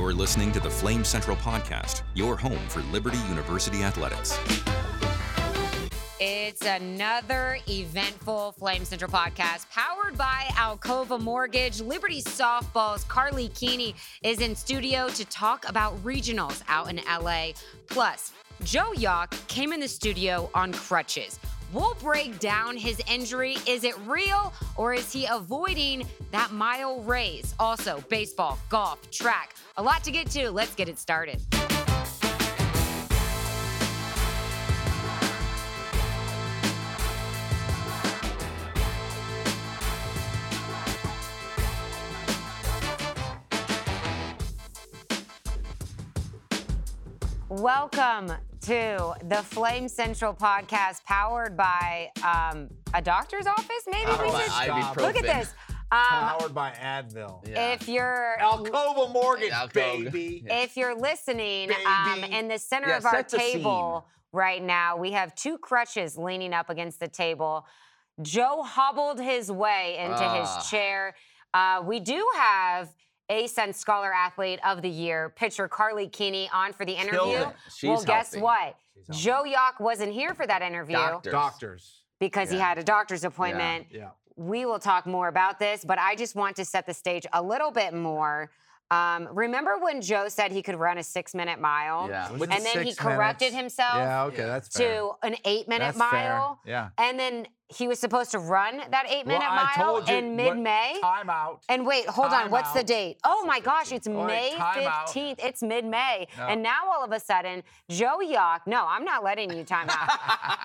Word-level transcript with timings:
You're 0.00 0.14
listening 0.14 0.50
to 0.52 0.60
the 0.60 0.70
Flame 0.70 1.04
Central 1.04 1.36
Podcast, 1.36 2.04
your 2.14 2.34
home 2.34 2.58
for 2.68 2.80
Liberty 2.84 3.18
University 3.28 3.82
athletics. 3.82 4.38
It's 6.18 6.64
another 6.64 7.58
eventful 7.68 8.52
Flame 8.52 8.86
Central 8.86 9.10
podcast 9.10 9.68
powered 9.68 10.16
by 10.16 10.46
Alcova 10.52 11.20
Mortgage. 11.20 11.82
Liberty 11.82 12.22
Softball's 12.22 13.04
Karlie 13.04 13.54
Keeney 13.54 13.94
is 14.22 14.40
in 14.40 14.56
studio 14.56 15.10
to 15.10 15.24
talk 15.26 15.68
about 15.68 16.02
regionals 16.02 16.62
out 16.66 16.88
in 16.88 17.02
LA. 17.06 17.48
Plus, 17.86 18.32
Joe 18.64 18.92
Jauch 18.96 19.46
came 19.48 19.70
in 19.70 19.80
the 19.80 19.88
studio 19.88 20.48
on 20.54 20.72
crutches. 20.72 21.38
We'll 21.72 21.94
break 21.94 22.38
down 22.40 22.76
his 22.76 23.00
injury. 23.08 23.56
Is 23.66 23.84
it 23.84 23.94
real 24.06 24.52
or 24.76 24.92
is 24.92 25.12
he 25.12 25.26
avoiding 25.26 26.06
that 26.32 26.50
mile 26.50 27.00
race? 27.02 27.54
Also, 27.60 28.02
baseball, 28.08 28.58
golf, 28.68 29.08
track. 29.10 29.54
A 29.76 29.82
lot 29.82 30.02
to 30.04 30.10
get 30.10 30.28
to. 30.30 30.50
Let's 30.50 30.74
get 30.74 30.88
it 30.88 30.98
started. 30.98 31.40
Welcome 47.64 48.32
to 48.62 49.12
the 49.24 49.42
Flame 49.44 49.86
Central 49.86 50.32
podcast 50.32 51.04
powered 51.04 51.58
by 51.58 52.08
um, 52.24 52.68
a 52.94 53.02
doctor's 53.02 53.46
office, 53.46 53.82
maybe? 53.86 54.06
Powered 54.06 54.32
we 54.32 54.40
should- 54.40 54.50
ibuprofen. 54.50 54.96
Look 55.02 55.16
at 55.16 55.22
this. 55.24 55.54
Um, 55.92 55.98
Powered 56.38 56.54
by 56.54 56.70
Advil. 56.70 57.46
Yeah. 57.46 57.72
if 57.74 57.86
you're 57.86 58.36
Alcova 58.40 59.12
Mortgage, 59.12 59.50
Alcova. 59.52 59.74
baby. 59.74 60.42
Yeah. 60.46 60.60
if 60.60 60.74
you're 60.74 60.94
listening, 60.98 61.70
um, 61.86 62.24
in 62.24 62.48
the 62.48 62.58
center 62.58 62.88
Yeah, 62.88 62.96
of 62.96 63.04
our 63.04 63.12
set 63.16 63.28
the 63.28 63.38
scene. 63.38 63.52
table 63.58 64.06
right 64.32 64.62
now, 64.62 64.96
we 64.96 65.10
have 65.12 65.34
two 65.34 65.58
crutches 65.58 66.16
leaning 66.16 66.54
up 66.54 66.70
against 66.70 66.98
the 66.98 67.08
table. 67.08 67.66
Joe 68.22 68.62
hobbled 68.62 69.20
his 69.20 69.52
way 69.52 69.98
into 69.98 70.24
Ah. 70.24 70.40
his 70.58 70.70
chair. 70.70 71.14
Uh, 71.52 71.82
we 71.84 72.00
do 72.00 72.26
have 72.36 72.88
ASUN 73.30 73.74
Scholar 73.74 74.12
Athlete 74.12 74.58
of 74.66 74.82
the 74.82 74.88
Year, 74.88 75.30
pitcher 75.36 75.68
Karlie 75.68 76.08
Keeney, 76.08 76.50
on 76.52 76.72
for 76.72 76.84
the 76.84 76.92
interview. 76.92 77.46
She's 77.74 77.88
well, 77.88 78.02
guess 78.02 78.32
healthy. 78.34 78.42
what? 78.42 78.76
She's. 79.06 79.16
Joe 79.16 79.44
Jauch 79.46 79.80
wasn't 79.80 80.12
here 80.12 80.34
for 80.34 80.46
that 80.46 80.62
interview 80.62 80.96
Doctors. 80.96 81.32
Doctors. 81.32 82.00
because 82.18 82.50
he 82.50 82.58
had 82.58 82.76
a 82.78 82.82
doctor's 82.84 83.24
appointment. 83.24 83.86
Yeah. 83.90 84.10
We 84.36 84.64
will 84.66 84.78
talk 84.78 85.06
more 85.06 85.28
about 85.28 85.58
this, 85.58 85.84
but 85.84 85.98
I 85.98 86.16
just 86.16 86.34
want 86.34 86.56
to 86.56 86.64
set 86.64 86.86
the 86.86 86.94
stage 86.94 87.26
a 87.32 87.42
little 87.42 87.70
bit 87.70 87.94
more. 87.94 88.50
Um, 88.90 89.28
remember 89.32 89.78
when 89.78 90.00
Joe 90.00 90.28
said 90.28 90.50
he 90.50 90.62
could 90.62 90.74
run 90.76 90.98
a 90.98 91.02
six 91.02 91.34
minute 91.34 91.60
mile? 91.60 92.08
Yeah. 92.08 92.30
Was 92.32 92.40
With- 92.40 92.50
it 92.50 92.56
And 92.56 92.64
then 92.66 92.82
he 92.86 92.94
corrected 92.94 93.52
minutes? 93.52 93.76
himself 93.76 93.94
Yeah, 93.96 94.24
okay, 94.24 94.44
that's 94.44 94.76
fair. 94.76 95.00
to 95.00 95.10
an 95.22 95.36
eight 95.44 95.68
minute 95.68 95.94
That's 95.96 96.10
fair. 96.10 96.30
mile. 96.38 96.60
Yeah. 96.64 96.88
And 96.98 97.18
then 97.18 97.46
he 97.72 97.86
was 97.86 98.00
supposed 98.00 98.32
to 98.32 98.40
run 98.40 98.78
that 98.90 99.06
eight 99.08 99.28
minute 99.28 99.46
well, 99.48 100.00
mile 100.00 100.16
in 100.16 100.34
mid 100.34 100.58
May. 100.58 100.98
Time 101.00 101.30
out. 101.30 101.62
And 101.68 101.86
wait, 101.86 102.04
hold 102.08 102.32
on. 102.32 102.50
What's 102.50 102.72
the 102.72 102.82
date? 102.82 103.18
Oh 103.22 103.44
my 103.46 103.60
gosh, 103.60 103.92
it's 103.92 104.08
Wait, 104.08 104.26
May 104.26 104.50
timeout. 104.58 105.06
15th. 105.06 105.36
It's 105.38 105.62
mid 105.62 105.84
May. 105.84 106.26
No. 106.36 106.46
And 106.48 106.64
now 106.64 106.80
all 106.90 107.04
of 107.04 107.12
a 107.12 107.20
sudden, 107.20 107.62
Joe 107.88 108.18
Jauch, 108.24 108.62
no, 108.66 108.86
I'm 108.88 109.04
not 109.04 109.22
letting 109.22 109.52
you 109.56 109.62
time 109.62 109.86
out. 109.88 110.08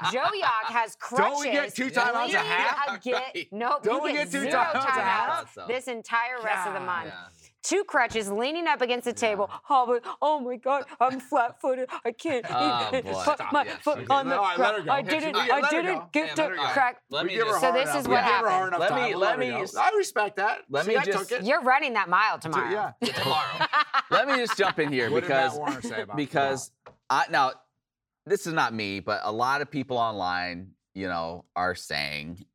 Joe 0.11 0.21
Jauch 0.23 0.71
has 0.73 0.95
crutches. 0.95 1.27
Don't 1.27 1.39
we 1.41 1.51
get 1.51 1.75
two 1.75 1.91
timeouts 1.91 2.33
a 2.33 2.39
half? 2.39 2.95
Again, 2.97 3.13
Right. 3.35 3.47
nope, 3.51 3.83
Don't 3.83 4.03
we 4.03 4.13
get 4.13 4.31
get 4.31 4.31
two 4.31 4.49
zero 4.49 4.63
timeouts 4.63 4.73
a 4.97 5.01
half? 5.01 5.55
timeouts 5.55 5.67
this 5.67 5.87
entire 5.87 6.41
rest 6.43 6.67
of 6.67 6.73
the 6.73 6.79
month. 6.79 7.09
Yeah. 7.09 7.13
Two 7.65 7.83
crutches 7.83 8.29
leaning 8.29 8.67
up 8.67 8.81
against 8.81 9.05
the 9.05 9.13
table. 9.13 9.49
Oh, 9.69 9.85
my, 9.87 9.99
oh 10.21 10.39
my 10.39 10.55
God, 10.57 10.83
I'm 10.99 11.19
flat 11.19 11.59
footed. 11.59 11.89
I 12.05 12.11
can't 12.11 12.45
Oh, 12.47 12.89
put 12.91 13.15
Stop. 13.37 13.51
my 13.51 13.63
Yes, 13.65 13.81
foot 13.81 13.97
okay. 13.97 14.05
on 14.09 14.29
the 14.29 14.35
All 14.37 14.43
right, 14.43 14.59
let 14.59 14.75
her 14.75 14.81
ground. 14.83 14.85
go. 14.85 14.91
I 14.91 15.01
didn't, 15.19 15.35
she- 15.35 15.51
I 15.51 15.69
didn't 15.71 16.11
get 16.11 16.27
Yeah, 16.27 16.33
to 16.35 16.41
let 16.43 16.49
her 16.51 16.55
go. 16.57 16.63
crack. 16.67 17.01
Let 17.09 17.25
me 17.25 17.33
give 17.33 17.47
her 17.47 17.53
just. 17.53 17.61
So 17.61 17.71
this 17.71 17.89
is 17.89 18.07
what 18.07 18.17
give 18.23 18.23
happened. 18.23 18.75
Let 18.79 18.93
me- 18.93 19.09
We'll 19.15 19.19
let 19.19 19.39
me 19.39 19.49
I 19.51 19.89
respect 19.97 20.35
that. 20.35 20.59
Let 20.69 20.85
See, 20.85 20.91
me 20.91 20.97
I 20.97 21.05
just- 21.05 21.29
took 21.29 21.39
it. 21.41 21.45
You're 21.45 21.61
running 21.63 21.93
that 21.93 22.07
mile 22.07 22.37
tomorrow. 22.37 22.69
yeah. 22.69 22.91
tomorrow. 23.13 23.65
Let 24.11 24.27
me 24.27 24.35
just 24.35 24.57
jump 24.57 24.77
in 24.79 24.91
here 24.93 25.09
because 25.09 25.53
Matt 25.53 25.57
Warner 25.59 25.81
say 25.81 26.01
about 26.03 26.17
because 26.17 26.71
I 27.09 27.25
now 27.31 27.53
this 28.27 28.45
is 28.45 28.53
not 28.53 28.73
me, 28.75 28.99
but 28.99 29.21
a 29.23 29.31
lot 29.31 29.61
of 29.61 29.71
people 29.71 29.97
online, 29.97 30.71
you 30.93 31.07
know, 31.07 31.45
are 31.55 31.73
saying 31.75 32.45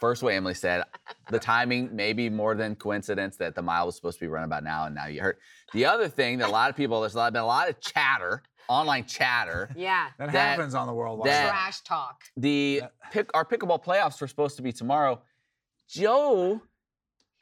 first 0.00 0.22
what 0.22 0.34
Emily 0.34 0.54
said, 0.54 0.84
the 1.30 1.38
timing 1.38 1.94
may 1.94 2.12
be 2.12 2.28
more 2.30 2.54
than 2.54 2.74
coincidence 2.76 3.36
that 3.38 3.54
the 3.54 3.62
mile 3.62 3.86
was 3.86 3.96
supposed 3.96 4.18
to 4.18 4.24
be 4.24 4.28
run 4.28 4.44
about 4.44 4.62
now 4.64 4.84
and 4.86 4.94
now 4.94 5.06
you 5.06 5.20
heard. 5.20 5.36
The 5.72 5.84
other 5.86 6.08
thing 6.08 6.38
that 6.38 6.48
a 6.48 6.52
lot 6.52 6.70
of 6.70 6.76
people 6.76 7.00
there's 7.00 7.14
a 7.14 7.18
lot, 7.18 7.32
been 7.32 7.42
a 7.42 7.46
lot 7.46 7.68
of 7.68 7.80
chatter, 7.80 8.42
online 8.68 9.04
chatter. 9.06 9.70
Yeah. 9.76 10.08
That, 10.18 10.32
That- 10.32 10.56
happens 10.56 10.74
on 10.74 10.86
the 10.86 10.94
World 10.94 11.18
Wide 11.20 11.28
that- 11.30 11.48
Trash 11.48 11.80
talk. 11.82 12.22
The 12.36 12.80
That- 12.82 12.92
pick 13.12 13.30
our 13.34 13.44
pickleball 13.44 13.82
playoffs 13.84 14.20
were 14.20 14.28
supposed 14.28 14.56
to 14.56 14.62
be 14.62 14.72
tomorrow. 14.72 15.22
Joe, 15.88 16.60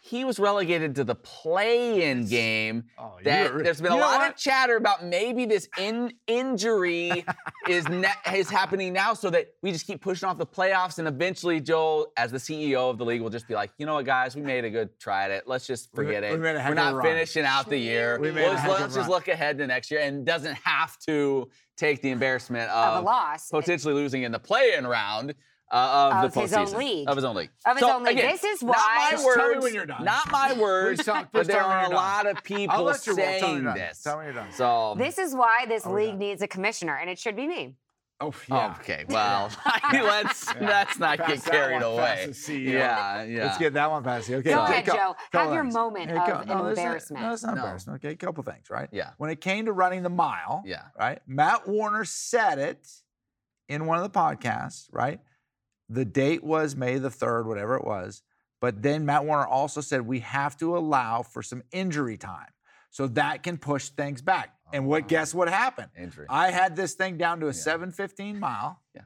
he 0.06 0.22
was 0.22 0.38
relegated 0.38 0.94
to 0.96 1.02
the 1.02 1.14
play-in 1.14 2.26
game. 2.26 2.84
Oh, 2.98 3.14
that 3.24 3.56
there's 3.64 3.80
been 3.80 3.90
a 3.90 3.96
lot 3.96 4.18
what? 4.18 4.32
of 4.32 4.36
chatter 4.36 4.76
about 4.76 5.02
maybe 5.02 5.46
this 5.46 5.66
in, 5.78 6.12
injury 6.26 7.24
is 7.70 7.88
ne- 7.88 8.12
is 8.34 8.50
happening 8.50 8.92
now, 8.92 9.14
so 9.14 9.30
that 9.30 9.54
we 9.62 9.72
just 9.72 9.86
keep 9.86 10.02
pushing 10.02 10.28
off 10.28 10.36
the 10.36 10.44
playoffs, 10.44 10.98
and 10.98 11.08
eventually 11.08 11.58
Joel, 11.58 12.08
as 12.18 12.30
the 12.30 12.36
CEO 12.36 12.90
of 12.90 12.98
the 12.98 13.04
league, 13.06 13.22
will 13.22 13.30
just 13.30 13.48
be 13.48 13.54
like, 13.54 13.70
you 13.78 13.86
know 13.86 13.94
what, 13.94 14.04
guys, 14.04 14.36
we 14.36 14.42
made 14.42 14.66
a 14.66 14.70
good 14.70 14.90
try 15.00 15.24
at 15.24 15.30
it. 15.30 15.44
Let's 15.48 15.66
just 15.66 15.90
forget 15.94 16.20
we 16.22 16.28
it. 16.28 16.38
made 16.38 16.54
We're 16.68 16.74
not 16.74 17.02
finishing 17.02 17.46
out 17.46 17.70
the 17.70 17.78
year. 17.78 18.18
We 18.20 18.30
made 18.30 18.42
We'll 18.42 18.52
just- 18.52 18.62
heck 18.62 18.72
of 18.72 18.78
a 18.78 18.82
let's 18.82 18.94
just 18.94 19.08
look 19.08 19.28
ahead 19.28 19.56
to 19.56 19.66
next 19.66 19.90
year, 19.90 20.00
and 20.00 20.26
doesn't 20.26 20.56
have 20.64 20.98
to 21.06 21.48
take 21.78 22.02
the 22.02 22.10
embarrassment 22.10 22.70
Of 22.70 22.98
of, 22.98 23.02
a 23.04 23.06
loss. 23.06 23.48
potentially 23.48 23.94
losing 23.94 24.22
in 24.24 24.32
the 24.32 24.38
play-in 24.38 24.86
round. 24.86 25.34
Uh, 25.74 26.10
of, 26.14 26.24
Of 26.26 26.34
the 26.34 26.40
his 26.42 26.52
own 26.54 26.72
league. 26.78 27.08
Of 27.08 27.16
his 27.16 27.24
own 27.24 27.34
league. 27.34 27.50
Of 27.66 27.76
his 27.76 27.80
So, 27.86 27.96
own 27.96 28.04
league. 28.04 28.16
again, 28.18 28.30
This 28.30 28.44
is 28.44 28.62
why. 28.62 29.10
Not 29.10 29.18
my 29.18 29.24
words. 29.24 29.36
tell 29.36 29.50
me 29.54 29.58
when 29.58 29.74
you're 29.74 29.86
done. 29.86 30.04
Not 30.04 30.30
my 30.30 30.52
words. 30.60 30.98
Please 31.00 31.04
tell- 31.06 31.26
but 31.32 31.46
there 31.48 31.56
tell 31.58 31.68
me 31.68 31.74
when 31.74 31.76
are 31.76 31.78
a 31.78 31.82
you're 31.82 31.88
done. 31.90 31.96
lot 31.96 32.26
of 32.26 32.44
people 32.44 32.82
let 32.84 33.06
you 33.06 33.16
roll. 33.16 33.26
Tell 33.26 33.40
saying 33.40 33.64
this. 33.64 34.02
Tell 34.02 34.18
me 34.18 34.24
you're 34.26 34.34
done. 34.34 34.52
So 34.52 34.94
This 34.96 35.18
is 35.18 35.34
why 35.34 35.66
this 35.66 35.84
league 35.84 36.10
done. 36.10 36.18
needs 36.20 36.42
a 36.42 36.46
commissioner, 36.48 36.96
and 36.96 37.10
it 37.10 37.18
should 37.18 37.34
be 37.34 37.48
me. 37.48 37.74
Oh, 38.20 38.28
Oh, 38.28 38.32
yeah. 38.48 38.76
okay. 38.80 39.04
Well, 39.08 39.50
let's 39.92 40.46
Yeah. 40.54 40.66
let's 40.68 40.98
not 41.00 41.18
Pass 41.18 41.42
get 41.44 41.52
carried 41.52 41.82
away. 41.82 42.32
Yeah, 42.48 43.24
yeah. 43.24 43.44
Let's 43.46 43.58
get 43.58 43.72
that 43.74 43.90
one 43.90 44.04
past 44.04 44.28
you. 44.28 44.36
Okay. 44.36 44.50
Go 44.50 44.62
okay, 44.62 44.72
ahead, 44.74 44.86
cou- 44.86 44.92
Joe. 44.94 45.16
Have 45.32 45.52
your 45.52 45.64
things. 45.64 45.74
moment 45.74 46.10
Hey, 46.12 46.16
of 46.18 46.28
no, 46.28 46.34
that's 46.36 46.46
not- 46.46 46.68
embarrassment. 46.68 47.22
No, 47.24 47.32
it's 47.32 47.42
not 47.42 47.54
No. 47.56 47.62
embarrassment. 47.62 48.04
Okay, 48.04 48.12
a 48.12 48.16
couple 48.16 48.44
things, 48.44 48.70
right? 48.70 48.88
Yeah. 48.92 49.10
When 49.18 49.30
it 49.30 49.40
came 49.40 49.64
to 49.66 49.72
running 49.72 50.04
the 50.04 50.08
mile, 50.10 50.62
Yeah. 50.64 50.82
right? 50.96 51.18
Matt 51.26 51.66
Warner 51.66 52.04
said 52.04 52.60
it 52.60 52.88
in 53.68 53.86
one 53.86 53.98
of 53.98 54.04
the 54.04 54.16
podcasts, 54.16 54.86
right? 54.92 55.20
The 55.88 56.04
date 56.04 56.42
was 56.42 56.74
May 56.76 56.98
the 56.98 57.10
3rd, 57.10 57.46
whatever 57.46 57.76
it 57.76 57.84
was. 57.84 58.22
But 58.60 58.82
then 58.82 59.04
Matt 59.04 59.24
Warner 59.26 59.46
also 59.46 59.80
said 59.80 60.02
we 60.02 60.20
have 60.20 60.56
to 60.58 60.76
allow 60.76 61.22
for 61.22 61.42
some 61.42 61.62
injury 61.72 62.16
time. 62.16 62.48
So 62.90 63.08
that 63.08 63.42
can 63.42 63.58
push 63.58 63.88
things 63.88 64.22
back. 64.22 64.54
And 64.72 64.86
what 64.86 65.04
Oh. 65.04 65.06
guess 65.08 65.34
what 65.34 65.48
happened? 65.48 65.90
Injury. 65.98 66.26
I 66.30 66.50
had 66.50 66.76
this 66.76 66.94
thing 66.94 67.16
down 67.18 67.40
to 67.40 67.46
a 67.46 67.48
Yeah. 67.50 67.52
715 67.54 68.38
mile. 68.38 68.80
Yeah. 68.94 69.02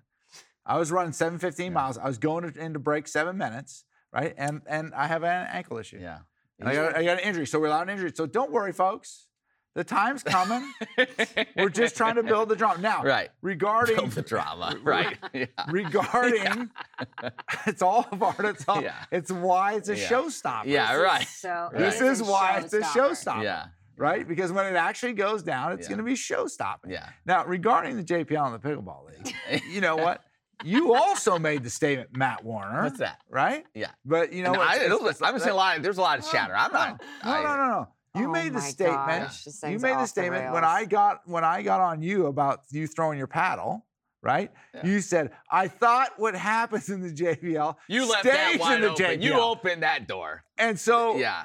I 0.67 0.77
was 0.79 0.93
running 0.93 1.13
715 1.13 1.67
Yeah. 1.67 1.71
miles. 1.73 1.97
I 1.99 2.05
was 2.07 2.19
going 2.19 2.53
to, 2.53 2.61
into 2.61 2.79
break 2.79 3.09
seven 3.09 3.39
minutes, 3.39 3.85
right? 4.13 4.35
And 4.37 4.61
and 4.67 4.95
I 4.95 5.07
have 5.07 5.25
an 5.25 5.47
ankle 5.51 5.79
issue. 5.79 5.99
yeah. 5.99 6.21
I 6.61 6.75
got, 6.75 6.97
I 6.97 7.05
got 7.05 7.19
an 7.19 7.25
injury. 7.25 7.47
So 7.47 7.61
we're 7.61 7.69
allowed 7.69 7.83
an 7.83 7.91
injury. 7.91 8.13
So 8.15 8.27
don't 8.27 8.51
worry, 8.51 8.73
folks. 8.73 9.28
The 9.75 9.85
time's 9.85 10.23
coming. 10.25 10.73
we're 11.57 11.69
just 11.69 11.97
trying 11.97 12.17
to 12.17 12.23
build 12.23 12.49
the 12.49 12.57
drama. 12.57 12.81
Now, 12.81 13.03
right. 13.05 13.29
regarding 13.43 13.97
Build 13.97 14.11
the 14.13 14.23
drama. 14.23 14.77
Right. 14.83 15.17
Yeah. 15.33 15.47
regarding 15.69 16.71
it's 17.67 17.83
all 17.83 18.07
of 18.11 18.23
art. 18.23 18.41
It's 18.45 18.69
all 18.69 18.83
Yeah. 18.83 18.95
it's 19.13 19.31
why 19.31 19.75
it's 19.75 19.89
a 19.89 19.97
Yeah. 19.97 20.09
showstopper. 20.09 20.65
Yeah. 20.67 20.87
This 20.89 20.97
is 20.97 21.03
Right. 21.05 21.27
So 21.29 21.69
This 21.75 22.01
is 22.01 22.23
why 22.23 22.61
it's 22.65 22.73
a 22.73 22.81
showstopper. 22.81 23.43
Yeah. 23.45 23.67
Right? 23.97 24.27
Because 24.27 24.51
when 24.53 24.67
it 24.67 24.77
actually 24.77 25.13
goes 25.13 25.43
down, 25.43 25.73
it's 25.73 25.83
Yeah. 25.83 25.89
going 25.91 25.99
to 25.99 26.05
be 26.05 26.17
show 26.17 26.47
stopping. 26.47 26.91
Yeah. 26.91 27.09
Now, 27.27 27.45
regarding 27.45 27.97
the 27.97 28.05
JPL 28.05 28.47
and 28.47 28.55
the 28.55 28.69
pickleball 28.69 29.07
league, 29.09 29.63
you 29.69 29.81
know 29.81 29.97
what? 29.97 30.23
You 30.65 30.95
also 30.95 31.39
made 31.39 31.63
the 31.63 31.71
statement, 31.71 32.17
Matt 32.17 32.45
Warner. 32.45 32.83
What's 32.83 32.99
that? 32.99 33.21
Right? 33.31 33.65
Yeah. 33.75 33.91
But 34.05 34.33
you 34.33 34.43
know 34.43 34.51
And 34.51 34.59
what? 34.59 34.69
I, 34.69 34.75
It's- 34.77 34.91
it 34.91 35.03
was- 35.03 35.23
I'm 35.23 35.39
saying 35.39 35.51
a 35.53 35.55
lot. 35.55 35.77
Of, 35.77 35.83
there's 35.85 35.99
a 35.99 36.03
lot 36.03 36.19
of 36.19 36.29
chatter. 36.31 36.55
I'm 36.57 36.73
not. 36.73 37.01
No, 37.25 37.31
I- 37.31 37.43
no, 37.43 37.57
no, 37.57 37.69
no. 37.71 37.89
You 38.19 38.29
Oh 38.29 38.33
made 38.33 38.53
the 38.53 38.61
statement. 38.61 39.25
gosh, 39.25 39.47
You 39.65 39.79
made 39.79 39.81
the 39.81 39.93
off 39.95 40.01
the 40.03 40.07
statement 40.07 40.53
when. 40.53 40.65
I 40.65 40.85
got 40.85 41.21
when 41.27 41.45
I 41.45 41.63
got 41.63 41.81
on 41.81 42.03
you 42.03 42.27
about 42.27 42.61
you 42.71 42.87
throwing 42.87 43.19
your 43.19 43.27
paddle. 43.27 43.85
Right? 44.21 44.51
Yeah. 44.75 44.85
You 44.85 45.01
said 45.01 45.31
I 45.51 45.69
thought 45.69 46.11
what 46.19 46.35
happens 46.35 46.89
in 46.89 47.01
the 47.03 47.13
JPL 47.23 47.77
You 47.87 48.09
left 48.11 48.23
stays 48.25 48.33
that 48.35 48.57
wide 48.59 48.75
in 48.75 48.81
the 48.81 48.91
open. 48.91 49.05
JPL. 49.07 49.23
You 49.23 49.33
opened 49.41 49.83
that 49.85 50.09
door. 50.09 50.43
and 50.59 50.79
so 50.79 51.17
Yeah. 51.17 51.45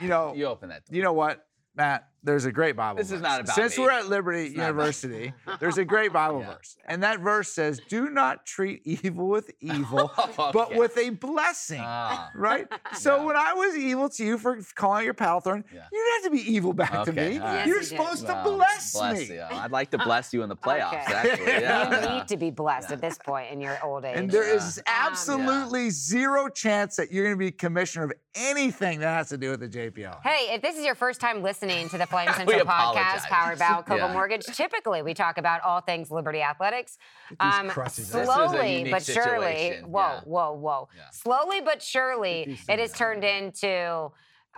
you 0.00 0.06
know 0.08 0.32
You 0.34 0.46
opened 0.46 0.70
that 0.70 0.86
door. 0.86 0.96
you 0.96 1.02
know 1.02 1.12
what, 1.14 1.44
Matt? 1.74 2.08
There's 2.24 2.44
a 2.44 2.52
great 2.52 2.76
Bible 2.76 2.98
This 2.98 3.06
is 3.10 3.20
verse. 3.20 3.22
not 3.22 3.40
about 3.40 3.54
Since 3.54 3.76
me. 3.78 3.84
we're 3.84 3.90
at 3.90 4.06
Liberty 4.08 4.46
It's 4.46 4.54
University, 4.56 5.32
there's 5.60 5.78
a 5.78 5.84
great 5.84 6.12
Bible 6.12 6.40
Yeah. 6.40 6.54
verse. 6.54 6.76
And 6.86 7.02
that 7.02 7.20
verse 7.20 7.52
says, 7.52 7.80
Do 7.88 8.10
not 8.10 8.46
treat 8.46 8.82
evil 8.84 9.28
with 9.28 9.50
evil, 9.60 10.10
but 10.36 10.54
Okay. 10.56 10.78
with 10.78 10.96
a 10.98 11.10
blessing. 11.10 11.80
Ah. 11.82 12.30
Right? 12.34 12.66
So 12.94 13.16
Yeah. 13.16 13.24
when 13.24 13.36
I 13.36 13.54
was 13.54 13.76
evil 13.76 14.08
to 14.10 14.24
you 14.24 14.38
for 14.38 14.58
calling 14.74 15.04
your 15.04 15.14
pal 15.14 15.40
thorn, 15.40 15.64
Yeah. 15.72 15.82
you 15.92 15.98
didn't 16.04 16.22
have 16.24 16.32
to 16.32 16.44
be 16.44 16.52
evil 16.54 16.72
back 16.72 17.04
to 17.04 17.12
me. 17.12 17.38
all 17.38 17.44
right. 17.44 17.54
Yes, 17.54 17.66
You're 17.66 17.76
you 17.76 17.82
did. 17.82 17.88
supposed 17.88 18.26
to 18.26 18.40
bless, 18.44 18.92
bless 18.92 19.28
me. 19.28 19.34
you. 19.36 19.42
I'd 19.42 19.72
like 19.72 19.90
to 19.90 19.98
bless 19.98 20.32
you 20.32 20.42
in 20.42 20.48
the 20.48 20.56
playoffs, 20.56 20.88
Okay. 21.04 21.14
actually. 21.14 21.46
Yeah. 21.46 22.02
You 22.12 22.18
need 22.18 22.28
to 22.28 22.36
be 22.36 22.50
blessed 22.50 22.92
at 22.92 23.00
this 23.00 23.18
point 23.18 23.50
in 23.50 23.60
your 23.60 23.78
old 23.82 24.04
age. 24.04 24.16
And 24.18 24.30
there 24.30 24.46
Yeah. 24.48 24.54
is 24.56 24.80
absolutely 24.86 25.90
zero 25.90 26.48
chance 26.48 26.96
that 26.96 27.10
you're 27.12 27.24
going 27.24 27.34
to 27.34 27.38
be 27.38 27.50
commissioner 27.50 28.04
of 28.04 28.12
anything 28.34 29.00
that 29.00 29.08
has 29.14 29.28
to 29.30 29.36
do 29.38 29.50
with 29.50 29.60
the 29.60 29.68
JPL. 29.68 30.20
Hey, 30.22 30.54
if 30.54 30.62
this 30.62 30.76
is 30.78 30.84
your 30.84 30.94
first 30.94 31.20
time 31.20 31.42
listening 31.42 31.88
to 31.90 31.98
the 31.98 32.06
Flame 32.12 32.32
Central 32.36 32.60
podcast 32.66 33.22
powered 33.24 33.58
by 33.58 33.64
Alcova 33.64 33.96
Yeah. 33.96 34.12
Mortgage, 34.12 34.44
typically 34.46 35.02
we 35.02 35.14
talk 35.14 35.38
about 35.38 35.62
all 35.62 35.80
things 35.80 36.10
Liberty 36.12 36.42
athletics. 36.42 36.98
Um, 37.40 37.68
crutches 37.70 37.96
This 37.96 38.08
is 38.10 38.14
a 38.14 38.24
slowly 38.26 38.78
unique 38.78 38.92
but 38.92 39.02
surely, 39.02 39.46
situation, 39.46 39.90
whoa, 39.90 40.00
yeah. 40.00 40.20
whoa, 40.24 40.52
whoa. 40.52 40.88
Yeah. 40.96 41.02
Slowly 41.10 41.60
but 41.62 41.82
surely, 41.82 42.58
it 42.68 42.78
has 42.78 42.92
turned 42.92 43.24
into 43.24 44.10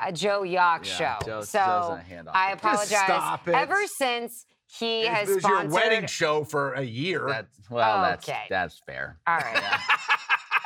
a 0.04 0.12
Joe 0.12 0.42
Jauch 0.42 0.50
Yeah, 0.50 0.82
show. 0.82 1.16
Joe's- 1.24 1.48
so 1.48 1.58
Joe's 1.58 1.88
gonna 1.88 2.02
hand 2.02 2.28
off 2.28 2.34
I 2.36 2.52
apologize. 2.52 2.88
stop 2.88 3.48
it. 3.48 3.54
Ever 3.54 3.86
since 3.86 4.44
he 4.66 5.06
has 5.06 5.30
it 5.30 5.34
was 5.36 5.44
your 5.44 5.68
wedding 5.68 6.06
show 6.06 6.42
for 6.42 6.72
a 6.72 6.82
year. 6.82 7.24
That's, 7.28 7.70
well, 7.70 8.02
that's 8.02 8.28
Okay. 8.28 8.42
that's 8.50 8.80
fair. 8.84 9.18
All 9.26 9.36
right. 9.36 9.62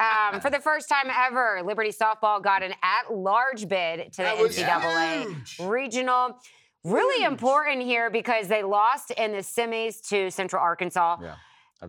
Um, 0.00 0.40
for 0.40 0.48
the 0.48 0.60
first 0.60 0.88
time 0.88 1.08
ever, 1.12 1.60
Liberty 1.64 1.90
softball 1.90 2.40
got 2.40 2.62
an 2.62 2.72
at-large 2.84 3.66
bid 3.68 4.12
to 4.12 4.16
the 4.18 4.22
That 4.22 4.38
was 4.38 4.56
NCAA 4.56 5.22
huge. 5.24 5.58
regional. 5.60 6.38
Really 6.84 7.24
important 7.24 7.82
here 7.82 8.08
because 8.10 8.48
they 8.48 8.62
lost 8.62 9.10
in 9.12 9.32
the 9.32 9.38
semis 9.38 10.00
to 10.08 10.30
Central 10.30 10.62
Arkansas. 10.62 11.18
Yeah. 11.22 11.34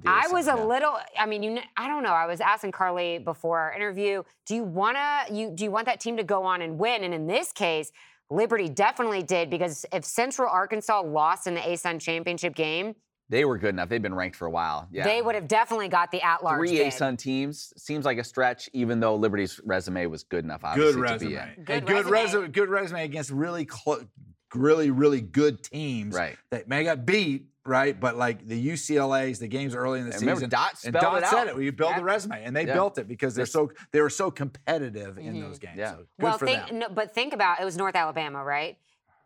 I 0.06 0.28
was 0.32 0.46
a 0.48 0.52
yeah. 0.52 0.64
little. 0.64 0.98
I 1.18 1.26
mean, 1.26 1.42
you. 1.42 1.54
kn- 1.56 1.66
I 1.76 1.88
don't 1.88 2.04
know. 2.04 2.12
I 2.14 2.28
was 2.28 2.42
asking 2.42 2.74
Karlie 2.74 3.24
before 3.24 3.58
our 3.60 3.74
interview. 3.74 4.22
Do 4.46 4.54
you 4.56 4.64
wanna? 4.64 5.22
You 5.32 5.50
do 5.50 5.64
you 5.64 5.72
want 5.72 5.88
that 5.88 6.00
team 6.00 6.16
to 6.18 6.24
go 6.24 6.44
on 6.44 6.62
and 6.62 6.78
win? 6.78 7.04
And 7.04 7.12
in 7.14 7.26
this 7.26 7.52
case, 7.52 7.92
Liberty 8.30 8.70
definitely 8.70 9.24
did 9.24 9.50
because 9.50 9.88
if 9.92 10.06
Central 10.06 10.48
Arkansas 10.48 11.02
lost 11.02 11.48
in 11.48 11.56
the 11.56 11.62
ASUN 11.62 12.00
championship 12.00 12.54
game, 12.54 12.94
They 13.30 13.46
were 13.46 13.58
good 13.58 13.70
enough. 13.76 13.90
They've 13.90 14.02
been 14.02 14.14
ranked 14.14 14.36
for 14.38 14.46
a 14.46 14.52
while. 14.52 14.88
Yeah. 14.92 15.04
they 15.06 15.24
would 15.24 15.34
have 15.34 15.48
definitely 15.48 15.88
got 15.88 16.12
the 16.12 16.22
at-large 16.22 16.70
Three. 16.70 16.80
ASUN 16.82 17.18
teams 17.18 17.74
seems 17.78 18.06
like 18.06 18.20
a 18.20 18.24
stretch, 18.24 18.70
even 18.74 19.00
though 19.00 19.16
Liberty's 19.16 19.60
resume 19.64 20.06
was 20.06 20.22
good 20.24 20.44
enough. 20.44 20.62
good 20.62 20.68
Obviously, 20.70 21.02
resume. 21.02 21.20
To 21.20 21.26
be 21.28 21.36
in. 21.36 21.64
Good 21.64 21.78
And 21.78 21.88
good 21.88 22.06
resume. 22.06 22.12
resume. 22.12 22.48
Good 22.50 22.70
resume 22.70 23.04
against 23.06 23.32
really 23.32 23.66
close, 23.66 24.06
really, 24.56 24.92
really 24.92 25.22
good 25.22 25.64
teams. 25.64 26.16
Right. 26.16 26.38
That 26.52 26.68
may 26.68 26.84
got 26.84 27.06
beat, 27.06 27.46
right? 27.66 28.00
But 28.00 28.16
like 28.18 28.46
the 28.48 28.68
UCLA's, 28.70 29.40
the 29.40 29.48
games 29.48 29.76
early 29.76 30.00
in 30.00 30.06
the 30.06 30.12
And 30.14 30.22
remember, 30.22 30.40
season. 30.40 30.50
Dot 30.50 30.74
and 30.86 30.94
Dot 30.94 31.24
it 31.24 31.28
said 31.28 31.38
out. 31.40 31.48
it. 31.48 31.56
We 31.56 31.70
build 31.70 31.92
Yeah. 31.92 31.98
the 32.00 32.04
resume, 32.04 32.44
and 32.44 32.56
they 32.56 32.66
Yeah. 32.66 32.74
built 32.74 32.98
it 32.98 33.08
because 33.08 33.36
they're 33.36 33.46
so 33.46 33.72
they 33.92 34.02
were 34.02 34.10
so 34.10 34.32
competitive 34.32 35.18
in 35.18 35.36
Mhm. 35.36 35.42
those 35.42 35.60
games. 35.60 35.78
Yeah. 35.78 35.92
So 35.92 35.98
good 35.98 36.08
well, 36.20 36.38
for 36.38 36.46
think, 36.48 36.68
them. 36.68 36.80
no, 36.80 36.90
but 36.90 37.14
think 37.14 37.34
about 37.34 37.60
it 37.62 37.66
was 37.66 37.78
North 37.78 37.96
Alabama, 37.96 38.44
right? 38.44 38.78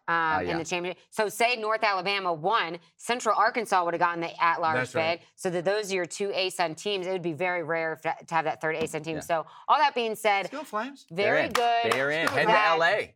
Um, 0.06 0.16
Uh, 0.16 0.42
In 0.42 0.58
the 0.58 0.66
championship. 0.66 1.02
So 1.12 1.30
say 1.30 1.56
North 1.56 1.82
Alabama 1.82 2.34
won, 2.34 2.78
Central 2.98 3.34
Arkansas 3.38 3.86
would 3.86 3.94
have 3.94 4.02
gotten 4.02 4.20
the 4.20 4.44
at-large 4.44 4.92
bid. 4.92 5.00
right. 5.00 5.22
So 5.36 5.50
that 5.50 5.64
those 5.64 5.94
are 5.94 5.96
your 5.96 6.06
two 6.06 6.28
ASUN 6.34 6.76
teams. 6.76 7.08
It 7.08 7.12
would 7.14 7.22
be 7.22 7.32
very 7.32 7.64
rare 7.64 7.96
to, 8.04 8.14
to 8.28 8.36
have 8.36 8.44
that 8.44 8.60
third 8.60 8.76
ASUN 8.76 9.02
team. 9.02 9.16
Yeah. 9.16 9.22
So 9.22 9.46
all 9.70 9.78
that 9.78 9.96
being 9.96 10.16
said, 10.16 10.44
Let's 10.44 10.50
go 10.50 10.64
Flames. 10.66 11.06
They're 11.10 11.36
very 11.36 11.46
in. 11.46 11.54
good. 11.54 11.92
They're 11.94 12.12
in. 12.12 12.28
Head 12.28 12.48
to 12.48 12.78
LA. 12.78 13.14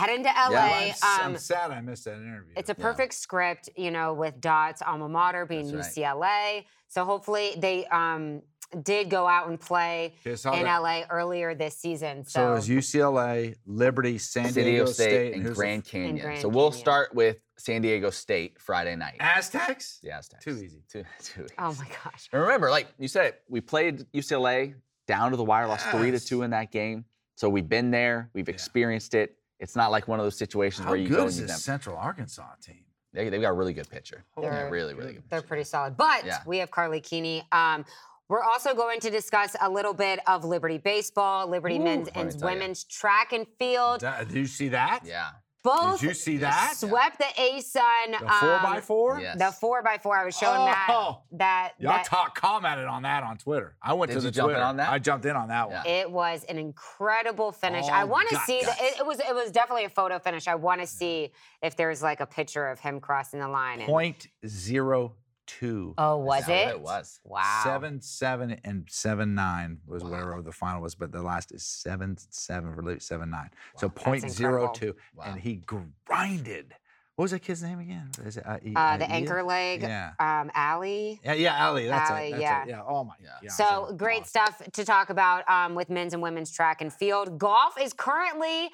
Head 0.00 0.10
into 0.16 0.28
Yeah. 0.30 0.48
LA. 0.48 0.50
Well, 0.50 0.74
I'm, 0.74 0.88
s- 0.90 1.00
I'm 1.02 1.30
um, 1.32 1.36
sad 1.38 1.70
I 1.70 1.80
missed 1.80 2.04
that 2.06 2.14
interview. 2.16 2.52
it's 2.56 2.70
a 2.70 2.74
Yeah. 2.76 2.82
perfect 2.82 3.14
script, 3.14 3.68
you 3.76 3.90
know, 3.90 4.14
with 4.14 4.40
Dot's 4.40 4.82
alma 4.82 5.08
mater 5.08 5.44
being 5.46 5.70
That's 5.70 5.96
UCLA. 5.96 6.64
So 6.88 7.04
hopefully 7.04 7.52
they 7.58 7.86
um, 7.86 8.42
did 8.82 9.10
go 9.10 9.26
out 9.26 9.48
and 9.48 9.60
play 9.60 10.14
Okay, 10.26 10.58
in 10.58 10.64
that- 10.64 10.78
LA 10.82 11.02
earlier 11.10 11.54
this 11.54 11.76
season. 11.76 12.24
So 12.24 12.30
So, 12.40 12.50
it 12.52 12.54
was 12.54 12.68
UCLA, 12.68 13.56
Liberty, 13.66 14.16
San 14.18 14.44
San 14.46 14.52
Diego 14.54 14.70
Diego 14.70 14.86
State, 14.92 15.34
and 15.34 15.42
who's 15.42 15.50
the 15.50 15.54
Grand 15.56 15.84
Canyon. 15.84 16.18
Grand 16.18 16.40
so 16.40 16.48
we'll 16.48 16.70
Canyon. 16.70 16.80
start 16.80 17.14
with 17.14 17.36
San 17.58 17.82
Diego 17.82 18.10
State 18.10 18.58
Friday 18.58 18.96
night. 18.96 19.16
Aztecs. 19.20 19.98
The 20.02 20.12
Aztecs. 20.12 20.44
Too 20.44 20.56
easy. 20.56 20.82
Too, 20.90 21.04
too 21.22 21.44
easy. 21.44 21.54
oh 21.58 21.74
my 21.78 21.86
gosh. 22.04 22.28
And 22.32 22.40
remember, 22.40 22.70
like 22.70 22.86
you 22.98 23.08
said, 23.08 23.34
we 23.48 23.60
played 23.60 24.06
UCLA 24.12 24.74
down 25.06 25.30
to 25.32 25.36
the 25.36 25.44
wire, 25.44 25.66
lost 25.66 25.86
three 25.88 26.10
to 26.12 26.20
two 26.20 26.42
in 26.42 26.50
that 26.52 26.70
game. 26.72 27.04
So 27.34 27.48
we've 27.48 27.68
been 27.68 27.90
there, 27.90 28.30
we've 28.34 28.48
experienced 28.48 29.14
it. 29.14 29.36
It's 29.60 29.76
not 29.76 29.90
like 29.90 30.08
one 30.08 30.18
of 30.18 30.26
those 30.26 30.36
situations 30.38 30.84
How 30.84 30.90
where 30.92 30.98
you 30.98 31.08
good 31.08 31.16
go 31.18 31.26
is 31.26 31.38
and 31.38 31.48
this 31.48 31.52
beat 31.52 31.70
them. 31.70 31.78
Central 31.78 31.96
Arkansas 31.96 32.46
team? 32.62 32.80
They, 33.12 33.28
they've 33.28 33.40
got 33.40 33.50
a 33.50 33.54
really 33.54 33.72
good 33.74 33.88
pitcher. 33.90 34.24
Holy 34.34 34.46
Yeah, 34.48 34.54
They're- 34.62 34.70
really, 34.70 34.94
really 34.94 35.12
good. 35.14 35.22
They're 35.28 35.40
pitcher. 35.40 35.48
pretty 35.48 35.64
solid. 35.64 35.96
But 35.96 36.24
Yeah. 36.24 36.38
we 36.46 36.58
have 36.58 36.70
Karlie 36.70 37.02
Keeney. 37.02 37.46
Um, 37.52 37.84
we're 38.28 38.42
also 38.42 38.74
going 38.74 39.00
to 39.00 39.10
discuss 39.10 39.56
a 39.60 39.68
little 39.68 39.92
bit 39.92 40.20
of 40.28 40.44
Liberty 40.44 40.78
baseball, 40.78 41.46
Liberty 41.48 41.78
Ooh, 41.78 41.84
men's 41.84 42.08
and 42.14 42.30
tell 42.30 42.40
ya. 42.40 42.46
women's 42.54 42.84
track 42.84 43.32
and 43.32 43.46
field. 43.58 44.00
Da- 44.00 44.20
Did 44.24 44.32
you 44.36 44.46
see 44.46 44.68
that? 44.68 45.00
Yeah. 45.04 45.30
Both 45.62 46.00
Did 46.00 46.08
you 46.08 46.14
see 46.14 46.36
that? 46.38 46.74
swept 46.76 47.18
the 47.18 47.24
ASUN. 47.24 48.12
The 48.18 48.18
four 48.40 48.54
um, 48.54 48.62
by 48.62 48.80
four. 48.80 49.20
Yes. 49.20 49.38
The 49.38 49.50
four 49.52 49.82
by 49.82 49.98
four. 49.98 50.16
I 50.16 50.24
was 50.24 50.34
showing 50.36 50.64
that 50.64 50.86
Oh. 50.90 51.22
that 51.32 51.72
Y'all 51.78 51.92
that 51.92 52.04
talk 52.06 52.34
commented 52.34 52.86
on 52.86 53.02
that 53.02 53.22
on 53.22 53.36
Twitter. 53.36 53.76
I 53.82 53.92
went 53.92 54.10
Did 54.10 54.16
to 54.16 54.20
the 54.22 54.26
you 54.28 54.32
jump 54.32 54.48
in 54.50 54.54
Twitter. 54.54 54.64
on 54.66 54.76
that? 54.78 54.90
I 54.90 54.98
jumped 54.98 55.26
in 55.26 55.36
on 55.36 55.48
that 55.48 55.68
Yeah. 55.68 55.76
one. 55.78 55.86
it 55.86 56.10
was 56.10 56.44
an 56.44 56.56
incredible 56.58 57.52
finish. 57.52 57.86
I 57.88 58.02
Oh, 58.02 58.06
want 58.06 58.28
to 58.30 58.36
gut, 58.36 58.46
see 58.46 58.60
the, 58.62 58.70
it, 58.80 59.00
it 59.00 59.06
was 59.06 59.20
it 59.20 59.34
was 59.34 59.50
definitely 59.50 59.84
a 59.84 59.90
photo 59.90 60.18
finish. 60.18 60.48
I 60.48 60.54
want 60.54 60.80
to 60.80 60.86
see 60.86 61.30
if 61.62 61.76
there's 61.76 62.02
like 62.02 62.20
a 62.20 62.26
picture 62.26 62.66
of 62.68 62.80
him 62.80 62.98
crossing 63.00 63.40
the 63.40 63.48
line. 63.48 63.80
and- 63.80 63.86
Point 63.88 64.28
zero 64.46 65.12
two. 65.58 65.94
oh, 65.98 66.16
was 66.18 66.48
it? 66.48 66.68
It 66.68 66.80
was. 66.80 67.20
Wow. 67.24 67.60
Seven 67.64 68.00
seven 68.00 68.60
and 68.64 68.86
seven 68.88 69.34
nine 69.34 69.78
was 69.86 70.02
whatever 70.04 70.40
the 70.42 70.52
final 70.52 70.80
was, 70.82 70.94
but 70.94 71.10
the 71.12 71.22
last 71.22 71.52
is 71.52 71.64
seven 71.64 72.16
seven 72.30 72.74
for 72.74 72.82
Luke, 72.82 73.02
seven 73.02 73.30
nine. 73.30 73.50
So 73.76 73.88
point 73.88 74.30
zero 74.30 74.70
two, 74.72 74.94
Wow. 75.14 75.24
and 75.26 75.40
he 75.40 75.62
grinded. 76.06 76.74
What 77.16 77.24
was 77.24 77.30
that 77.32 77.40
kid's 77.40 77.62
name 77.62 77.80
again? 77.80 78.10
Is 78.24 78.38
it, 78.38 78.46
uh, 78.46 78.56
E- 78.64 78.74
Uh, 78.74 78.80
uh, 78.80 78.96
the 78.96 79.04
Ian? 79.04 79.12
anchor 79.12 79.42
leg. 79.42 79.82
Yeah. 79.82 80.12
Um, 80.18 80.50
Allie. 80.54 81.20
Yeah, 81.22 81.34
yeah, 81.34 81.66
Ali. 81.66 81.86
That's 81.86 82.10
Ali, 82.10 82.28
it. 82.28 82.30
That's 82.30 82.42
yeah. 82.42 82.62
it. 82.62 82.68
Yeah. 82.70 82.82
Oh 82.86 83.04
my. 83.04 83.14
Yeah. 83.22 83.28
Yeah. 83.42 83.50
So 83.50 83.92
great 83.94 84.26
stuff 84.26 84.62
to 84.72 84.84
talk 84.86 85.10
about 85.10 85.48
um, 85.50 85.74
with 85.74 85.90
men's 85.90 86.14
and 86.14 86.22
women's 86.22 86.50
track 86.50 86.80
and 86.80 86.90
field. 86.90 87.38
Golf 87.38 87.74
is 87.78 87.92
currently, 87.92 88.70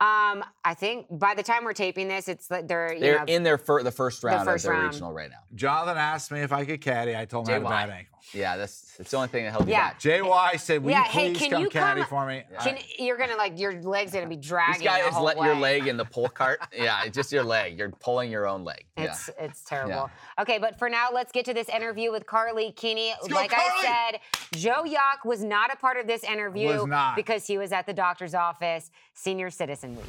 um, 0.00 0.42
I 0.64 0.72
think, 0.74 1.06
by 1.10 1.34
the 1.34 1.42
time 1.42 1.62
we're 1.64 1.74
taping 1.74 2.08
this, 2.08 2.26
it's 2.26 2.50
like 2.50 2.66
they're 2.66 2.94
you 2.94 3.00
They're 3.00 3.18
know 3.18 3.24
in 3.26 3.42
their 3.42 3.58
fir- 3.58 3.82
the 3.82 3.90
first 3.90 4.24
round 4.24 4.40
the 4.40 4.52
first 4.52 4.64
of 4.64 4.70
their 4.70 4.78
round. 4.80 4.92
regional 4.94 5.12
right 5.12 5.28
now. 5.30 5.40
Jonathan 5.54 5.98
asked 5.98 6.30
me 6.30 6.40
if 6.40 6.52
I 6.52 6.64
could 6.64 6.80
caddy. 6.80 7.14
I 7.14 7.26
told 7.26 7.48
him 7.48 7.66
I 7.66 7.70
had 7.80 7.86
a 7.86 7.88
bad 7.88 7.98
ankle. 7.98 8.18
Yeah, 8.32 8.56
that's 8.56 8.96
it's 8.98 9.10
the 9.10 9.16
only 9.16 9.28
thing 9.28 9.44
that 9.44 9.50
held 9.50 9.66
you 9.66 9.72
Yeah. 9.72 9.88
back. 9.88 10.00
JY 10.00 10.56
said, 10.58 10.82
"Will 10.82 10.90
Yeah, 10.92 10.98
you 10.98 11.04
hey, 11.10 11.30
please 11.32 11.38
can 11.38 11.50
come 11.50 11.62
you 11.62 11.68
caddy 11.70 12.00
come- 12.02 12.08
for 12.08 12.26
me?" 12.26 12.44
Can, 12.62 12.76
I- 12.76 12.84
you're 12.98 13.16
gonna 13.16 13.36
like 13.36 13.58
your 13.58 13.80
legs 13.82 14.12
gonna 14.12 14.26
be 14.26 14.36
dragging. 14.36 14.74
This 14.74 14.82
guy 14.84 15.02
the 15.02 15.08
is 15.08 15.14
whole 15.14 15.24
letting 15.24 15.44
your 15.44 15.54
leg 15.56 15.86
in 15.88 15.96
the 15.96 16.04
pull 16.04 16.28
cart. 16.28 16.60
yeah, 16.72 17.02
it's 17.04 17.14
just 17.16 17.32
your 17.32 17.42
leg. 17.44 17.78
You're 17.78 17.90
pulling 17.90 18.30
your 18.30 18.46
own 18.46 18.64
leg. 18.64 18.84
Yeah. 18.96 19.04
It's 19.04 19.30
it's 19.38 19.64
terrible. 19.64 20.10
Okay, 20.40 20.58
but 20.58 20.78
for 20.78 20.88
now, 20.88 21.08
let's 21.12 21.32
get 21.32 21.44
to 21.46 21.54
this 21.54 21.68
interview 21.68 22.12
with 22.12 22.26
Karlie 22.26 22.74
Keeney. 22.76 23.14
go, 23.28 23.34
like 23.34 23.50
Karlie! 23.50 23.86
I 23.86 24.08
said, 24.12 24.20
Joe 24.58 24.84
Jauch 24.84 25.24
was 25.24 25.42
not 25.42 25.72
a 25.72 25.76
part 25.76 25.96
of 25.96 26.06
this 26.06 26.22
interview 26.24 26.68
Was 26.68 26.86
not. 26.86 27.16
because 27.16 27.46
he 27.46 27.58
was 27.58 27.72
at 27.72 27.86
the 27.86 27.94
doctor's 27.94 28.34
office, 28.34 28.90
Senior 29.14 29.50
Citizen 29.50 29.96
Week. 29.96 30.04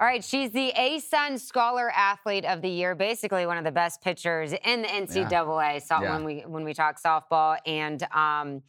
All 0.00 0.06
right, 0.06 0.24
she's 0.24 0.50
the 0.50 0.72
ASUN 0.78 1.38
Scholar 1.38 1.90
Athlete 1.94 2.46
of 2.46 2.62
the 2.62 2.70
Year, 2.70 2.94
basically 2.94 3.44
one 3.44 3.58
of 3.58 3.64
the 3.64 3.70
best 3.70 4.00
pitchers 4.00 4.54
in 4.64 4.80
the 4.80 4.88
NCAA. 4.88 5.82
So 5.82 6.00
Yeah. 6.00 6.14
when 6.14 6.24
we 6.24 6.40
when 6.46 6.64
we 6.64 6.72
talk 6.72 6.98
softball 6.98 7.58
and 7.66 8.02
um, 8.14 8.62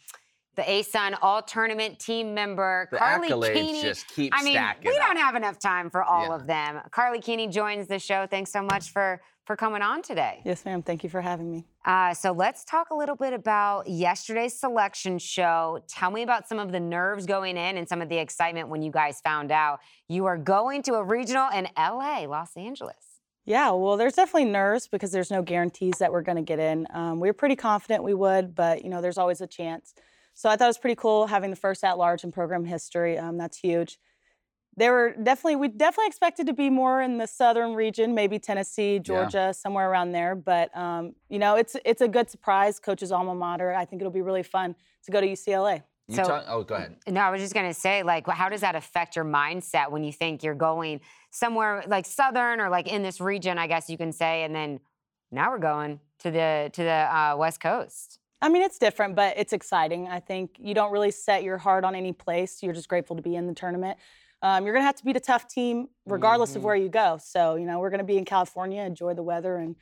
the 0.55 0.63
ASUN 0.63 1.17
All 1.22 1.41
Tournament 1.41 1.98
team 2.00 2.34
member, 2.34 2.88
The 2.91 2.98
Karlie 2.98 3.29
accolades 3.29 3.53
Keeney. 3.53 3.81
just 3.81 4.08
keep 4.10 4.34
I 4.36 4.43
mean, 4.43 4.53
stacking 4.53 4.91
we 4.91 4.98
don't 4.98 5.12
up. 5.17 5.24
have 5.24 5.36
enough 5.36 5.60
time 5.60 5.89
for 5.89 6.03
all 6.03 6.27
Yeah. 6.27 6.36
of 6.36 6.48
them. 6.48 6.81
Karlie 6.91 7.22
Keeney 7.22 7.48
joins 7.48 7.88
the 7.88 8.00
show. 8.00 8.27
Thanks 8.27 8.51
so 8.51 8.62
much 8.62 8.91
for 8.91 9.22
for 9.48 9.55
coming 9.55 9.81
on 9.81 10.03
today. 10.03 10.39
Yes, 10.46 10.63
ma'am. 10.65 10.84
Thank 10.84 11.03
you 11.03 11.10
for 11.10 11.20
having 11.20 11.50
me. 11.51 11.65
Uh, 11.84 12.13
so 12.13 12.31
let's 12.31 12.63
talk 12.63 12.91
a 12.91 12.96
little 12.96 13.15
bit 13.15 13.34
about 13.34 13.89
yesterday's 13.89 14.58
selection 14.58 15.17
show. 15.17 15.79
Tell 15.88 16.12
me 16.12 16.22
about 16.22 16.48
some 16.48 16.60
of 16.60 16.72
the 16.72 16.79
nerves 16.79 17.25
going 17.25 17.58
in 17.58 17.75
and 17.75 17.89
some 17.89 18.01
of 18.03 18.08
the 18.08 18.17
excitement 18.20 18.70
when 18.70 18.84
you 18.84 18.91
guys 18.91 19.20
found 19.22 19.51
out 19.51 19.79
you 20.08 20.25
are 20.27 20.38
going 20.38 20.84
to 20.84 20.93
a 20.93 21.03
regional 21.03 21.50
in 21.50 21.67
LA, 21.75 22.27
Los 22.27 22.55
Angeles. 22.55 23.20
Yeah, 23.43 23.72
well, 23.72 23.98
there's 23.98 24.13
definitely 24.13 24.46
nerves 24.51 24.88
because 24.88 25.12
there's 25.12 25.31
no 25.31 25.41
guarantees 25.41 25.98
that 25.98 26.12
we're 26.12 26.22
going 26.22 26.38
to 26.38 26.43
get 26.43 26.60
in. 26.60 26.86
Um, 26.93 27.20
we 27.20 27.27
were 27.27 27.34
pretty 27.34 27.55
confident 27.55 28.03
we 28.03 28.13
would, 28.13 28.53
but 28.53 28.84
you 28.84 28.89
know, 28.91 29.01
there's 29.01 29.17
always 29.17 29.41
a 29.41 29.48
chance. 29.48 29.96
So 30.33 30.50
I 30.50 30.55
thought 30.55 30.65
it 30.65 30.67
was 30.67 30.77
pretty 30.77 30.95
cool 30.95 31.27
having 31.27 31.50
the 31.50 31.55
first 31.55 31.83
at 31.83 31.97
large 31.97 32.23
in 32.23 32.31
program 32.31 32.65
history. 32.65 33.17
Um, 33.17 33.38
that's 33.38 33.57
huge. 33.57 34.00
There 34.77 34.93
were 34.93 35.13
definitely 35.21 35.57
we 35.57 35.67
definitely 35.67 36.07
expected 36.07 36.47
to 36.47 36.53
be 36.53 36.69
more 36.69 37.01
in 37.01 37.17
the 37.17 37.27
southern 37.27 37.73
region, 37.73 38.15
maybe 38.15 38.39
Tennessee, 38.39 39.00
Georgia, 39.00 39.53
somewhere 39.53 39.89
around 39.89 40.13
there. 40.13 40.33
But 40.33 40.75
um, 40.75 41.13
you 41.29 41.39
know, 41.39 41.55
it's 41.55 41.75
it's 41.83 42.01
a 42.01 42.07
good 42.07 42.29
surprise. 42.29 42.79
Coach's 42.79 43.11
alma 43.11 43.35
mater. 43.35 43.73
I 43.73 43.83
think 43.83 44.01
it'll 44.01 44.13
be 44.13 44.21
really 44.21 44.43
fun 44.43 44.75
to 45.03 45.11
go 45.11 45.19
to 45.19 45.27
UCLA. 45.27 45.83
You 46.07 46.15
So- 46.15 46.23
talk, 46.23 46.45
oh, 46.47 46.63
go 46.63 46.75
ahead. 46.75 46.95
No, 47.07 47.19
I 47.19 47.29
was 47.31 47.41
just 47.41 47.53
gonna 47.53 47.73
say, 47.73 48.01
like, 48.03 48.27
how 48.27 48.47
does 48.47 48.61
that 48.61 48.75
affect 48.75 49.17
your 49.17 49.25
mindset 49.25 49.91
when 49.91 50.03
you 50.05 50.13
think 50.13 50.41
you're 50.41 50.55
going 50.55 51.01
somewhere 51.31 51.83
like 51.88 52.05
southern 52.05 52.61
or 52.61 52.69
like 52.69 52.88
in 52.88 53.03
this 53.03 53.19
region, 53.19 53.57
I 53.57 53.67
guess 53.67 53.89
you 53.89 53.97
can 53.97 54.13
say, 54.13 54.43
and 54.43 54.55
then 54.55 54.79
now 55.31 55.51
we're 55.51 55.59
going 55.59 56.00
to 56.19 56.31
the 56.31 56.69
to 56.73 56.81
the 56.83 56.89
uh, 56.89 57.35
west 57.38 57.59
coast. 57.59 58.19
I 58.41 58.50
mean, 58.50 58.63
it's 58.63 58.79
different, 58.79 59.15
but 59.15 59.38
it's 59.38 59.53
exciting. 59.53 60.07
I 60.07 60.19
think 60.19 60.55
you 60.60 60.74
don't 60.74 60.91
really 60.91 61.12
set 61.12 61.43
your 61.43 61.57
heart 61.57 61.83
on 61.83 61.93
any 61.95 62.12
place. 62.12 62.63
You're 62.63 62.74
just 62.74 62.89
grateful 62.89 63.15
to 63.15 63.21
be 63.21 63.36
in 63.36 63.45
the 63.48 63.53
tournament. 63.53 64.00
Um, 64.41 64.65
you're 64.65 64.74
going 64.74 64.81
to 64.81 64.88
have 64.88 64.95
to 64.95 65.05
beat 65.05 65.15
a 65.15 65.19
tough 65.21 65.48
team 65.48 65.88
regardless 66.07 66.55
of 66.55 66.62
Mhm. 66.62 66.65
where 66.65 66.75
you 66.75 66.89
go. 66.89 67.19
So, 67.21 67.55
you 67.55 67.65
know, 67.65 67.79
we're 67.79 67.91
going 67.91 68.00
to 68.00 68.03
be 68.03 68.17
in 68.17 68.25
California, 68.25 68.81
enjoy 68.81 69.13
the 69.13 69.21
weather, 69.21 69.57
and 69.57 69.75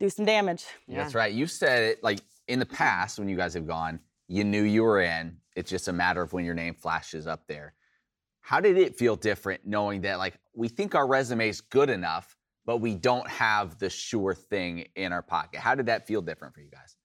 do 0.00 0.10
some 0.10 0.24
damage. 0.24 0.66
That's 0.88 1.14
right. 1.14 1.32
You 1.32 1.46
said 1.46 1.82
it 1.82 2.02
like 2.02 2.18
in 2.48 2.58
the 2.58 2.66
past 2.66 3.20
when 3.20 3.28
you 3.28 3.36
guys 3.36 3.54
have 3.54 3.66
gone, 3.68 4.00
you 4.26 4.42
knew 4.42 4.62
you 4.64 4.82
were 4.82 5.00
in. 5.00 5.38
It's 5.54 5.70
just 5.70 5.86
a 5.86 5.92
matter 5.92 6.22
of 6.22 6.32
when 6.32 6.44
your 6.44 6.54
name 6.54 6.74
flashes 6.74 7.28
up 7.28 7.46
there. 7.46 7.74
How 8.40 8.58
did 8.58 8.76
it 8.76 8.96
feel 8.96 9.14
different 9.14 9.64
knowing 9.64 10.00
that 10.00 10.18
like 10.18 10.34
we 10.54 10.66
think 10.66 10.96
our 10.96 11.06
resume 11.06 11.48
is 11.48 11.60
good 11.60 11.88
enough, 11.88 12.36
but 12.64 12.78
we 12.78 12.96
don't 12.96 13.28
have 13.28 13.78
the 13.78 13.88
sure 13.88 14.34
thing 14.34 14.88
in 14.96 15.12
our 15.12 15.22
pocket? 15.22 15.60
How 15.60 15.76
did 15.76 15.86
that 15.86 16.08
feel 16.08 16.20
different 16.20 16.54
for 16.54 16.60
you 16.60 16.70
guys? 16.70 16.96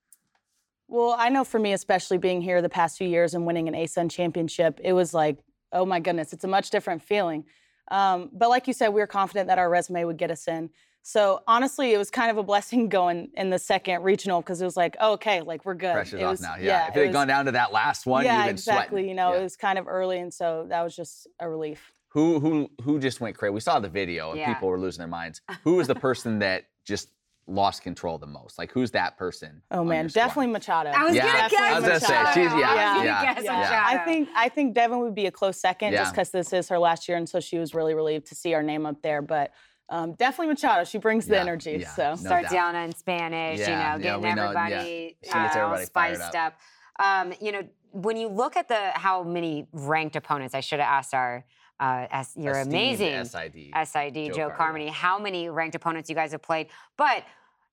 Well, 0.87 1.15
I 1.17 1.29
know 1.29 1.43
for 1.43 1.59
me, 1.59 1.73
especially 1.73 2.17
being 2.17 2.41
here 2.41 2.61
the 2.61 2.69
past 2.69 2.97
few 2.97 3.07
years 3.07 3.33
and 3.33 3.45
winning 3.45 3.67
an 3.67 3.73
ASUN 3.73 4.09
championship, 4.09 4.79
it 4.83 4.93
was 4.93 5.13
like, 5.13 5.37
oh 5.73 5.85
my 5.85 5.99
goodness, 5.99 6.31
it's 6.33 6.43
a 6.43 6.47
much 6.47 6.69
different 6.69 7.01
feeling. 7.03 7.43
Um, 7.91 8.29
but 8.33 8.49
like 8.49 8.67
you 8.67 8.73
said, 8.73 8.89
we 8.89 9.01
were 9.01 9.07
confident 9.07 9.47
that 9.47 9.59
our 9.59 9.69
resume 9.69 10.03
would 10.05 10.17
get 10.17 10.31
us 10.31 10.47
in. 10.47 10.69
So 11.03 11.41
honestly, 11.47 11.93
it 11.93 11.97
was 11.97 12.09
kind 12.09 12.31
of 12.31 12.37
a 12.37 12.43
blessing 12.43 12.89
going 12.99 13.29
in 13.35 13.49
the 13.49 13.59
second 13.59 14.03
regional 14.03 14.41
because 14.41 14.61
it 14.61 14.65
was 14.65 14.77
like, 14.77 14.95
oh, 14.99 15.13
okay, 15.13 15.41
like 15.41 15.65
we're 15.65 15.73
good. 15.73 15.93
Pressure's 15.93 16.21
It 16.21 16.23
off 16.23 16.31
was- 16.31 16.41
now. 16.41 16.55
Yeah. 16.59 16.87
if 16.89 16.95
it 16.97 16.99
it 17.01 17.05
had 17.07 17.13
gone 17.13 17.27
down 17.27 17.45
to 17.45 17.51
that 17.51 17.71
last 17.73 18.05
one, 18.05 18.23
yeah, 18.25 18.39
you'd 18.39 18.43
been 18.45 18.49
exactly. 18.55 18.87
sweating. 19.01 19.09
You 19.09 19.15
know, 19.15 19.33
Yeah. 19.33 19.39
it 19.39 19.43
was 19.43 19.55
kind 19.57 19.77
of 19.79 19.87
early, 19.87 20.19
and 20.19 20.33
so 20.33 20.65
that 20.69 20.81
was 20.83 20.95
just 20.95 21.27
a 21.39 21.49
relief. 21.49 21.91
Who 22.09 22.39
who 22.39 22.69
who 22.83 22.99
just 22.99 23.19
went 23.21 23.37
crazy? 23.37 23.51
We 23.53 23.59
saw 23.59 23.79
the 23.79 23.89
video 23.89 24.31
and 24.31 24.39
Yeah. 24.39 24.53
people 24.53 24.69
were 24.69 24.79
losing 24.79 24.99
their 24.99 25.07
minds. 25.07 25.41
Who 25.63 25.75
was 25.75 25.87
the 25.87 25.95
person 25.95 26.39
that 26.39 26.63
just 26.85 27.09
lost 27.47 27.81
control 27.81 28.17
the 28.17 28.27
most? 28.27 28.57
Like 28.57 28.71
who's 28.71 28.91
that 28.91 29.17
person? 29.17 29.61
Oh 29.71 29.83
man, 29.83 30.03
your 30.03 30.09
squad? 30.09 30.21
definitely 30.21 30.51
Machado. 30.51 30.89
I 30.91 31.05
was 31.05 31.15
Yeah, 31.15 31.23
gonna 31.49 31.65
I 31.67 31.79
was 31.79 31.87
gonna 31.87 31.99
say, 31.99 32.07
she's- 32.33 32.35
yeah, 32.35 32.69
I 32.69 32.95
was 32.97 33.05
yeah, 33.05 33.33
guess 33.33 33.43
yeah. 33.45 33.83
I 33.85 33.97
think 33.99 34.29
I 34.35 34.49
think 34.49 34.73
Devin 34.75 34.99
would 34.99 35.15
be 35.15 35.25
a 35.27 35.31
close 35.31 35.59
second 35.59 35.93
Yeah. 35.93 35.99
just 35.99 36.13
because 36.13 36.29
this 36.31 36.51
is 36.53 36.67
her 36.69 36.77
last 36.79 37.07
year, 37.07 37.17
and 37.17 37.27
so 37.27 37.39
she 37.39 37.57
was 37.57 37.73
really 37.73 37.93
relieved 37.93 38.27
to 38.27 38.35
see 38.35 38.53
our 38.53 38.63
name 38.63 38.85
up 38.85 39.01
there. 39.01 39.21
But 39.21 39.51
um, 39.89 40.13
definitely 40.13 40.53
Machado. 40.53 40.83
She 40.83 40.97
brings 40.97 41.25
the 41.27 41.39
energy. 41.39 41.77
yeah. 41.79 41.87
So 41.95 42.09
No 42.09 42.15
starts 42.17 42.49
doubt. 42.51 42.53
yelling 42.73 42.83
in 42.83 42.93
Spanish, 42.95 43.59
Yeah, 43.59 43.95
you 43.95 44.03
know, 44.03 44.03
getting 44.03 44.21
we 44.21 44.33
know, 44.35 44.51
yeah. 44.51 44.59
everybody, 44.65 45.17
She 45.23 45.31
gets 45.31 45.55
uh, 45.55 45.59
all 45.59 45.65
everybody 45.73 45.85
fired 45.93 46.17
spiced 46.17 46.35
up. 46.35 46.53
Um, 46.99 47.33
you 47.39 47.51
know, 47.51 47.63
when 47.91 48.17
you 48.17 48.27
look 48.27 48.57
at 48.57 48.67
the 48.67 48.91
how 48.93 49.23
many 49.23 49.67
ranked 49.71 50.15
opponents, 50.15 50.53
I 50.53 50.59
should 50.59 50.79
have 50.79 50.89
asked 50.89 51.13
our 51.13 51.45
uh, 51.79 52.07
as 52.09 52.35
your 52.35 52.53
Esteemed 52.53 52.73
amazing 52.73 53.25
SID. 53.25 53.87
SID 53.87 54.33
Joe, 54.33 54.33
Joe 54.33 54.49
Carmody, 54.49 54.87
how 54.87 55.19
many 55.19 55.49
ranked 55.49 55.75
opponents 55.75 56.09
you 56.09 56.15
guys 56.15 56.31
have 56.31 56.41
played, 56.41 56.67
but. 56.97 57.23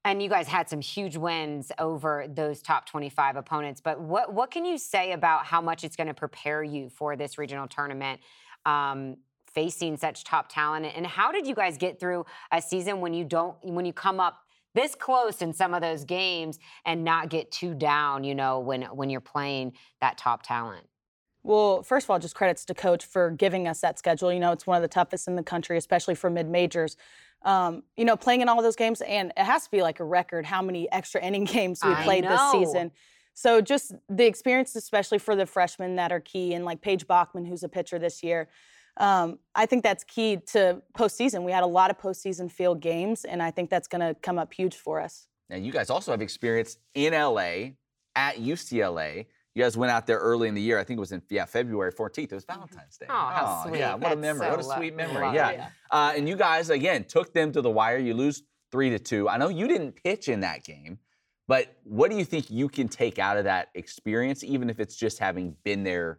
And 0.06 0.22
you 0.22 0.28
guys 0.28 0.46
had 0.46 0.68
some 0.68 0.82
huge 0.82 1.16
wins 1.16 1.72
over 1.78 2.26
those 2.28 2.60
top 2.60 2.84
25 2.84 3.36
opponents. 3.36 3.80
But 3.80 3.98
what 3.98 4.34
what 4.34 4.50
can 4.50 4.66
you 4.66 4.76
say 4.76 5.12
about 5.12 5.46
how 5.46 5.62
much 5.62 5.82
it's 5.82 5.96
going 5.96 6.08
to 6.08 6.12
prepare 6.12 6.62
you 6.62 6.90
for 6.90 7.16
this 7.16 7.38
regional 7.38 7.66
tournament, 7.66 8.20
um, 8.66 9.16
facing 9.54 9.96
such 9.96 10.24
top 10.24 10.50
talent? 10.50 10.92
And 10.94 11.06
how 11.06 11.32
did 11.32 11.46
you 11.46 11.54
guys 11.54 11.78
get 11.78 11.98
through 11.98 12.26
a 12.52 12.60
season 12.60 13.00
when 13.00 13.14
you 13.14 13.24
don't 13.24 13.56
when 13.64 13.86
you 13.86 13.94
come 13.94 14.20
up 14.20 14.43
this 14.74 14.94
close 14.94 15.42
in 15.42 15.52
some 15.52 15.74
of 15.74 15.80
those 15.80 16.04
games 16.04 16.58
and 16.84 17.04
not 17.04 17.28
get 17.28 17.50
too 17.50 17.74
down? 17.74 18.24
You 18.24 18.34
know, 18.34 18.60
when 18.60 18.82
when 18.82 19.10
you're 19.10 19.20
playing 19.20 19.72
that 20.00 20.18
top 20.18 20.42
talent. 20.42 20.86
Well, 21.44 21.82
first 21.82 22.06
of 22.06 22.10
all, 22.10 22.18
just 22.18 22.34
credits 22.34 22.64
to 22.64 22.74
coach 22.74 23.04
for 23.04 23.30
giving 23.30 23.68
us 23.68 23.80
that 23.82 23.98
schedule. 23.98 24.32
You 24.32 24.40
know, 24.40 24.52
it's 24.52 24.66
one 24.66 24.76
of 24.76 24.82
the 24.82 24.88
toughest 24.88 25.28
in 25.28 25.36
the 25.36 25.42
country, 25.42 25.76
especially 25.76 26.14
for 26.14 26.30
mid 26.30 26.48
majors. 26.48 26.96
Um, 27.42 27.82
you 27.98 28.06
know, 28.06 28.16
playing 28.16 28.40
in 28.40 28.48
all 28.48 28.58
of 28.58 28.64
those 28.64 28.76
games, 28.76 29.02
and 29.02 29.30
it 29.36 29.44
has 29.44 29.64
to 29.64 29.70
be 29.70 29.82
like 29.82 30.00
a 30.00 30.04
record 30.04 30.46
how 30.46 30.62
many 30.62 30.90
extra 30.90 31.22
inning 31.22 31.44
games 31.56 31.80
we 31.84 31.92
I 31.92 32.02
played 32.02 32.24
this 32.24 32.40
season. 32.50 32.90
So 33.34 33.60
just 33.60 33.92
the 34.08 34.24
experience, 34.24 34.74
especially 34.76 35.18
for 35.18 35.36
the 35.36 35.44
freshmen 35.44 35.96
that 35.96 36.12
are 36.12 36.20
key, 36.20 36.54
and 36.54 36.64
like 36.64 36.80
Paige 36.80 37.06
Bachman, 37.06 37.44
who's 37.44 37.62
a 37.62 37.68
pitcher 37.68 37.98
this 37.98 38.22
year. 38.22 38.48
Um, 38.96 39.38
I 39.54 39.66
think 39.66 39.82
that's 39.82 40.04
key 40.04 40.36
to 40.52 40.82
postseason. 40.96 41.42
We 41.44 41.52
had 41.52 41.62
a 41.64 41.66
lot 41.68 41.90
of 41.90 41.98
postseason 41.98 42.50
field 42.50 42.80
games, 42.80 43.24
and 43.24 43.42
I 43.42 43.50
think 43.50 43.70
that's 43.70 43.88
going 43.88 44.00
to 44.00 44.14
come 44.20 44.38
up 44.38 44.52
huge 44.54 44.76
for 44.76 45.00
us. 45.00 45.26
Now 45.50 45.56
you 45.56 45.72
guys 45.72 45.90
also 45.90 46.10
have 46.12 46.22
experience 46.22 46.78
in 46.94 47.12
LA 47.12 47.70
at 48.16 48.36
UCLA. 48.36 49.26
You 49.54 49.62
guys 49.62 49.76
went 49.76 49.92
out 49.92 50.06
there 50.06 50.18
early 50.18 50.48
in 50.48 50.54
the 50.54 50.60
year. 50.62 50.78
I 50.78 50.84
think 50.84 50.96
it 50.98 51.00
was 51.00 51.12
in 51.12 51.22
yeah 51.30 51.44
February 51.44 51.92
14th. 51.92 52.18
It 52.18 52.32
was 52.32 52.44
Valentine's 52.44 52.96
Day. 52.98 53.06
Oh, 53.08 53.12
how 53.12 53.64
sweet. 53.66 53.78
Yeah, 53.78 53.94
what 53.94 54.12
a 54.12 54.16
memory. 54.16 54.46
so 54.46 54.50
what 54.50 54.60
a 54.64 54.66
lo- 54.66 54.76
sweet 54.76 54.96
memory. 54.96 55.22
love 55.26 55.34
Yeah. 55.34 55.50
it. 55.50 55.60
Uh, 55.90 56.12
and 56.16 56.28
you 56.28 56.34
guys 56.36 56.70
again 56.70 57.04
took 57.04 57.32
them 57.32 57.52
to 57.52 57.60
the 57.62 57.70
wire. 57.70 57.98
You 57.98 58.14
lose 58.14 58.42
three 58.72 58.90
to 58.90 58.98
two. 58.98 59.28
I 59.28 59.36
know 59.36 59.48
you 59.48 59.68
didn't 59.68 59.92
pitch 60.02 60.28
in 60.28 60.40
that 60.40 60.64
game, 60.64 60.98
but 61.46 61.76
what 61.84 62.10
do 62.10 62.16
you 62.16 62.24
think 62.24 62.50
you 62.50 62.68
can 62.68 62.88
take 62.88 63.18
out 63.20 63.36
of 63.36 63.44
that 63.44 63.68
experience, 63.74 64.42
even 64.42 64.70
if 64.70 64.80
it's 64.80 64.96
just 64.96 65.18
having 65.20 65.54
been 65.62 65.84
there, 65.84 66.18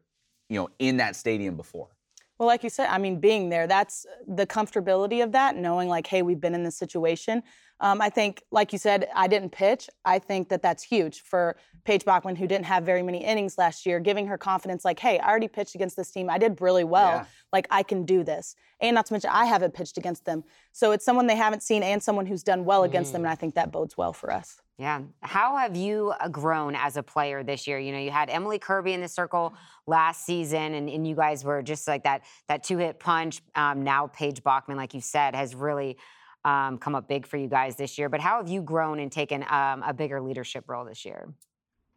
you 0.50 0.58
know, 0.60 0.70
in 0.80 0.98
that 0.98 1.16
stadium 1.18 1.58
before? 1.58 1.90
Well, 2.38 2.48
like 2.48 2.64
you 2.64 2.70
said, 2.70 2.90
I 2.90 2.98
mean, 2.98 3.20
being 3.20 3.50
there, 3.50 3.66
that's 3.66 4.06
the 4.28 4.46
comfortability 4.46 5.24
of 5.24 5.32
that, 5.32 5.56
knowing 5.56 5.88
like, 5.88 6.06
hey, 6.06 6.22
we've 6.22 6.42
been 6.42 6.54
in 6.54 6.64
this 6.64 6.78
situation. 6.78 7.44
Um, 7.80 8.02
I 8.02 8.10
think, 8.10 8.44
like 8.52 8.74
you 8.74 8.80
said, 8.80 9.08
I 9.16 9.28
didn't 9.28 9.52
pitch. 9.52 9.90
I 10.04 10.20
think 10.20 10.50
that 10.50 10.62
that's 10.62 10.84
huge 10.84 11.22
for 11.22 11.56
Paige 11.86 12.04
Bachman, 12.04 12.36
who 12.36 12.48
didn't 12.48 12.66
have 12.66 12.84
very 12.84 13.04
many 13.04 13.24
innings 13.24 13.58
last 13.58 13.86
year, 13.86 14.00
giving 14.00 14.28
her 14.28 14.38
confidence 14.38 14.84
like, 14.84 15.00
hey, 15.00 15.20
I 15.20 15.30
already 15.30 15.48
pitched 15.48 15.76
against 15.76 15.96
this 15.96 16.12
team. 16.12 16.30
I 16.30 16.38
did 16.38 16.60
really 16.60 16.84
well. 16.84 17.10
Yeah. 17.10 17.26
Like, 17.54 17.68
I 17.72 17.84
can 17.84 18.06
do 18.06 18.24
this. 18.24 18.56
And 18.82 18.96
not 18.96 19.06
to 19.06 19.14
mention, 19.14 19.30
I 19.34 19.46
haven't 19.46 19.74
pitched 19.74 19.98
against 19.98 20.26
them. 20.26 20.44
So 20.74 20.92
it's 20.92 21.06
someone 21.06 21.28
they 21.28 21.36
haven't 21.38 21.64
seen 21.64 21.84
and 21.84 22.04
someone 22.04 22.26
who's 22.26 22.44
done 22.44 22.66
well 22.66 22.84
against 22.84 23.14
them. 23.14 23.22
And 23.22 23.30
I 23.30 23.36
think 23.36 23.56
that 23.56 23.72
bodes 23.72 23.96
well 23.98 24.14
for 24.14 24.32
us. 24.32 24.62
Yeah. 24.78 25.04
How 25.22 25.56
have 25.56 25.78
you 25.78 26.14
uh, 26.20 26.28
grown 26.28 26.76
as 26.76 26.98
a 26.98 27.04
player 27.04 27.44
this 27.44 27.66
year? 27.66 27.80
You 27.80 27.94
know, 27.94 27.98
you 27.98 28.12
had 28.12 28.30
Emily 28.30 28.60
Kirby 28.60 28.92
in 28.92 29.00
the 29.00 29.08
circle 29.08 29.54
last 29.88 30.26
season, 30.26 30.74
and, 30.74 30.90
and 30.90 31.08
you 31.08 31.16
guys 31.16 31.46
were 31.46 31.62
just 31.62 31.88
like 31.88 32.04
that 32.04 32.24
that 32.50 32.64
two 32.64 32.78
hit 32.78 33.00
punch. 33.00 33.42
Um, 33.56 33.84
now 33.84 34.08
Paige 34.08 34.44
Bachman, 34.44 34.76
like 34.76 34.94
you 34.94 35.00
said, 35.00 35.34
has 35.34 35.56
really 35.56 35.98
um, 36.44 36.78
come 36.78 36.94
up 36.94 37.08
big 37.08 37.26
for 37.26 37.38
you 37.38 37.48
guys 37.48 37.78
this 37.78 37.98
year. 37.98 38.10
But 38.10 38.20
how 38.20 38.38
have 38.38 38.50
you 38.50 38.62
grown 38.62 39.00
and 39.00 39.10
taken 39.12 39.44
um, 39.50 39.82
a 39.82 39.94
bigger 39.94 40.20
leadership 40.22 40.66
role 40.68 40.84
this 40.84 41.06
year? 41.06 41.34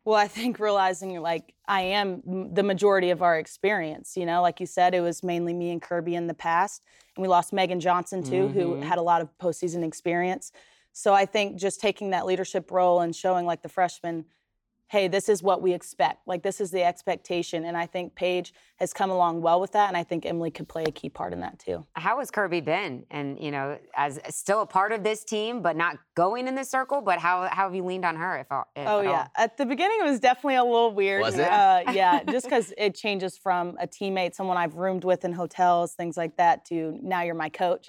Well, 0.05 0.17
I 0.17 0.29
think 0.29 0.61
realizing 0.61 1.21
like 1.21 1.55
I 1.67 1.83
am 1.83 2.23
the 2.55 2.63
majority 2.63 3.11
of 3.11 3.23
our 3.23 3.39
experience, 3.39 4.17
you 4.17 4.25
know, 4.25 4.41
like 4.41 4.61
you 4.61 4.67
said, 4.67 4.95
it 4.95 5.01
was 5.01 5.23
mainly 5.25 5.53
me 5.53 5.71
and 5.71 5.83
Kirby 5.83 6.15
in 6.15 6.29
the 6.29 6.35
past. 6.35 6.83
And 7.17 7.23
we 7.23 7.29
lost 7.29 7.53
Megan 7.53 7.81
Johnson 7.81 8.23
too, 8.23 8.49
who 8.49 8.77
Mhm. 8.77 8.85
had 8.85 8.99
a 8.99 9.03
lot 9.03 9.21
of 9.21 9.29
postseason 9.39 9.85
experience. 9.85 10.53
So 10.99 11.15
I 11.15 11.27
think 11.27 11.55
just 11.55 11.81
taking 11.81 12.11
that 12.11 12.27
leadership 12.27 12.73
role 12.73 13.03
and 13.03 13.15
showing 13.15 13.47
like 13.47 13.63
the 13.63 13.69
freshmen, 13.69 14.25
hey, 14.89 15.07
this 15.07 15.29
is 15.29 15.45
what 15.45 15.63
we 15.63 15.73
expect. 15.73 16.27
Like 16.27 16.43
this 16.43 16.61
is 16.61 16.73
the 16.73 16.83
expectation. 16.83 17.67
And 17.67 17.77
I 17.77 17.87
think 17.87 18.17
Paige 18.17 18.53
has 18.81 18.93
come 18.93 19.09
along 19.09 19.41
well 19.41 19.61
with 19.61 19.71
that. 19.73 19.87
And 19.87 19.97
I 19.97 20.03
think 20.03 20.27
Emily 20.27 20.51
could 20.51 20.67
play 20.67 20.83
a 20.83 20.91
key 20.91 21.09
part 21.09 21.33
in 21.33 21.39
that 21.39 21.61
too. 21.61 21.87
How 21.93 22.19
has 22.19 22.33
Kirby 22.33 22.63
been? 22.63 23.07
And 23.13 23.39
you 23.39 23.53
know, 23.53 23.79
as 23.95 24.19
still 24.31 24.61
a 24.61 24.67
part 24.67 24.91
of 24.91 25.05
this 25.05 25.23
team, 25.23 25.63
but 25.63 25.77
not 25.77 25.99
going 26.17 26.49
in 26.49 26.57
the 26.57 26.65
circle. 26.65 27.01
But 27.01 27.21
how, 27.21 27.43
how 27.43 27.67
have 27.67 27.77
you 27.77 27.85
leaned 27.85 28.05
on 28.05 28.17
her? 28.17 28.39
If, 28.39 28.49
if 28.75 28.89
Oh 28.89 28.99
at 28.99 29.05
yeah, 29.05 29.11
all? 29.11 29.29
at 29.37 29.57
the 29.57 29.67
beginning 29.67 29.99
it 30.01 30.05
was 30.05 30.19
definitely 30.19 30.57
a 30.57 30.65
little 30.65 30.93
weird. 30.93 31.23
Was 31.23 31.39
it? 31.39 31.49
Uh, 31.49 31.85
yeah, 31.93 32.25
just 32.25 32.47
because 32.47 32.75
it 32.77 32.97
changes 32.97 33.39
from 33.39 33.77
a 33.81 33.87
teammate, 33.87 34.35
someone 34.35 34.57
I've 34.57 34.75
roomed 34.75 35.05
with 35.05 35.25
in 35.25 35.33
hotels, 35.33 35.93
things 35.93 36.17
like 36.17 36.39
that, 36.39 36.65
to 36.71 36.99
now 37.01 37.23
you're 37.23 37.37
my 37.37 37.51
coach. 37.51 37.87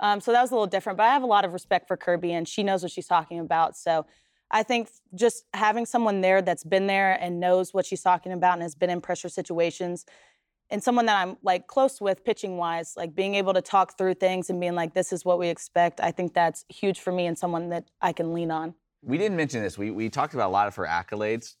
Um, 0.00 0.20
so 0.20 0.32
that 0.32 0.40
was 0.40 0.50
a 0.50 0.54
little 0.54 0.66
different. 0.66 0.96
But 0.96 1.04
I 1.04 1.12
have 1.12 1.22
a 1.22 1.26
lot 1.26 1.44
of 1.44 1.52
respect 1.52 1.86
for 1.86 1.96
Kirby, 1.96 2.32
and 2.32 2.48
she 2.48 2.62
knows 2.62 2.82
what 2.82 2.90
she's 2.90 3.06
talking 3.06 3.38
about. 3.38 3.76
So 3.76 4.06
I 4.50 4.62
think 4.62 4.88
just 5.14 5.44
having 5.54 5.86
someone 5.86 6.20
there 6.22 6.42
that's 6.42 6.64
been 6.64 6.86
there 6.86 7.12
and 7.20 7.38
knows 7.38 7.72
what 7.72 7.86
she's 7.86 8.02
talking 8.02 8.32
about 8.32 8.54
and 8.54 8.62
has 8.62 8.74
been 8.74 8.90
in 8.90 9.00
pressure 9.00 9.28
situations. 9.28 10.04
And 10.70 10.82
someone 10.82 11.06
that 11.06 11.20
I'm 11.20 11.36
like 11.42 11.66
close 11.66 12.00
with 12.00 12.24
pitching 12.24 12.56
wise, 12.56 12.94
like 12.96 13.14
being 13.14 13.34
able 13.34 13.54
to 13.54 13.62
talk 13.62 13.98
through 13.98 14.14
things 14.14 14.50
and 14.50 14.60
being 14.60 14.74
like, 14.74 14.94
this 14.94 15.12
is 15.12 15.24
what 15.24 15.38
we 15.38 15.48
expect. 15.48 16.00
I 16.00 16.10
think 16.10 16.32
that's 16.32 16.64
huge 16.68 17.00
for 17.00 17.12
me 17.12 17.26
and 17.26 17.38
someone 17.38 17.70
that 17.70 17.90
I 18.00 18.12
can 18.12 18.32
lean 18.32 18.50
on. 18.50 18.74
We 19.02 19.18
didn't 19.18 19.36
mention 19.36 19.62
this. 19.62 19.78
We, 19.78 19.90
we 19.90 20.08
talked 20.08 20.34
about 20.34 20.48
a 20.48 20.52
lot 20.52 20.68
of 20.68 20.76
her 20.76 20.86
accolades. 20.86 21.56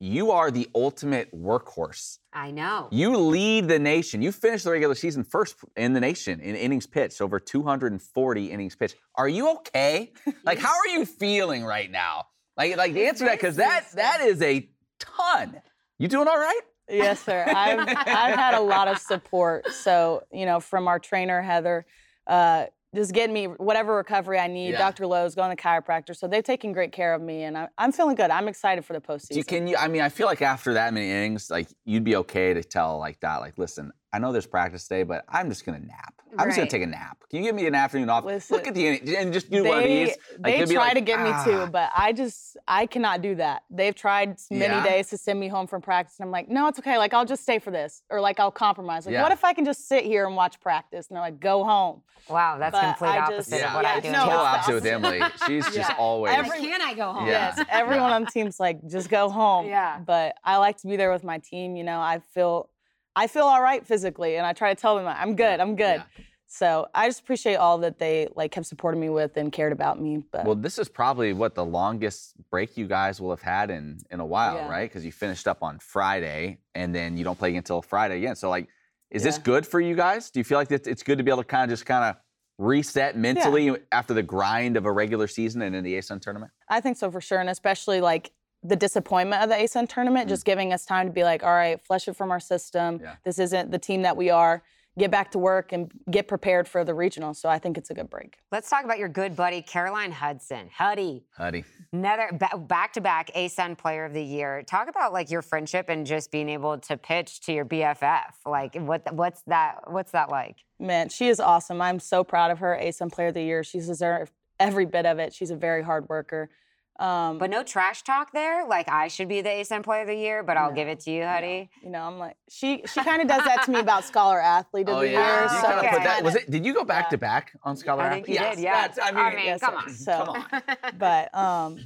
You 0.00 0.30
are 0.30 0.52
the 0.52 0.68
ultimate 0.76 1.32
workhorse. 1.34 2.18
I 2.32 2.52
know. 2.52 2.86
You 2.92 3.16
lead 3.16 3.66
the 3.66 3.80
nation. 3.80 4.22
You 4.22 4.30
finished 4.30 4.62
the 4.64 4.70
regular 4.70 4.94
season 4.94 5.24
first 5.24 5.56
in 5.76 5.92
the 5.92 6.00
nation 6.00 6.38
in 6.38 6.54
innings 6.54 6.86
pitched, 6.86 7.20
over 7.20 7.40
240 7.40 8.50
innings 8.50 8.76
pitched. 8.76 8.94
Are 9.16 9.28
you 9.28 9.50
okay? 9.56 10.12
Like, 10.44 10.58
how 10.60 10.74
are 10.76 10.88
you 10.88 11.04
feeling 11.04 11.64
right 11.64 11.90
now? 11.90 12.26
Like, 12.56 12.76
like 12.76 12.94
answer 12.94 13.24
that 13.24 13.38
because 13.40 13.56
that 13.56 13.86
that 13.94 14.20
is 14.20 14.40
a 14.40 14.68
ton. 14.98 15.60
You 15.98 16.08
doing 16.08 16.28
all 16.28 16.38
right? 16.38 16.60
Yes, 16.88 17.22
sir. 17.22 17.44
I've 17.46 17.80
I've 17.80 18.34
had 18.34 18.54
a 18.54 18.60
lot 18.60 18.88
of 18.88 18.98
support. 18.98 19.68
So 19.72 20.22
you 20.32 20.46
know, 20.46 20.60
from 20.60 20.88
our 20.88 20.98
trainer 20.98 21.42
Heather, 21.42 21.86
uh, 22.26 22.66
just 22.94 23.12
getting 23.12 23.34
me 23.34 23.44
whatever 23.44 23.94
recovery 23.96 24.38
I 24.38 24.46
need. 24.46 24.70
Yeah. 24.70 24.78
Dr. 24.78 25.06
Lowe's 25.06 25.34
going 25.34 25.54
to 25.54 25.56
the 25.56 25.62
chiropractor, 25.62 26.16
so 26.16 26.26
they've 26.26 26.44
taken 26.44 26.72
great 26.72 26.92
care 26.92 27.14
of 27.14 27.20
me, 27.20 27.42
and 27.42 27.56
I, 27.56 27.68
I'm 27.76 27.92
feeling 27.92 28.16
good. 28.16 28.30
I'm 28.30 28.48
excited 28.48 28.84
for 28.84 28.94
the 28.94 29.00
postseason. 29.00 29.28
Do 29.28 29.36
you, 29.36 29.44
can 29.44 29.66
you? 29.66 29.76
I 29.76 29.88
mean, 29.88 30.00
I 30.00 30.08
feel 30.08 30.26
like 30.26 30.42
after 30.42 30.74
that 30.74 30.94
many 30.94 31.10
innings, 31.10 31.50
like 31.50 31.68
you'd 31.84 32.04
be 32.04 32.16
okay 32.16 32.54
to 32.54 32.64
tell 32.64 32.98
like 32.98 33.20
that, 33.20 33.36
like, 33.36 33.58
listen, 33.58 33.92
I 34.12 34.18
know 34.18 34.32
there's 34.32 34.46
practice 34.46 34.88
today, 34.88 35.02
but 35.02 35.24
I'm 35.28 35.48
just 35.48 35.66
gonna 35.66 35.80
nap. 35.80 36.14
I'm 36.38 36.48
just 36.48 36.56
gonna 36.58 36.68
take 36.70 36.82
a 36.82 36.86
nap. 36.86 37.18
Can 37.30 37.38
you 37.42 37.48
give 37.48 37.54
me 37.54 37.66
an 37.66 37.74
afternoon 37.74 38.08
off? 38.10 38.24
Listen, 38.24 38.56
Look 38.56 38.66
at 38.66 38.74
the 38.74 38.86
inning 38.86 39.16
and 39.16 39.32
just 39.32 39.50
do 39.50 39.64
one 39.64 39.78
of 39.78 39.84
these. 39.84 40.16
Like, 40.38 40.66
they 40.66 40.74
try 40.74 40.84
like, 40.86 40.94
to 40.94 41.00
get 41.00 41.20
me 41.20 41.30
"Ah." 41.30 41.44
too, 41.44 41.66
but 41.70 41.90
I 41.94 42.12
just 42.12 42.56
I 42.66 42.86
cannot 42.86 43.20
do 43.22 43.34
that. 43.36 43.62
They've 43.70 43.94
tried 43.94 44.36
many 44.50 44.74
Yeah? 44.74 44.82
days 44.84 45.08
to 45.10 45.18
send 45.18 45.38
me 45.40 45.48
home 45.48 45.66
from 45.66 45.82
practice, 45.82 46.16
and 46.18 46.26
I'm 46.26 46.30
like, 46.30 46.48
no, 46.48 46.68
it's 46.68 46.78
okay. 46.78 46.96
Like 46.98 47.12
I'll 47.14 47.24
just 47.26 47.42
stay 47.42 47.58
for 47.58 47.70
this, 47.70 48.02
or 48.10 48.20
like 48.20 48.40
I'll 48.40 48.50
compromise. 48.50 49.04
Like, 49.06 49.12
Yeah. 49.14 49.22
what 49.22 49.32
if 49.32 49.44
I 49.44 49.52
can 49.52 49.64
just 49.66 49.88
sit 49.88 50.04
here 50.04 50.26
and 50.26 50.36
watch 50.36 50.58
practice? 50.60 51.08
And 51.08 51.16
they're 51.16 51.22
like, 51.22 51.40
go 51.40 51.64
home. 51.64 52.02
Wow, 52.30 52.58
that's 52.58 52.72
But 52.72 52.82
complete 52.96 53.08
I 53.08 53.18
opposite 53.20 53.50
just- 53.50 53.64
of 53.64 53.74
what 53.74 53.84
I 53.84 53.94
yeah, 53.96 54.00
do. 54.00 54.12
no, 54.12 54.18
Total 54.24 54.28
the 54.38 54.44
it's 54.44 54.54
opposite 54.54 54.74
with. 54.74 54.86
Emily. 54.86 55.20
She's 55.46 55.74
just 55.74 55.92
always. 55.98 56.34
Every- 56.34 56.58
can 56.60 56.80
I 56.82 56.94
go 56.94 57.12
home? 57.12 57.26
Yeah. 57.26 57.54
Yes, 57.56 57.66
everyone 57.70 58.12
on 58.12 58.24
the 58.24 58.30
team's 58.30 58.58
like, 58.60 58.86
just 58.88 59.08
go 59.10 59.28
home. 59.30 59.66
Yeah. 59.66 59.98
But 59.98 60.36
I 60.44 60.56
like 60.58 60.78
to 60.78 60.86
be 60.86 60.96
there 60.96 61.12
with 61.12 61.24
my 61.24 61.38
team. 61.38 61.76
You 61.76 61.84
know, 61.84 62.00
I 62.00 62.20
feel 62.34 62.68
I 63.16 63.26
feel 63.26 63.44
all 63.44 63.62
right 63.62 63.84
physically, 63.86 64.36
and 64.36 64.46
I 64.46 64.52
try 64.52 64.72
to 64.74 64.80
tell 64.80 64.96
them 64.96 65.06
I'm 65.06 65.34
good. 65.36 65.60
I'm 65.60 65.76
good. 65.76 66.02
Yeah. 66.16 66.24
So 66.50 66.86
I 66.94 67.06
just 67.08 67.20
appreciate 67.20 67.56
all 67.56 67.76
that 67.78 67.98
they 67.98 68.28
like 68.34 68.52
kept 68.52 68.66
supporting 68.66 69.00
me 69.00 69.10
with 69.10 69.36
and 69.36 69.52
cared 69.52 69.72
about 69.72 70.00
me. 70.00 70.22
But 70.32 70.46
Well, 70.46 70.54
this 70.54 70.78
is 70.78 70.88
probably 70.88 71.34
what 71.34 71.54
the 71.54 71.64
longest 71.64 72.32
break 72.50 72.76
you 72.78 72.86
guys 72.86 73.20
will 73.20 73.30
have 73.30 73.42
had 73.42 73.70
in 73.70 73.98
in 74.10 74.20
a 74.20 74.24
while, 74.24 74.54
Yeah. 74.54 74.68
right? 74.70 74.88
Because 74.88 75.04
you 75.04 75.12
finished 75.12 75.46
up 75.46 75.62
on 75.62 75.78
Friday 75.78 76.58
and 76.74 76.94
then 76.94 77.18
you 77.18 77.24
don't 77.24 77.38
play 77.38 77.54
until 77.54 77.82
Friday 77.82 78.16
again. 78.16 78.34
So, 78.34 78.48
like, 78.48 78.68
is 79.10 79.22
this 79.22 79.36
good 79.36 79.66
for 79.66 79.78
you 79.80 79.94
guys? 79.94 80.30
Do 80.30 80.40
you 80.40 80.44
feel 80.44 80.56
like 80.58 80.70
it's 80.70 80.88
it's 80.88 81.02
good 81.02 81.18
to 81.18 81.24
be 81.24 81.30
able 81.30 81.42
to 81.42 81.48
kind 81.48 81.64
of 81.64 81.70
just 81.70 81.84
kind 81.84 82.04
of 82.04 82.16
reset 82.58 83.16
mentally 83.16 83.76
after 83.92 84.14
the 84.14 84.22
grind 84.22 84.76
of 84.76 84.84
a 84.86 84.90
regular 84.92 85.28
season 85.28 85.62
and 85.62 85.76
in 85.76 85.84
the 85.84 85.94
ASUN 85.98 86.20
tournament? 86.20 86.50
I 86.68 86.80
think 86.80 86.96
so 86.96 87.10
for 87.10 87.20
sure, 87.20 87.40
and 87.40 87.50
especially 87.50 88.00
like 88.00 88.32
the 88.68 88.76
disappointment 88.76 89.42
of 89.42 89.48
the 89.48 89.56
ASUN 89.56 89.88
tournament, 89.88 90.26
mm-hmm. 90.26 90.34
just 90.34 90.44
giving 90.44 90.72
us 90.72 90.84
time 90.84 91.06
to 91.06 91.12
be 91.12 91.24
like, 91.24 91.42
all 91.42 91.54
right, 91.54 91.80
flush 91.80 92.06
it 92.08 92.16
from 92.16 92.30
our 92.30 92.40
system. 92.40 93.00
Yeah. 93.02 93.16
This 93.24 93.38
isn't 93.38 93.70
the 93.70 93.78
team 93.78 94.02
that 94.02 94.16
we 94.16 94.30
are. 94.30 94.62
Get 94.98 95.12
back 95.12 95.30
to 95.30 95.38
work 95.38 95.72
and 95.72 95.92
get 96.10 96.26
prepared 96.26 96.66
for 96.66 96.84
the 96.84 96.92
regional. 96.92 97.32
So 97.32 97.48
I 97.48 97.60
think 97.60 97.78
it's 97.78 97.88
a 97.90 97.94
good 97.94 98.10
break. 98.10 98.38
Let's 98.50 98.68
talk 98.68 98.84
about 98.84 98.98
your 98.98 99.08
good 99.08 99.36
buddy, 99.36 99.62
Caroline 99.62 100.10
Hudson. 100.10 100.70
Huddy. 100.74 101.24
Huddy. 101.36 101.64
Another 101.92 102.30
back 102.32 102.94
to 102.94 103.00
back 103.00 103.30
ASUN 103.34 103.78
Player 103.78 104.04
of 104.04 104.12
the 104.12 104.22
Year. 104.22 104.64
Talk 104.64 104.88
about 104.88 105.12
like 105.12 105.30
your 105.30 105.40
friendship 105.40 105.88
and 105.88 106.04
just 106.04 106.32
being 106.32 106.48
able 106.48 106.78
to 106.78 106.96
pitch 106.96 107.40
to 107.42 107.52
your 107.52 107.64
BFF. 107.64 108.32
Like 108.44 108.74
what 108.74 109.14
what's 109.14 109.42
that 109.46 109.82
what's 109.86 110.10
that 110.10 110.30
like? 110.30 110.56
Man, 110.80 111.08
she 111.10 111.28
is 111.28 111.38
awesome. 111.38 111.80
I'm 111.80 112.00
so 112.00 112.24
proud 112.24 112.50
of 112.50 112.58
her. 112.58 112.76
ASUN 112.82 113.12
Player 113.12 113.28
of 113.28 113.34
the 113.34 113.42
Year. 113.42 113.62
She's 113.62 113.86
deserved 113.86 114.32
every 114.58 114.84
bit 114.84 115.06
of 115.06 115.20
it. 115.20 115.32
She's 115.32 115.52
a 115.52 115.56
very 115.56 115.84
hard 115.84 116.08
worker. 116.08 116.50
Um, 116.98 117.38
But 117.38 117.50
no 117.50 117.62
trash 117.62 118.02
talk 118.02 118.32
there. 118.32 118.66
Like 118.66 118.88
I 118.88 119.08
should 119.08 119.28
be 119.28 119.40
the 119.40 119.50
ASUN 119.50 119.82
Player 119.84 120.02
of 120.02 120.08
the 120.08 120.16
Year, 120.16 120.42
but 120.42 120.56
I'll 120.56 120.70
No, 120.70 120.74
give 120.74 120.88
it 120.88 121.00
to 121.00 121.10
you, 121.10 121.24
Huddy. 121.24 121.70
you 121.82 121.90
know, 121.90 122.02
I'm 122.02 122.18
like 122.18 122.36
she. 122.48 122.82
She 122.92 123.00
kind 123.04 123.22
of 123.22 123.28
does 123.28 123.44
that 123.44 123.62
to 123.64 123.70
me 123.70 123.78
about 123.80 124.04
Scholar 124.04 124.40
Athlete 124.40 124.88
of 124.88 124.96
Oh 124.96 125.00
the 125.00 125.10
yeah. 125.10 125.34
Year. 125.34 125.42
You 125.44 125.48
so 125.48 125.66
kinda 125.66 125.78
okay. 125.78 125.88
put 125.90 126.02
that- 126.04 126.24
was 126.24 126.34
it? 126.34 126.50
Did 126.50 126.66
you 126.66 126.74
go 126.74 126.84
back 126.84 127.04
Yeah. 127.06 127.10
to 127.10 127.18
back 127.18 127.52
on 127.62 127.76
Scholar 127.76 128.02
I 128.04 128.10
think 128.14 128.28
you 128.28 128.36
Athlete? 128.38 128.56
did, 128.56 128.62
yeah. 128.64 128.88
That's- 128.88 128.98
I 129.02 129.12
mean, 129.34 129.44
Yes, 129.44 129.60
come 129.60 129.74
on. 129.74 129.90
So- 129.90 130.24
come 130.24 130.44
on. 130.52 130.62
but 130.98 131.34
um 131.34 131.78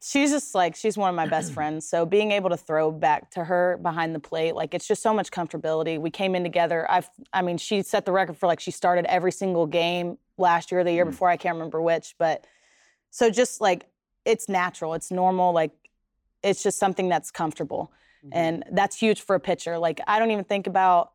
she's 0.00 0.30
just 0.30 0.54
like 0.54 0.76
she's 0.76 0.96
one 0.96 1.08
of 1.10 1.16
my 1.16 1.26
best 1.26 1.52
friends 1.58 1.88
so 1.88 2.06
being 2.06 2.30
able 2.30 2.48
to 2.50 2.56
throw 2.56 2.92
back 2.92 3.30
to 3.32 3.42
her 3.42 3.78
behind 3.82 4.14
the 4.14 4.20
plate 4.20 4.54
like 4.54 4.72
it's 4.72 4.86
just 4.86 5.02
so 5.02 5.12
much 5.12 5.28
comfortability 5.32 5.98
we 6.00 6.08
came 6.08 6.36
in 6.36 6.44
together 6.44 6.88
i've 6.88 7.10
i 7.32 7.42
mean 7.42 7.58
she 7.58 7.82
set 7.82 8.04
the 8.04 8.12
record 8.12 8.36
for 8.36 8.46
like 8.46 8.60
she 8.60 8.70
started 8.70 9.04
every 9.06 9.32
single 9.32 9.66
game 9.66 10.16
last 10.36 10.70
year 10.70 10.82
or 10.82 10.84
the 10.84 10.92
year 10.92 11.04
Mm. 11.04 11.10
before 11.10 11.28
i 11.28 11.36
can't 11.36 11.56
remember 11.56 11.82
which 11.82 12.14
but 12.16 12.46
so 13.10 13.28
just 13.28 13.60
like 13.60 13.86
it's 14.28 14.48
natural 14.48 14.94
it's 14.94 15.10
normal 15.10 15.52
like 15.52 15.72
it's 16.42 16.62
just 16.62 16.78
something 16.78 17.08
that's 17.08 17.30
comfortable 17.30 17.92
mm-hmm. 18.24 18.30
and 18.32 18.64
that's 18.72 18.96
huge 18.96 19.20
for 19.20 19.34
a 19.34 19.40
pitcher 19.40 19.78
like 19.78 20.00
i 20.06 20.18
don't 20.18 20.30
even 20.30 20.44
think 20.44 20.66
about 20.66 21.12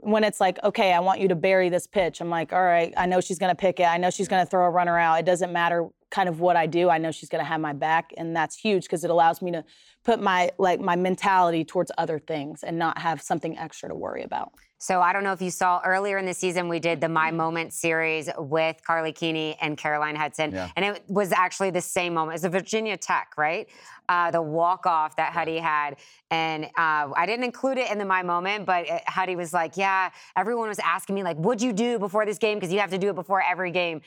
when 0.00 0.22
it's 0.22 0.40
like, 0.40 0.62
okay, 0.62 0.92
I 0.92 1.00
want 1.00 1.20
you 1.20 1.28
to 1.28 1.34
bury 1.34 1.68
this 1.68 1.86
pitch. 1.86 2.20
I'm 2.20 2.30
like, 2.30 2.52
all 2.52 2.62
right, 2.62 2.94
I 2.96 3.06
know 3.06 3.20
she's 3.20 3.38
going 3.38 3.50
to 3.50 3.60
pick 3.60 3.80
it. 3.80 3.84
I 3.84 3.96
know 3.96 4.10
she's 4.10 4.28
going 4.28 4.44
to 4.44 4.48
throw 4.48 4.64
a 4.64 4.70
runner 4.70 4.96
out. 4.96 5.18
It 5.18 5.26
doesn't 5.26 5.52
matter 5.52 5.88
kind 6.10 6.28
of 6.28 6.40
what 6.40 6.56
I 6.56 6.66
do. 6.66 6.88
I 6.88 6.98
know 6.98 7.10
she's 7.10 7.28
going 7.28 7.44
to 7.44 7.48
have 7.48 7.60
my 7.60 7.72
back, 7.72 8.12
and 8.16 8.34
that's 8.34 8.56
huge 8.56 8.84
because 8.84 9.04
it 9.04 9.10
allows 9.10 9.42
me 9.42 9.50
to 9.52 9.64
put 10.04 10.20
my 10.20 10.50
like 10.58 10.80
my 10.80 10.96
mentality 10.96 11.64
towards 11.64 11.90
other 11.98 12.18
things 12.18 12.62
and 12.62 12.78
not 12.78 12.98
have 12.98 13.20
something 13.20 13.58
extra 13.58 13.88
to 13.88 13.94
worry 13.94 14.22
about. 14.22 14.52
So 14.80 15.00
I 15.00 15.12
don't 15.12 15.24
know 15.24 15.32
if 15.32 15.42
you 15.42 15.50
saw 15.50 15.80
earlier 15.84 16.18
in 16.18 16.24
the 16.26 16.32
season 16.34 16.68
we 16.68 16.78
did 16.78 17.00
the 17.00 17.08
My 17.08 17.32
Moment 17.32 17.72
series 17.72 18.30
with 18.38 18.76
Karlie 18.86 19.12
Keeney 19.12 19.56
and 19.60 19.76
Caroline 19.76 20.14
Hudson, 20.14 20.52
Yeah. 20.52 20.70
and 20.76 20.84
it 20.84 21.02
was 21.08 21.32
actually 21.32 21.70
the 21.70 21.80
same 21.80 22.14
moment. 22.14 22.36
It's 22.36 22.44
a 22.44 22.48
Virginia 22.48 22.96
Tech, 22.96 23.32
right? 23.36 23.68
Uh, 24.08 24.30
the 24.30 24.40
walk 24.40 24.86
off 24.86 25.16
that 25.16 25.32
Huddy 25.32 25.58
had, 25.58 25.96
and 26.30 26.64
uh, 26.64 27.10
I 27.14 27.26
didn't 27.26 27.44
include 27.44 27.76
it 27.76 27.90
in 27.90 27.98
the 27.98 28.04
My 28.04 28.22
Moment, 28.22 28.66
but 28.66 28.88
uh, 28.88 29.00
Huddy 29.06 29.34
was 29.36 29.52
like, 29.52 29.76
"Yeah, 29.76 30.10
everyone 30.36 30.68
was 30.68 30.78
asking 30.78 31.16
me 31.16 31.22
like, 31.24 31.36
what'd 31.36 31.60
you 31.60 31.72
do 31.72 31.98
before 31.98 32.24
this 32.24 32.38
game? 32.38 32.58
Because 32.58 32.72
you 32.72 32.78
have 32.78 32.90
to 32.90 32.98
do 32.98 33.10
it 33.10 33.14
before 33.16 33.42
every 33.42 33.70
game." 33.72 34.00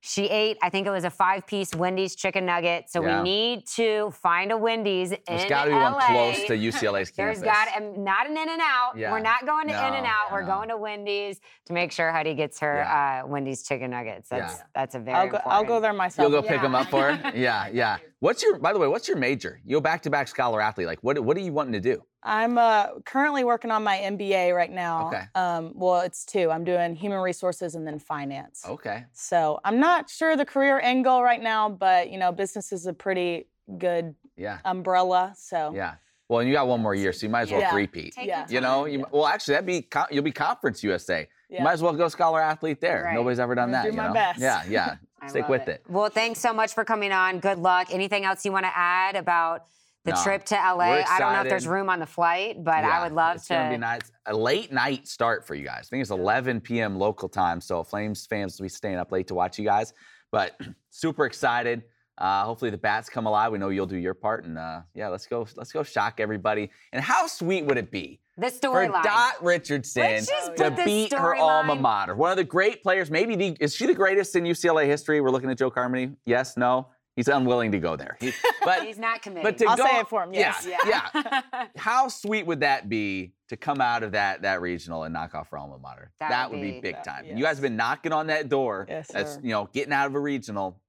She 0.00 0.26
ate, 0.28 0.58
I 0.62 0.70
think 0.70 0.86
it 0.86 0.90
was 0.90 1.02
a 1.02 1.10
five-piece 1.10 1.74
Wendy's 1.74 2.14
chicken 2.14 2.46
nugget. 2.46 2.88
So 2.88 3.02
Yeah. 3.02 3.18
we 3.20 3.28
need 3.30 3.66
to 3.74 4.12
find 4.12 4.52
a 4.52 4.56
Wendy's 4.56 5.10
There's 5.26 5.42
in 5.42 5.48
got 5.48 5.64
to 5.64 5.70
be 5.70 5.76
LA. 5.76 5.90
one 5.92 6.00
close 6.02 6.44
to 6.44 6.52
UCLA's 6.56 7.10
campus. 7.10 7.40
There's 7.40 7.42
got 7.42 7.68
and 7.76 8.04
not 8.04 8.26
an 8.30 8.36
In 8.36 8.48
and 8.48 8.60
Out. 8.62 8.92
Yeah. 8.96 9.10
We're 9.10 9.18
not 9.18 9.44
going 9.44 9.66
to 9.68 9.74
In 9.74 9.94
and 9.94 10.04
No, 10.04 10.08
Out. 10.10 10.30
We're 10.32 10.42
no. 10.42 10.46
going 10.54 10.68
to 10.68 10.76
Wendy's 10.76 11.40
to 11.66 11.72
make 11.72 11.90
sure 11.90 12.12
Huddy 12.12 12.34
gets 12.34 12.60
her 12.60 12.76
Yeah. 12.76 13.22
uh, 13.24 13.26
Wendy's 13.26 13.64
chicken 13.66 13.90
nuggets. 13.90 14.28
That's 14.28 14.54
Yeah. 14.58 14.62
that's 14.74 14.94
a 14.94 15.00
very. 15.00 15.16
I'll 15.16 15.28
go, 15.28 15.40
I'll 15.44 15.64
go 15.64 15.80
there 15.80 15.92
myself. 15.92 16.30
You'll 16.30 16.42
go 16.42 16.46
pick 16.46 16.62
them 16.62 16.76
up 16.76 16.86
for 16.88 17.12
her? 17.12 17.32
Yeah, 17.36 17.68
yeah. 17.72 17.98
What's 18.20 18.42
your, 18.42 18.58
by 18.58 18.72
the 18.72 18.80
way, 18.80 18.88
what's 18.88 19.06
your 19.06 19.16
major? 19.16 19.60
You 19.64 19.76
go 19.76 19.80
back 19.80 20.02
to 20.02 20.10
back 20.10 20.26
scholar 20.26 20.60
athlete. 20.60 20.88
Like, 20.88 20.98
what, 21.02 21.18
what 21.20 21.36
are 21.36 21.40
you 21.40 21.52
wanting 21.52 21.72
to 21.74 21.80
do? 21.80 22.02
I'm 22.24 22.58
uh, 22.58 22.98
currently 23.04 23.44
working 23.44 23.70
on 23.70 23.84
my 23.84 23.96
MBA 23.98 24.54
right 24.54 24.72
now. 24.72 25.06
Okay. 25.06 25.22
Um, 25.36 25.72
well, 25.76 26.00
it's 26.00 26.24
two. 26.24 26.50
I'm 26.50 26.64
doing 26.64 26.96
human 26.96 27.20
resources 27.20 27.76
and 27.76 27.86
then 27.86 28.00
finance. 28.00 28.64
Okay. 28.66 29.04
So 29.12 29.60
I'm 29.64 29.78
not 29.78 30.10
sure 30.10 30.36
the 30.36 30.44
career 30.44 30.80
end 30.80 31.04
goal 31.04 31.22
right 31.22 31.40
now, 31.40 31.68
but 31.68 32.10
you 32.10 32.18
know, 32.18 32.32
business 32.32 32.72
is 32.72 32.86
a 32.86 32.92
pretty 32.92 33.46
good 33.78 34.16
Yeah, 34.36 34.58
umbrella. 34.64 35.34
So 35.36 35.72
yeah. 35.74 35.94
Well, 36.28 36.40
and 36.40 36.48
you 36.48 36.54
got 36.54 36.66
one 36.66 36.80
more 36.82 36.94
year, 36.94 37.12
so 37.12 37.24
you 37.24 37.30
might 37.30 37.42
as 37.42 37.50
well 37.52 37.60
Yeah. 37.60 37.74
repeat. 37.74 38.14
Take 38.14 38.26
Yeah. 38.26 38.46
You 38.50 38.60
know, 38.60 38.84
time. 38.84 38.92
you, 38.94 39.06
well, 39.12 39.26
actually, 39.26 39.54
that'd 39.54 39.66
be 39.66 39.88
you'll 40.10 40.24
be 40.24 40.32
Conference 40.32 40.82
USA. 40.82 41.28
yeah. 41.48 41.58
You 41.58 41.64
might 41.64 41.72
as 41.74 41.82
well 41.82 41.92
go 41.94 42.08
scholar 42.08 42.40
athlete 42.40 42.80
there. 42.80 43.04
Right. 43.04 43.14
Nobody's 43.14 43.38
ever 43.38 43.54
done 43.54 43.68
I'm 43.68 43.72
that. 43.72 43.82
do 43.84 43.90
you 43.90 43.96
my 43.96 44.08
know? 44.08 44.12
best. 44.14 44.40
Yeah, 44.40 44.62
yeah. 44.68 44.96
I 45.20 45.28
Stick 45.28 45.48
with 45.48 45.68
it. 45.68 45.82
Well, 45.88 46.08
thanks 46.10 46.40
so 46.40 46.52
much 46.52 46.74
for 46.74 46.84
coming 46.84 47.12
on. 47.12 47.40
Good 47.40 47.58
luck. 47.58 47.88
Anything 47.92 48.24
else 48.24 48.44
you 48.44 48.52
want 48.52 48.64
to 48.66 48.72
add 48.74 49.16
about 49.16 49.64
the 50.04 50.12
No. 50.12 50.22
trip 50.22 50.44
to 50.46 50.54
LA? 50.54 51.02
I 51.08 51.18
don't 51.18 51.32
know 51.32 51.42
if 51.42 51.48
there's 51.48 51.66
room 51.66 51.90
on 51.90 51.98
the 51.98 52.06
flight, 52.06 52.62
but 52.62 52.84
I 52.84 53.02
would 53.02 53.12
love 53.12 53.36
it's 53.36 53.48
to. 53.48 53.54
gonna 53.54 53.70
be 53.70 53.76
nice. 53.78 54.10
A 54.26 54.34
late 54.34 54.72
night 54.72 55.08
start 55.08 55.46
for 55.46 55.54
you 55.54 55.64
guys. 55.64 55.86
I 55.86 55.90
think 55.90 56.02
it's 56.02 56.10
11 56.10 56.60
p.m. 56.60 56.96
local 56.98 57.28
time, 57.28 57.60
so 57.60 57.82
Flames 57.82 58.26
fans 58.26 58.58
will 58.58 58.64
be 58.64 58.68
staying 58.70 58.96
up 58.96 59.12
late 59.12 59.26
to 59.28 59.34
watch 59.34 59.58
you 59.58 59.64
guys. 59.64 59.92
But 60.30 60.58
super 60.90 61.26
excited. 61.26 61.82
Uh, 62.16 62.44
hopefully 62.44 62.70
the 62.70 62.78
bats 62.78 63.08
come 63.08 63.26
alive. 63.26 63.52
We 63.52 63.58
know 63.58 63.68
you'll 63.68 63.86
do 63.86 63.96
your 63.96 64.14
part, 64.14 64.44
and 64.44 64.58
uh, 64.58 64.80
yeah, 64.94 65.08
let's 65.08 65.26
go. 65.26 65.46
Let's 65.56 65.72
go 65.72 65.82
shock 65.82 66.20
everybody. 66.20 66.70
And 66.92 67.02
how 67.02 67.26
sweet 67.26 67.64
would 67.64 67.78
it 67.78 67.90
be 67.90 68.20
the 68.38 68.50
for 68.50 68.58
storyline. 68.58 69.02
Dot 69.02 69.42
Richardson 69.42 70.24
to 70.56 70.70
beat 70.84 71.12
her 71.12 71.34
alma 71.36 71.74
mater? 71.74 72.14
One 72.14 72.30
of 72.30 72.36
the 72.36 72.44
great 72.44 72.82
players. 72.82 73.10
Maybe 73.10 73.36
the, 73.36 73.56
is 73.60 73.74
she 73.74 73.86
the 73.86 73.94
greatest 73.94 74.34
in 74.36 74.44
UCLA 74.44 74.86
history? 74.86 75.20
We're 75.20 75.30
looking 75.30 75.50
at 75.50 75.58
Joe 75.58 75.70
Carmody. 75.70 76.12
Yes, 76.26 76.56
no. 76.56 76.88
He's 77.16 77.26
unwilling 77.26 77.72
to 77.72 77.80
go 77.80 77.96
there. 77.96 78.16
He- 78.20 78.30
but 78.64 78.84
He's 78.86 78.96
not 78.96 79.22
committed. 79.22 79.42
but 79.42 79.58
to 79.58 79.66
I'll 79.66 79.76
go, 79.76 79.84
say 79.86 79.98
it 79.98 80.08
for 80.08 80.22
him, 80.22 80.32
yes. 80.32 80.64
Yeah, 80.68 80.76
yeah. 81.14 81.42
How 81.76 82.06
sweet 82.06 82.46
would 82.46 82.60
that 82.60 82.88
be 82.88 83.32
to 83.48 83.56
come 83.56 83.80
out 83.80 84.04
of 84.04 84.12
that 84.12 84.42
that 84.42 84.60
regional 84.60 85.02
and 85.02 85.12
knock 85.12 85.34
off 85.34 85.50
her 85.50 85.58
alma 85.58 85.78
mater? 85.78 86.12
That 86.20 86.30
That, 86.30 86.50
would 86.50 86.60
would 86.60 86.62
be, 86.64 86.70
be- 86.74 86.80
big 86.80 86.94
that- 86.94 87.04
time. 87.04 87.24
yes. 87.26 87.36
You 87.36 87.42
guys 87.42 87.56
have 87.56 87.62
been 87.62 87.74
knocking 87.76 88.12
on 88.12 88.28
that 88.28 88.48
door. 88.48 88.86
Yes, 88.88 89.08
That's 89.12 89.34
sir. 89.34 89.40
you 89.42 89.50
know 89.50 89.68
getting 89.72 89.92
out 89.92 90.06
of 90.06 90.14
a 90.14 90.20
regional. 90.20 90.80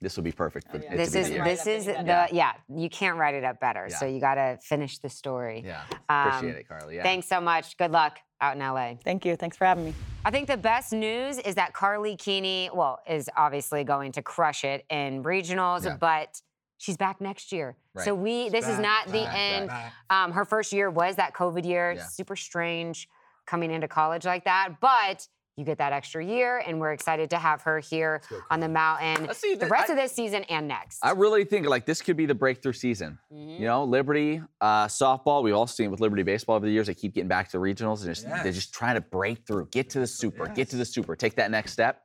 This 0.00 0.16
will 0.16 0.22
be 0.22 0.30
perfect 0.32 0.70
for 0.70 0.76
Oh, 0.78 0.80
yeah. 0.82 0.96
this 0.96 1.14
is 1.14 1.28
the 1.28 1.38
this 1.42 1.66
is 1.66 1.86
the 1.86 1.98
any 1.98 2.36
yeah. 2.36 2.52
You 2.68 2.88
can't 2.88 3.18
write 3.18 3.34
it 3.34 3.42
up 3.44 3.58
better. 3.60 3.88
So 3.90 4.06
you 4.06 4.20
got 4.20 4.34
to 4.36 4.58
finish 4.62 4.98
the 4.98 5.08
story. 5.08 5.62
yeah. 5.66 5.82
Um, 6.08 6.28
Appreciate 6.28 6.56
it, 6.60 6.68
Karlie. 6.68 6.94
Yeah. 6.96 7.02
Thanks 7.02 7.26
so 7.28 7.40
much. 7.40 7.76
Good 7.76 7.90
luck 7.90 8.18
out 8.40 8.54
in 8.54 8.60
LA. 8.62 8.94
Thank 9.02 9.24
you. 9.24 9.34
Thanks 9.34 9.56
for 9.56 9.64
having 9.64 9.86
me. 9.86 9.94
I 10.24 10.30
think 10.30 10.46
the 10.46 10.56
best 10.56 10.92
news 10.92 11.38
is 11.38 11.56
that 11.56 11.72
Karlie 11.74 12.16
Keeney, 12.16 12.70
well, 12.72 13.00
is 13.08 13.28
obviously 13.36 13.82
going 13.82 14.12
to 14.12 14.22
crush 14.22 14.62
it 14.62 14.84
in 14.88 15.24
regionals, 15.24 15.84
Yeah. 15.84 15.96
but 15.98 16.40
she's 16.76 16.96
back 16.96 17.20
next 17.20 17.50
year. 17.50 17.76
Right. 17.94 18.04
So 18.04 18.14
Right. 18.14 18.22
we 18.22 18.48
this 18.50 18.68
is 18.68 18.76
Back, 18.76 18.82
not 18.82 19.06
the 19.06 19.24
back, 19.24 19.34
end. 19.36 19.68
back. 19.68 19.92
Um, 20.10 20.30
her 20.32 20.44
first 20.44 20.72
year 20.72 20.90
was 20.90 21.16
that 21.16 21.34
COVID 21.34 21.64
year, 21.64 21.92
Yeah. 21.96 22.04
super 22.04 22.36
strange 22.36 23.08
coming 23.46 23.72
into 23.72 23.88
college 23.88 24.24
like 24.24 24.44
that, 24.44 24.74
but 24.80 25.26
you 25.58 25.64
get 25.64 25.76
that 25.78 25.92
extra 25.92 26.24
year, 26.24 26.62
and 26.64 26.78
we're 26.78 26.92
excited 26.92 27.28
to 27.30 27.36
have 27.36 27.60
her 27.62 27.80
here 27.80 28.22
on 28.48 28.60
the 28.60 28.68
mountain 28.68 29.26
Let's 29.26 29.40
see, 29.40 29.54
the 29.54 29.60
th- 29.60 29.70
rest 29.72 29.90
I- 29.90 29.94
of 29.94 29.98
this 29.98 30.12
season 30.12 30.44
and 30.44 30.68
next. 30.68 31.00
I 31.02 31.10
really 31.10 31.44
think 31.44 31.66
like 31.66 31.84
this 31.84 32.00
could 32.00 32.16
be 32.16 32.26
the 32.26 32.34
breakthrough 32.34 32.72
season. 32.72 33.18
Mhm. 33.32 33.58
You 33.58 33.66
know, 33.66 33.82
Liberty 33.84 34.40
uh, 34.60 34.86
softball. 34.86 35.42
We've 35.42 35.54
all 35.56 35.66
seen 35.66 35.90
with 35.90 35.98
Liberty 36.00 36.22
baseball 36.22 36.54
over 36.56 36.64
the 36.66 36.70
years. 36.72 36.86
They 36.86 36.94
keep 36.94 37.12
getting 37.14 37.28
back 37.28 37.48
to 37.50 37.58
the 37.58 37.62
regionals 37.62 38.04
and 38.06 38.14
just, 38.14 38.24
they're 38.28 38.52
just 38.52 38.72
trying 38.72 38.94
to 38.94 39.00
break 39.00 39.44
through, 39.46 39.66
get 39.72 39.90
to 39.90 39.98
the 39.98 40.06
super, 40.06 40.46
get 40.46 40.70
to 40.70 40.76
the 40.76 40.84
super, 40.84 41.16
take 41.16 41.34
that 41.34 41.50
next 41.50 41.72
step. 41.72 42.02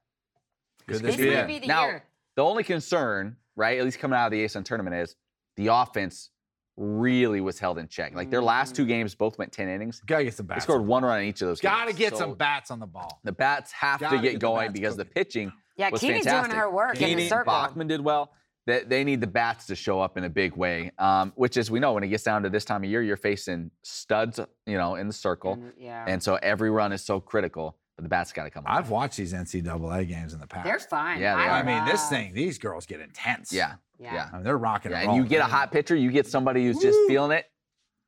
Could 0.88 1.04
This 1.04 1.16
be 1.16 1.28
might 1.28 1.34
it? 1.34 1.48
be 1.48 1.60
the 1.60 1.68
now, 1.68 1.86
year. 1.86 2.04
the 2.36 2.44
only 2.44 2.64
concern, 2.64 3.38
right, 3.56 3.78
at 3.78 3.86
least 3.86 4.00
coming 4.00 4.18
out 4.18 4.26
of 4.26 4.32
the 4.32 4.44
ASUN 4.44 4.66
tournament, 4.66 4.96
is 4.96 5.16
the 5.58 5.68
offense 5.68 6.32
really 6.78 7.42
was 7.42 7.60
held 7.60 7.78
in 7.78 7.88
check. 7.88 8.16
Like 8.16 8.30
their 8.30 8.42
last 8.42 8.76
two 8.76 8.86
games 8.86 9.14
both 9.16 9.38
went 9.38 9.52
10 9.52 9.68
innings. 9.70 10.02
Gotta 10.06 10.24
get 10.26 10.34
some 10.34 10.46
bats. 10.48 10.66
They 10.66 10.74
scored 10.74 10.86
one 10.86 11.04
run 11.04 11.22
in 11.22 11.28
each 11.28 11.42
of 11.42 11.48
those 11.48 11.60
games. 11.62 11.72
Gotta 11.72 11.92
games. 11.92 12.00
get 12.00 12.14
So 12.14 12.20
some 12.20 12.34
bats 12.36 12.72
on 12.72 12.80
the 12.80 12.88
ball. 12.88 13.20
The 13.24 13.32
bats 13.32 13.72
have 13.74 14.00
Gotta 14.00 14.18
to 14.18 14.22
get 14.22 14.32
get 14.34 14.40
going 14.42 14.68
bats 14.68 14.74
because 14.80 14.98
the 14.98 15.06
pitching 15.06 15.52
Yeah, 15.78 15.90
was 15.90 16.02
Keeney's 16.02 16.26
fantastic. 16.26 16.52
doing 16.52 16.60
her 16.62 16.70
work 16.72 17.00
in 17.02 17.18
the 17.18 17.28
circle. 17.28 17.54
Bachman 17.54 17.88
did 17.88 18.02
well. 18.02 18.32
They, 18.66 18.82
they 18.86 19.04
need 19.04 19.20
the 19.20 19.28
bats 19.28 19.66
to 19.68 19.76
show 19.76 20.00
up 20.00 20.18
in 20.18 20.24
a 20.24 20.30
big 20.30 20.56
way, 20.56 20.92
um, 20.98 21.34
which 21.36 21.58
is 21.58 21.70
we 21.70 21.80
know 21.82 21.92
when 21.94 22.04
it 22.04 22.08
gets 22.08 22.24
down 22.24 22.44
to 22.44 22.50
this 22.50 22.64
time 22.64 22.84
of 22.84 22.90
year, 22.90 23.02
you're 23.04 23.18
facing 23.18 23.72
studs, 23.84 24.40
you 24.66 24.78
know, 24.78 24.96
in 24.96 25.08
the 25.08 25.14
circle, 25.14 25.54
And, 25.54 25.74
yeah. 25.78 26.06
and 26.08 26.24
so 26.24 26.36
every 26.42 26.72
run 26.72 26.94
is 26.94 27.04
so 27.04 27.20
critical. 27.20 27.78
But 27.96 28.04
the 28.04 28.10
bats 28.10 28.32
got 28.34 28.46
to 28.46 28.50
come. 28.50 28.64
I've 28.66 28.86
alive. 28.86 28.90
watched 28.90 29.18
these 29.18 29.34
NCAA 29.34 30.08
games 30.08 30.34
in 30.34 30.40
the 30.40 30.48
past. 30.48 30.66
They're 30.66 30.80
fine. 30.80 31.20
Yeah, 31.22 31.36
they 31.36 31.44
I 31.44 31.62
are. 31.62 31.64
mean, 31.64 31.86
this 31.86 32.10
thing, 32.10 32.34
these 32.34 32.58
girls 32.58 32.86
get 32.88 33.00
intense. 33.02 33.54
yeah, 33.54 33.76
Yeah. 34.00 34.14
yeah. 34.16 34.30
I 34.32 34.36
mean, 34.38 34.44
they're 34.44 34.58
rocking 34.58 34.92
Yeah, 34.92 34.98
and 35.02 35.08
and 35.10 35.16
you 35.16 35.22
rolling. 35.22 35.30
get 35.30 35.42
a 35.42 35.46
hot 35.46 35.72
pitcher, 35.72 35.96
you 35.96 36.10
get 36.12 36.26
somebody 36.26 36.66
who's 36.66 36.80
just 36.80 36.98
feeling 37.08 37.32
it, 37.38 37.46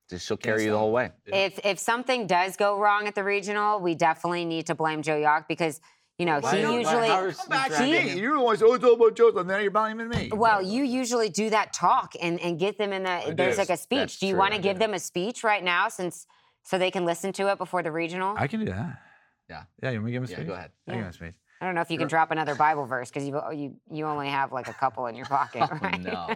just 0.09 0.25
she'll 0.25 0.37
carry 0.37 0.63
you 0.65 0.71
the 0.71 0.77
whole 0.77 0.91
way. 0.91 1.11
If 1.27 1.59
if 1.63 1.77
something 1.77 2.25
does 2.25 2.57
go 2.57 2.79
wrong 2.79 3.07
at 3.07 3.13
the 3.15 3.23
regional, 3.23 3.79
we 3.79 3.93
definitely 3.93 4.45
need 4.45 4.65
to 4.67 4.75
blame 4.75 5.03
Joe 5.03 5.19
Jauch 5.21 5.47
because 5.47 5.79
you 6.17 6.25
know 6.25 6.39
Why 6.39 6.55
he 6.55 6.61
usually 6.61 7.07
Come 7.09 7.33
back 7.49 7.69
to 7.71 7.83
he- 7.85 7.91
me. 8.15 8.19
You're 8.19 8.37
always 8.37 8.63
oh, 8.63 8.67
always 8.67 8.83
all 8.83 8.93
about 8.93 9.15
Joseph, 9.15 9.41
and 9.41 9.49
then 9.49 9.61
you're 9.61 9.69
blaming 9.69 10.09
me. 10.09 10.31
well, 10.33 10.63
you 10.63 10.83
usually 10.83 11.29
do 11.29 11.51
that 11.51 11.73
talk 11.73 12.13
and 12.19 12.39
and 12.39 12.57
get 12.57 12.79
them 12.79 12.91
in 12.91 13.03
the 13.03 13.33
there's 13.35 13.55
do. 13.55 13.61
like 13.61 13.69
a 13.69 13.77
speech. 13.77 13.99
That's 13.99 14.17
do 14.19 14.25
you 14.27 14.35
want 14.35 14.53
to 14.55 14.59
give 14.59 14.79
them 14.79 14.95
a 14.95 14.99
speech 14.99 15.43
right 15.43 15.63
now 15.63 15.89
since 15.89 16.25
so 16.63 16.79
they 16.79 16.89
can 16.89 17.05
listen 17.05 17.31
to 17.33 17.51
it 17.51 17.59
before 17.59 17.83
the 17.83 17.91
regional? 17.91 18.33
I 18.35 18.47
can 18.47 18.61
do 18.61 18.65
that. 18.71 19.01
Yeah. 19.49 19.63
Yeah, 19.81 19.91
you 19.91 19.97
want 19.99 20.05
me 20.05 20.11
to 20.11 20.19
give 20.19 20.29
him 20.29 20.37
a 20.37 20.41
Yeah, 20.41 20.47
go 20.47 20.53
ahead. 20.53 20.71
I 20.87 20.91
can 20.91 20.99
give 20.99 21.03
him 21.05 21.09
a 21.09 21.13
speech. 21.13 21.35
I 21.61 21.65
don't 21.65 21.75
know 21.75 21.81
if 21.81 21.89
you 21.89 21.97
can 21.97 22.07
drop 22.09 22.31
another 22.31 22.53
Bible 22.53 22.85
verse 22.85 23.09
because 23.09 23.25
you 23.27 23.41
you 23.53 23.75
you 23.89 24.05
only 24.05 24.27
have 24.27 24.51
like 24.51 24.67
a 24.67 24.73
couple 24.73 25.05
in 25.07 25.15
your 25.15 25.25
pocket. 25.25 25.61
Oh, 25.71 25.97
no, 25.97 26.27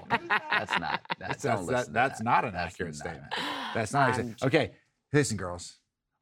that's 0.49 0.79
not. 0.79 1.01
That's, 1.19 1.41
That's, 1.41 1.43
don't 1.43 1.65
that's, 1.67 1.87
that, 1.87 1.93
that's 1.93 2.19
that. 2.19 2.23
not 2.23 2.45
an 2.45 2.53
That's 2.53 2.73
accurate 2.73 2.93
not- 2.93 2.99
statement. 2.99 3.33
That's 3.73 3.93
not 3.93 4.03
I'm 4.03 4.09
accurate. 4.11 4.43
Okay, 4.43 4.71
listen, 5.11 5.35
girls. 5.35 5.77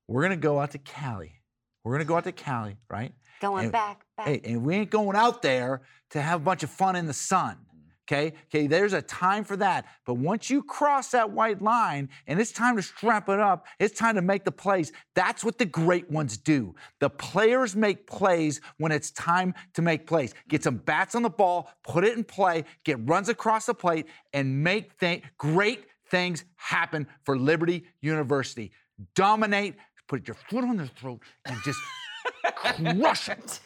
We're 0.08 0.24
gonna 0.24 0.36
go 0.38 0.60
out 0.60 0.72
to 0.72 0.80
Cali. 0.80 1.34
We're 1.84 1.94
gonna 1.94 2.06
go 2.06 2.16
out 2.18 2.24
to 2.24 2.32
Cali, 2.32 2.78
right? 2.90 3.14
Going 3.40 3.66
And- 3.66 3.72
back, 3.72 4.02
back. 4.18 4.28
Hey, 4.28 4.42
and 4.46 4.64
we 4.66 4.76
ain't 4.76 4.90
going 4.90 5.16
out 5.16 5.42
there 5.44 5.84
to 6.12 6.22
have 6.22 6.42
a 6.42 6.44
bunch 6.44 6.64
of 6.64 6.72
fun 6.72 6.96
in 6.96 7.06
the 7.06 7.14
sun. 7.14 7.58
Okay? 8.10 8.34
Okay, 8.46 8.68
there's 8.68 8.94
a 8.94 9.02
time 9.02 9.44
for 9.44 9.58
that. 9.58 9.86
But 10.06 10.16
once 10.16 10.50
you 10.50 10.64
cross 10.64 11.12
that 11.12 11.30
white 11.32 11.62
line 11.62 12.10
and 12.26 12.40
it's 12.40 12.52
time 12.52 12.78
to 12.78 12.82
strap 12.82 13.28
it 13.28 13.40
up, 13.40 13.68
it's 13.80 13.98
time 13.98 14.16
to 14.16 14.22
make 14.22 14.46
the 14.46 14.52
plays. 14.52 14.94
That's 15.14 15.44
what 15.44 15.58
the 15.58 15.66
great 15.66 16.10
ones 16.10 16.38
do. 16.38 16.74
The 17.00 17.10
players 17.10 17.76
make 17.76 18.08
plays 18.08 18.62
when 18.78 18.94
it's 18.94 19.12
time 19.12 19.54
to 19.74 19.82
make 19.82 20.08
plays. 20.08 20.34
Get 20.48 20.64
some 20.64 20.78
bats 20.78 21.16
on 21.16 21.22
the 21.22 21.30
ball, 21.30 21.70
put 21.84 22.06
it 22.06 22.18
in 22.18 22.24
play, 22.24 22.64
get 22.86 22.98
runs 23.08 23.28
across 23.28 23.66
the 23.66 23.74
plate, 23.74 24.08
and 24.34 24.64
make 24.64 24.98
th- 25.00 25.24
great 25.38 25.86
things 26.10 26.46
happen 26.56 27.08
for 27.26 27.38
Liberty 27.38 27.84
University. 28.02 28.72
Dominate, 29.16 29.76
put 30.08 30.28
your 30.28 30.36
foot 30.50 30.64
on 30.64 30.78
their 30.78 30.88
throat, 30.88 31.22
and 31.46 31.58
just 31.64 31.80
crush 33.00 33.30
it. 33.30 33.60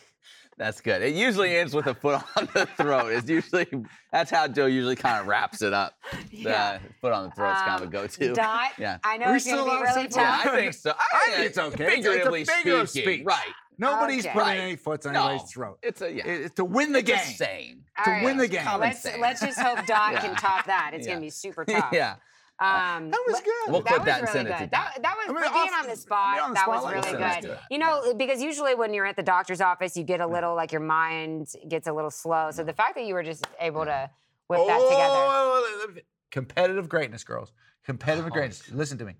That's 0.62 0.80
good. 0.80 1.02
It 1.02 1.16
usually 1.16 1.58
ends 1.58 1.74
with 1.74 1.88
a 1.88 1.96
foot 1.96 2.22
on 2.38 2.48
the 2.54 2.68
throat. 2.78 3.12
It's 3.12 3.28
usually 3.28 3.66
that's 4.12 4.30
how 4.30 4.48
Joe 4.48 4.68
usually 4.68 4.96
kind 4.96 5.20
of 5.20 5.26
wraps 5.26 5.64
it 5.64 5.74
up. 5.74 5.96
The 6.30 6.38
Yeah. 6.38 6.78
foot 7.02 7.14
on 7.14 7.24
the 7.30 7.32
throat's 7.32 7.62
kind 7.62 7.78
of 7.78 7.82
a 7.82 7.86
Um, 7.86 7.90
go-to. 7.90 8.34
Dot, 8.34 8.70
Yeah. 8.78 9.00
I 9.04 9.18
know 9.18 9.32
We 9.32 9.38
it's 9.38 9.46
going 9.46 9.58
still 9.58 9.66
to 9.66 9.72
be 9.72 9.84
really 9.84 10.08
tough. 10.08 10.46
Yeah, 10.46 10.52
I 10.52 10.56
think 10.56 10.74
so. 10.76 10.92
I 10.92 11.32
think 11.32 11.46
it's 11.48 11.58
okay. 11.58 11.74
It's- 11.74 11.98
it's 11.98 12.06
a 12.06 12.12
Figuratively 12.12 12.46
figure 12.46 12.76
of 12.76 12.90
speaking, 12.92 13.10
speech. 13.16 13.26
right? 13.26 13.54
Nobody's 13.80 14.24
Okay. 14.26 14.34
putting 14.34 14.48
Right. 14.50 14.60
any 14.60 14.76
foots 14.76 15.06
on 15.08 15.14
No, 15.14 15.28
anybody's 15.30 15.52
throat. 15.52 15.80
It's 15.82 16.02
a 16.04 16.12
yeah. 16.14 16.28
It- 16.28 16.42
It's 16.42 16.56
to 16.56 16.66
win 16.66 16.92
the 16.92 17.00
it's 17.00 17.08
game. 17.08 17.18
a 17.18 17.24
saying. 17.24 17.84
All 17.98 18.06
to 18.06 18.12
right, 18.12 18.24
win 18.24 18.38
the 18.38 18.48
game. 18.48 18.64
Common 18.64 18.82
Let's 18.90 19.04
let's 19.18 19.42
just 19.42 19.60
hope 19.60 19.84
Dot 19.88 20.16
can 20.18 20.32
Yeah. 20.32 20.36
top 20.36 20.66
that. 20.68 20.92
It's 20.94 21.08
Yeah. 21.08 21.14
going 21.14 21.22
to 21.22 21.26
be 21.26 21.32
super 21.32 21.66
tough. 21.66 21.90
yeah. 21.92 22.18
Um, 22.62 23.10
That 23.10 23.24
was 23.28 23.42
good. 23.42 23.72
We'll 23.72 23.82
that 23.82 23.88
clip 23.88 24.00
was 24.02 24.06
that 24.06 24.20
and 24.20 24.22
really 24.22 24.34
send 24.34 24.48
it 24.48 24.52
good. 24.52 24.66
to 24.66 24.70
that, 24.72 25.00
that 25.02 25.16
was 25.18 25.26
I 25.30 25.34
mean, 25.34 25.44
for 25.44 25.50
being 25.54 25.74
off- 25.74 25.84
on 25.84 25.90
the 25.90 25.96
spot. 25.96 26.40
on 26.42 26.50
the 26.52 26.54
that 26.54 26.62
spot, 26.64 26.76
was 26.76 26.84
like 26.84 27.06
really 27.06 27.18
that. 27.18 27.42
good. 27.42 27.58
You 27.72 27.78
know, 27.80 28.14
because 28.14 28.42
usually 28.42 28.76
when 28.76 28.94
you're 28.94 29.08
at 29.08 29.16
the 29.16 29.24
doctor's 29.24 29.62
office, 29.62 29.98
you 29.98 30.04
get 30.04 30.22
a 30.22 30.28
little 30.28 30.54
like 30.54 30.72
your 30.72 30.82
mind 30.82 31.48
gets 31.68 31.88
a 31.88 31.92
little 31.94 32.12
slow. 32.12 32.52
So 32.52 32.64
the 32.64 32.74
fact 32.74 32.94
that 32.96 33.06
you 33.06 33.16
were 33.16 33.24
just 33.24 33.48
able 33.60 33.84
to 33.86 34.10
whip 34.48 34.60
that 34.68 34.78
together. 34.80 34.88
Oh, 34.94 35.88
Competitive 36.30 36.88
greatness, 36.88 37.24
girls. 37.24 37.52
Competitive 37.84 38.32
greatness. 38.32 38.70
Listen 38.72 38.98
to 39.00 39.06
me. 39.06 39.16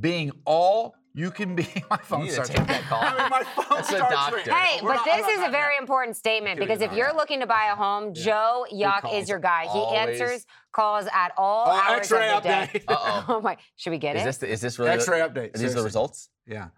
Being 0.00 0.32
all 0.44 0.94
you 1.14 1.30
can 1.30 1.54
be. 1.56 1.66
My 1.90 1.96
phone 1.96 2.20
need 2.22 2.28
to 2.28 2.32
starts 2.34 2.50
take 2.50 2.58
ringing. 2.58 2.72
that 2.74 2.82
call. 2.84 3.00
I 3.02 3.10
mean, 3.20 3.30
my 3.30 3.42
phone 3.44 3.64
That's 3.70 3.92
a 3.92 3.98
doctor. 3.98 4.36
ringing. 4.36 4.52
Hey, 4.52 4.80
We're 4.82 4.90
but 4.90 4.94
not- 4.96 5.04
this 5.04 5.14
I'm 5.14 5.20
not 5.22 5.30
is 5.30 5.48
a 5.48 5.50
very 5.50 5.74
about- 5.76 5.82
important 5.82 6.16
statement 6.16 6.58
because 6.60 6.80
if 6.80 6.92
you're 6.92 7.06
minute. 7.06 7.16
looking 7.16 7.40
to 7.40 7.46
buy 7.46 7.70
a 7.72 7.76
home, 7.76 8.14
Joe 8.14 8.66
Jauch 8.72 9.12
is 9.20 9.28
your 9.28 9.38
guy. 9.38 9.66
He 9.72 9.96
answers 9.96 10.46
calls 10.72 11.06
at 11.12 11.32
all 11.36 11.66
Oh, 11.68 11.70
hours 11.72 11.98
X-ray 12.12 12.30
of 12.30 12.42
the 12.42 12.48
day. 12.48 12.70
update. 12.74 12.84
Uh-oh. 12.88 13.24
oh 13.36 13.40
my! 13.40 13.56
Should 13.76 13.90
we 13.90 13.98
get 13.98 14.16
Is 14.16 14.22
it? 14.22 14.24
this 14.26 14.38
the, 14.38 14.48
is 14.50 14.60
this 14.60 14.78
really 14.78 14.90
X-ray 14.92 15.20
update. 15.20 15.54
Are 15.54 15.58
these 15.58 15.74
the 15.74 15.82
results? 15.82 16.28
Yeah. 16.46 16.68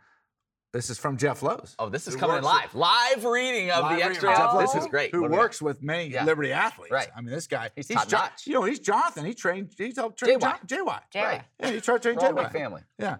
This 0.73 0.89
is 0.89 0.99
from 0.99 1.17
Jeff 1.17 1.43
Lowe's. 1.43 1.75
Oh, 1.81 1.89
this 1.89 2.07
is 2.07 2.15
Who 2.15 2.21
coming 2.21 2.37
in 2.37 2.45
live. 2.45 2.73
with- 2.73 2.75
Live 2.77 3.25
reading 3.25 3.73
of 3.73 3.83
Live 3.83 3.89
the 3.91 3.95
reading 3.97 4.11
extra. 4.13 4.31
of 4.31 4.37
Jeff 4.63 4.73
This 4.73 4.83
is 4.85 4.89
great. 4.89 5.11
Who 5.11 5.23
What 5.23 5.27
do 5.27 5.31
we 5.33 5.37
got? 5.37 5.43
works 5.43 5.61
with 5.61 5.83
many 5.83 6.11
Yeah. 6.11 6.25
Liberty 6.25 6.53
athletes. 6.53 6.93
Right. 6.93 7.09
I 7.17 7.21
mean, 7.21 7.31
this 7.35 7.49
guy. 7.49 7.71
He's 7.75 7.89
Jo- 7.89 7.95
top-notch. 7.97 8.47
You 8.47 8.55
know, 8.55 8.63
he's 8.63 8.79
Jonathan. 8.79 9.25
He 9.25 9.35
trained. 9.35 9.73
He's 9.77 9.97
helped 9.97 10.21
train 10.21 10.39
JY. 10.39 10.41
Jon- 10.41 10.59
JY. 10.87 11.01
Jay, 11.13 11.23
Right. 11.25 11.43
Yeah, 11.59 11.71
he 11.73 11.81
tried 11.81 12.03
to 12.03 12.15
all 12.15 12.33
JY. 12.35 12.53
family. 12.53 12.83
Yeah. 13.01 13.17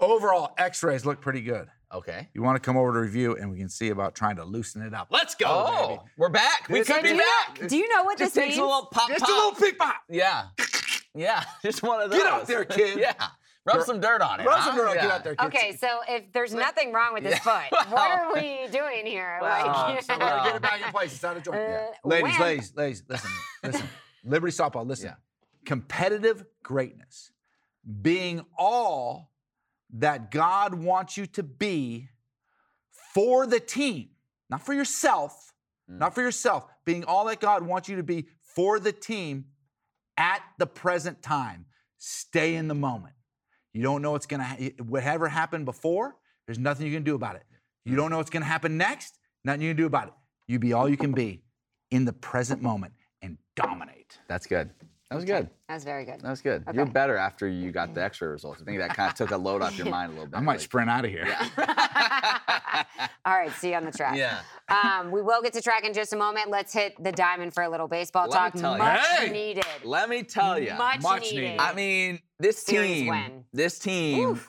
Overall, 0.00 0.54
X-rays 0.58 1.04
look 1.06 1.20
pretty 1.20 1.40
good. 1.42 1.68
Okay. 1.92 2.28
You 2.34 2.42
want 2.42 2.56
to 2.56 2.60
come 2.60 2.76
over 2.76 2.92
to 2.92 2.98
review, 3.00 3.36
and 3.36 3.50
we 3.50 3.58
can 3.58 3.68
see 3.68 3.90
about 3.90 4.14
trying 4.14 4.36
to 4.36 4.44
loosen 4.44 4.82
it 4.82 4.92
up. 4.92 5.08
Let's 5.10 5.34
go, 5.34 5.46
Oh, 5.48 5.88
baby. 5.88 6.00
we're 6.18 6.28
back. 6.28 6.68
We 6.68 6.80
This 6.80 6.88
could 6.88 7.02
be 7.02 7.10
you 7.10 7.16
back. 7.18 7.68
do 7.68 7.76
you 7.76 7.88
know 7.94 8.02
what 8.02 8.18
Just 8.18 8.34
this 8.34 8.42
takes 8.44 8.56
means? 8.56 8.62
a 8.62 8.66
little 8.66 8.86
pop, 8.92 9.08
Just 9.08 9.20
pop. 9.20 9.28
a 9.28 9.32
little 9.32 9.52
pick 9.52 9.78
pop. 9.78 9.96
Yeah. 10.08 10.46
Yeah. 11.14 11.44
Just 11.62 11.82
one 11.82 12.02
of 12.02 12.10
those. 12.10 12.18
Get 12.18 12.26
out 12.28 12.46
there, 12.46 12.64
kid. 12.64 12.98
yeah. 12.98 13.12
Rub 13.64 13.82
some 13.84 14.00
dirt 14.00 14.20
on 14.20 14.38
it. 14.40 14.46
Rub 14.46 14.58
huh? 14.60 14.66
some 14.66 14.76
dirt 14.76 14.88
on. 14.88 14.94
Get 14.94 15.04
Yeah. 15.04 15.14
out 15.14 15.24
there, 15.24 15.34
kid. 15.34 15.46
Okay, 15.46 15.76
so 15.76 16.00
if 16.08 16.30
there's 16.32 16.54
nothing 16.54 16.92
wrong 16.92 17.14
with 17.14 17.24
this 17.24 17.40
Yeah. 17.46 17.62
foot, 17.68 17.90
what 17.90 18.10
are 18.10 18.32
we 18.34 18.68
doing 18.70 19.06
here? 19.06 19.38
Well, 19.40 19.66
like, 19.66 20.02
so 20.02 20.16
Well- 20.18 20.44
get 20.44 20.56
it 20.56 20.62
back 20.62 20.80
in 20.86 20.92
place. 20.92 21.14
It's 21.14 21.24
out 21.24 21.36
of 21.36 21.42
joint. 21.42 21.56
Uh, 21.58 21.86
Ladies, 22.04 22.32
when? 22.32 22.40
ladies, 22.40 22.72
ladies, 22.76 23.02
listen, 23.08 23.30
listen. 23.64 23.88
Liberty 24.24 24.52
softball, 24.56 24.86
listen. 24.86 25.06
Yeah. 25.06 25.14
Competitive 25.64 26.44
greatness, 26.62 27.32
being 28.02 28.44
all 28.56 29.30
that 29.94 30.30
God 30.30 30.74
wants 30.74 31.16
you 31.16 31.26
to 31.26 31.42
be 31.42 32.08
for 33.14 33.46
the 33.46 33.60
team, 33.60 34.10
not 34.50 34.64
for 34.64 34.74
yourself, 34.74 35.52
Mm. 35.90 35.98
not 35.98 36.14
for 36.14 36.20
yourself, 36.22 36.66
being 36.84 37.04
all 37.04 37.24
that 37.26 37.38
God 37.40 37.62
wants 37.64 37.88
you 37.88 37.94
to 37.96 38.02
be 38.02 38.26
for 38.40 38.80
the 38.80 38.92
team 38.92 39.46
at 40.16 40.42
the 40.58 40.66
present 40.66 41.22
time. 41.22 41.66
Stay 41.98 42.56
in 42.56 42.66
the 42.66 42.74
moment. 42.74 43.14
You 43.72 43.82
don't 43.82 44.02
know 44.02 44.10
what's 44.10 44.26
gonna, 44.26 44.42
ha- 44.44 44.72
whatever 44.82 45.28
happened 45.28 45.64
before, 45.64 46.16
there's 46.46 46.58
nothing 46.58 46.86
you 46.86 46.92
can 46.92 47.04
do 47.04 47.14
about 47.14 47.36
it. 47.36 47.44
You 47.84 47.94
don't 47.94 48.10
know 48.10 48.16
what's 48.16 48.30
gonna 48.30 48.44
happen 48.46 48.76
next, 48.76 49.18
nothing 49.44 49.62
you 49.62 49.70
can 49.70 49.76
do 49.76 49.86
about 49.86 50.08
it. 50.08 50.14
You 50.48 50.58
be 50.58 50.72
all 50.72 50.88
you 50.88 50.96
can 50.96 51.12
be 51.12 51.44
in 51.92 52.04
the 52.04 52.12
present 52.12 52.60
moment 52.62 52.94
and 53.22 53.38
dominate. 53.54 54.18
That's 54.26 54.46
good. 54.46 54.70
That 55.10 55.16
was 55.16 55.24
good. 55.24 55.48
That 55.68 55.74
was 55.74 55.84
very 55.84 56.04
good. 56.04 56.20
That 56.20 56.30
was 56.30 56.40
good. 56.40 56.64
You're 56.74 56.84
better 56.84 57.16
after 57.16 57.46
you 57.46 57.70
got 57.70 57.94
the 57.94 58.02
X-ray 58.02 58.26
results. 58.28 58.60
I 58.60 58.64
think 58.64 58.78
that 58.78 58.94
kind 58.96 59.08
of 59.10 59.16
took 59.16 59.30
a 59.30 59.36
load 59.36 59.62
off 59.62 59.78
your 59.78 59.88
mind 59.88 60.10
a 60.10 60.14
little 60.14 60.26
bit. 60.26 60.36
I 60.38 60.40
might 60.40 60.54
Like- 60.54 60.60
sprint 60.60 60.90
out 60.90 61.04
of 61.04 61.10
here. 61.12 61.26
All 63.24 63.36
right, 63.36 63.50
see 63.52 63.70
you 63.70 63.74
on 63.76 63.84
the 63.84 63.90
track. 63.92 64.16
Yeah. 64.16 64.40
Um, 64.68 65.10
we 65.10 65.20
will 65.22 65.42
get 65.42 65.52
to 65.54 65.62
track 65.62 65.84
in 65.84 65.92
just 65.92 66.12
a 66.12 66.16
moment. 66.16 66.50
Let's 66.50 66.72
hit 66.72 66.94
the 67.02 67.10
diamond 67.12 67.54
for 67.54 67.62
a 67.64 67.68
little 67.68 67.88
baseball 67.88 68.28
Let 68.28 68.36
talk. 68.36 68.54
me 68.54 68.60
tell 68.60 68.72
you. 68.72 68.78
Much 68.78 69.00
Hey! 69.06 69.30
needed. 69.32 69.64
Let 69.84 70.08
me 70.08 70.22
tell 70.22 70.58
you. 70.58 70.74
Much, 70.74 71.02
Much 71.02 71.22
needed. 71.22 71.40
needed. 71.42 71.60
I 71.60 71.72
mean, 71.74 72.20
this 72.38 72.58
Series 72.62 72.98
team, 72.98 73.08
win. 73.08 73.44
this 73.52 73.78
team, 73.78 74.40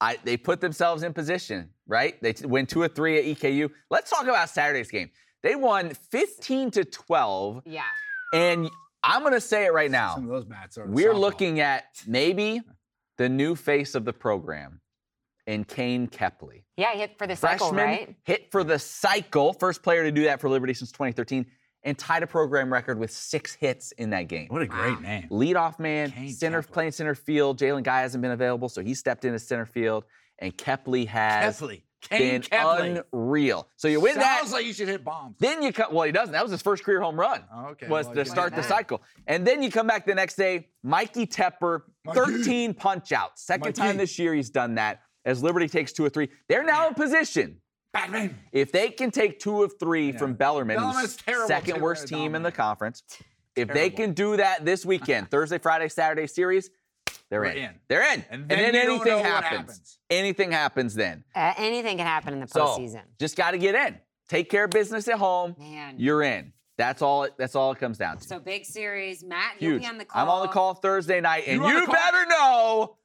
I, 0.00 0.18
they 0.24 0.36
put 0.36 0.60
themselves 0.60 1.02
in 1.04 1.12
position, 1.12 1.70
right? 1.86 2.20
They 2.22 2.32
t- 2.32 2.46
win 2.46 2.66
two 2.66 2.82
or 2.82 2.88
three 2.88 3.18
at 3.18 3.24
EKU. 3.38 3.70
Let's 3.90 4.10
talk 4.10 4.24
about 4.24 4.48
Saturday's 4.48 4.90
game. 4.90 5.10
They 5.42 5.54
won 5.56 5.92
15 5.94 6.70
to 6.72 6.84
12, 6.84 7.62
yeah. 7.66 7.82
and 8.32 8.68
I'm 9.04 9.22
gonna 9.22 9.40
say 9.40 9.66
it 9.66 9.72
right 9.72 9.90
now. 9.90 10.14
Some 10.14 10.24
of 10.24 10.30
those 10.30 10.44
bats 10.44 10.78
are. 10.78 10.86
We're 10.86 11.12
softball. 11.12 11.20
looking 11.20 11.60
at 11.60 11.84
maybe 12.06 12.60
the 13.18 13.28
new 13.28 13.54
face 13.54 13.94
of 13.94 14.04
the 14.04 14.12
program 14.12 14.80
in 15.46 15.64
Kane 15.64 16.08
Kepley. 16.08 16.64
Yeah, 16.76 16.92
hit 16.94 17.18
for 17.18 17.26
the 17.26 17.36
cycle, 17.36 17.70
right? 17.72 18.14
hit 18.24 18.50
for 18.50 18.64
the 18.64 18.78
cycle, 18.78 19.52
first 19.52 19.82
player 19.82 20.02
to 20.04 20.10
do 20.10 20.24
that 20.24 20.40
for 20.40 20.48
Liberty 20.48 20.74
since 20.74 20.90
2013, 20.90 21.46
and 21.82 21.98
tied 21.98 22.22
a 22.22 22.26
program 22.26 22.72
record 22.72 22.98
with 22.98 23.10
six 23.10 23.52
hits 23.54 23.92
in 23.92 24.10
that 24.10 24.22
game. 24.28 24.46
What 24.48 24.62
a 24.62 24.66
great 24.66 25.00
name. 25.00 25.28
Leadoff 25.30 25.78
man, 25.78 26.10
Kane 26.10 26.30
center 26.32 26.62
Kepley. 26.62 26.72
playing 26.72 26.92
center 26.92 27.14
field. 27.14 27.58
Jalen 27.58 27.82
Guy 27.82 28.00
hasn't 28.00 28.22
been 28.22 28.30
available, 28.32 28.68
so 28.68 28.80
he 28.82 28.94
stepped 28.94 29.24
into 29.24 29.38
center 29.38 29.66
field, 29.66 30.04
and 30.38 30.56
Kepley 30.56 31.06
has 31.06 31.60
Kepley. 31.60 31.82
Kane 32.08 32.40
been 32.40 32.42
Kepley. 32.42 33.04
unreal. 33.12 33.68
So 33.76 33.88
you 33.88 34.00
win 34.00 34.16
that. 34.16 34.38
Sounds 34.40 34.52
like 34.52 34.66
you 34.66 34.72
should 34.72 34.88
hit 34.88 35.04
bombs. 35.04 35.36
Then 35.38 35.62
you 35.62 35.72
come. 35.72 35.92
Well, 35.94 36.04
he 36.04 36.12
doesn't. 36.12 36.32
That 36.32 36.42
was 36.42 36.52
his 36.52 36.62
first 36.62 36.84
career 36.84 37.00
home 37.00 37.18
run. 37.18 37.42
Okay. 37.70 37.88
Was 37.88 38.06
Well, 38.06 38.14
to 38.16 38.24
start 38.24 38.50
the 38.52 38.60
not. 38.62 38.68
cycle, 38.68 39.02
and 39.26 39.46
then 39.46 39.62
you 39.62 39.70
come 39.70 39.86
back 39.86 40.06
the 40.06 40.14
next 40.14 40.34
day. 40.36 40.68
Mikey 40.82 41.26
Tepper, 41.26 41.82
Mikey. 42.04 42.20
13 42.20 42.74
punch 42.74 43.12
outs. 43.12 43.42
Second 43.44 43.64
Mikey. 43.66 43.80
time 43.80 43.96
this 43.96 44.18
year 44.18 44.34
he's 44.34 44.50
done 44.50 44.74
that. 44.76 45.00
As 45.24 45.42
Liberty 45.42 45.68
takes 45.68 45.92
two 45.92 46.04
or 46.04 46.10
three, 46.10 46.28
they're 46.48 46.64
now 46.64 46.86
in 46.88 46.94
position 46.94 47.56
Batman. 47.94 48.38
If 48.52 48.72
they 48.72 48.90
can 48.90 49.10
take 49.10 49.38
two 49.38 49.62
of 49.62 49.72
three 49.80 50.10
Yeah. 50.12 50.18
from 50.18 50.34
Bellarmine, 50.34 50.76
Bellarmine's 50.76 51.00
who's 51.00 51.16
terrible, 51.16 51.48
second 51.48 51.80
worst 51.80 52.04
uh, 52.04 52.16
team 52.16 52.34
in 52.34 52.42
the 52.42 52.52
conference, 52.52 53.02
if 53.56 53.68
they 53.68 53.88
can 53.88 54.12
do 54.12 54.36
that 54.36 54.64
this 54.66 54.84
weekend, 54.84 55.30
Thursday, 55.30 55.58
Friday, 55.58 55.88
Saturday 55.88 56.26
series, 56.26 56.68
they're 57.30 57.40
We're 57.40 57.46
in. 57.46 57.56
in. 57.56 57.70
They're 57.88 58.12
in. 58.14 58.24
And 58.30 58.42
And 58.42 58.50
then 58.50 58.72
then, 58.72 58.74
you 58.74 58.82
don't 58.98 59.06
anything 59.06 59.24
happens. 59.24 59.50
happens. 59.58 59.98
Anything 60.10 60.52
happens 60.52 60.94
then. 60.94 61.24
Uh, 61.34 61.52
anything 61.56 61.96
can 61.96 62.06
happen 62.06 62.32
in 62.34 62.40
the 62.40 62.46
So 62.48 62.64
postseason. 62.66 63.02
just 63.18 63.36
got 63.36 63.52
to 63.52 63.58
get 63.58 63.74
in. 63.74 63.98
Take 64.28 64.50
care 64.50 64.64
of 64.64 64.70
business 64.70 65.08
at 65.08 65.18
home. 65.18 65.56
Man. 65.58 65.94
You're 65.98 66.22
in. 66.22 66.52
That's 66.76 67.02
all. 67.02 67.24
It, 67.24 67.34
that's 67.38 67.54
all 67.54 67.72
it 67.72 67.78
comes 67.78 67.98
down 67.98 68.18
to. 68.18 68.24
so 68.24 68.38
big 68.40 68.64
series. 68.64 69.22
Matt, 69.22 69.54
you'll 69.60 69.72
Huge. 69.72 69.82
be 69.82 69.88
on 69.88 69.98
the 69.98 70.04
call. 70.04 70.22
I'm 70.22 70.28
on 70.28 70.42
the 70.46 70.52
call 70.52 70.74
Thursday 70.74 71.20
night, 71.20 71.44
and 71.46 71.60
You 71.60 71.64
on 71.66 71.72
you 71.72 71.86
better 71.86 72.26
know. 72.28 72.96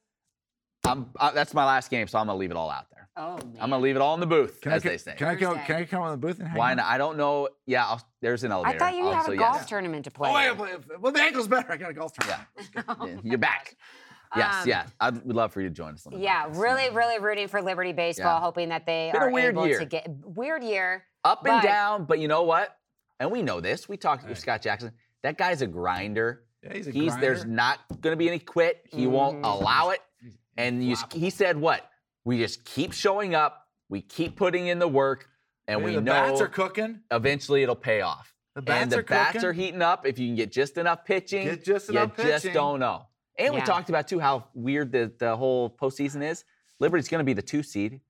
I'm. 0.86 1.10
Uh, 1.20 1.32
that's 1.32 1.54
my 1.54 1.66
last 1.66 1.92
game, 1.92 2.08
so 2.08 2.18
I'm 2.18 2.26
gonna 2.28 2.38
leave 2.40 2.50
it 2.52 2.58
all 2.58 2.70
out 2.72 2.86
there. 2.90 3.10
Oh 3.16 3.36
man. 3.36 3.58
I'm 3.60 3.70
gonna 3.70 3.80
leave 3.80 3.96
it 3.96 4.02
all 4.02 4.14
in 4.16 4.22
the 4.22 4.26
booth, 4.28 4.62
Can 4.62 4.72
as 4.72 4.84
I, 4.86 4.90
they 4.90 4.98
say. 4.98 5.14
Can 5.18 5.28
I 5.28 5.36
go? 5.36 5.50
Thursday. 5.50 5.66
Can 5.68 5.76
I 5.76 5.86
come 5.86 6.02
on 6.02 6.12
the 6.12 6.18
booth 6.18 6.40
and 6.40 6.48
hang 6.48 6.58
Why 6.58 6.74
not? 6.74 6.86
I 6.88 6.98
don't 6.98 7.18
know. 7.18 7.50
Yeah, 7.68 7.86
I'll, 7.86 8.02
there's 8.22 8.44
an 8.44 8.52
elevator. 8.52 8.76
I 8.76 8.80
thought 8.80 8.96
you 8.98 9.06
have 9.12 9.26
so 9.26 9.34
a 9.34 9.38
golf 9.38 9.58
yes. 9.58 9.66
tournament 9.70 10.06
to 10.06 10.12
play. 10.12 10.32
Oh, 10.34 10.52
in. 10.54 10.58
wait, 10.58 10.72
wait, 10.88 11.00
well, 11.02 11.12
the 11.12 11.22
ankle's 11.22 11.48
better. 11.48 11.72
I 11.72 11.78
got 11.78 11.92
a 11.92 11.94
golf 11.94 12.14
tournament. 12.14 12.48
Yeah, 13.06 13.22
you're 13.30 13.38
back. 13.38 13.76
Yes, 14.36 14.64
Um, 14.64 14.70
yeah. 14.70 14.86
I 15.00 15.10
would 15.10 15.26
would 15.26 15.36
love 15.36 15.52
for 15.52 15.62
you 15.62 15.70
to 15.70 15.74
join 15.74 15.94
us. 15.96 16.06
On 16.06 16.14
the 16.14 16.20
Yeah, 16.20 16.46
podcast. 16.46 16.62
really, 16.62 16.90
really 16.92 17.20
rooting 17.20 17.48
for 17.48 17.62
Liberty 17.62 17.94
baseball, 17.94 18.36
Yeah. 18.38 18.40
hoping 18.42 18.70
that 18.70 18.86
they 18.86 19.10
Been 19.12 19.22
a 19.22 19.26
are 19.26 19.32
weird 19.32 19.56
able 19.56 19.68
year. 19.68 19.80
to 19.80 19.86
get 19.86 20.08
weird 20.24 20.64
year. 20.64 21.06
Up 21.24 21.40
and 21.46 21.54
but- 21.62 21.64
down, 21.64 22.06
but 22.06 22.20
you 22.20 22.28
know 22.28 22.44
what? 22.44 22.78
And 23.20 23.32
we 23.32 23.42
know 23.42 23.60
this. 23.60 23.90
We 23.90 23.98
talked 23.98 24.24
Right. 24.24 24.30
with 24.30 24.40
Scott 24.40 24.62
Jackson. 24.62 24.94
That 25.24 25.38
guy's 25.38 25.62
a 25.62 25.68
grinder. 25.68 26.46
Yeah, 26.64 26.74
he's 26.74 26.88
a 26.88 26.92
He's 26.92 27.18
there's 27.18 27.46
not 27.46 27.80
going 28.02 28.14
to 28.14 28.18
be 28.18 28.28
any 28.28 28.40
quit. 28.40 28.86
He 28.92 29.08
won't 29.08 29.42
Mhm. 29.42 29.46
allow 29.60 29.90
it. 29.90 30.02
And 30.58 30.84
you, 30.84 30.96
he 31.14 31.30
said 31.30 31.58
what? 31.58 31.90
We 32.26 32.38
just 32.38 32.66
keep 32.66 32.92
showing 32.94 33.34
up. 33.34 33.68
We 33.90 34.02
keep 34.02 34.36
putting 34.36 34.68
in 34.68 34.78
the 34.78 34.88
work, 34.88 35.28
and 35.68 35.80
Hey, 35.80 35.86
we 35.86 35.96
the 35.96 36.02
know 36.02 36.12
bats 36.12 36.42
are 36.42 36.48
cooking. 36.48 37.02
eventually 37.12 37.64
it'll 37.64 37.76
pay 37.76 38.02
off. 38.02 38.36
The 38.56 38.62
bats 38.62 38.84
and 38.84 38.92
the 38.92 39.00
are 39.00 39.04
bats 39.04 39.34
cooking. 39.34 39.50
are 39.50 39.54
heating 39.54 39.82
up. 39.82 40.06
If 40.06 40.20
you 40.20 40.28
can 40.28 40.36
get 40.36 40.52
just 40.52 40.78
enough 40.78 41.06
pitching, 41.06 41.46
Get 41.46 41.64
just 41.64 41.90
enough 41.90 42.18
you 42.18 42.24
just 42.26 42.52
don't 42.54 42.80
know. 42.80 43.08
And 43.40 43.56
we 43.56 43.62
talked 43.62 43.90
about 43.90 44.08
too 44.08 44.20
how 44.20 44.46
weird 44.54 44.92
the, 44.92 45.12
the 45.18 45.36
whole 45.36 45.70
postseason 45.70 46.22
is. 46.24 46.44
Liberty's 46.80 47.08
going 47.08 47.20
to 47.20 47.26
be 47.26 47.34
the 47.34 47.42
two 47.42 47.64
seed 47.64 48.02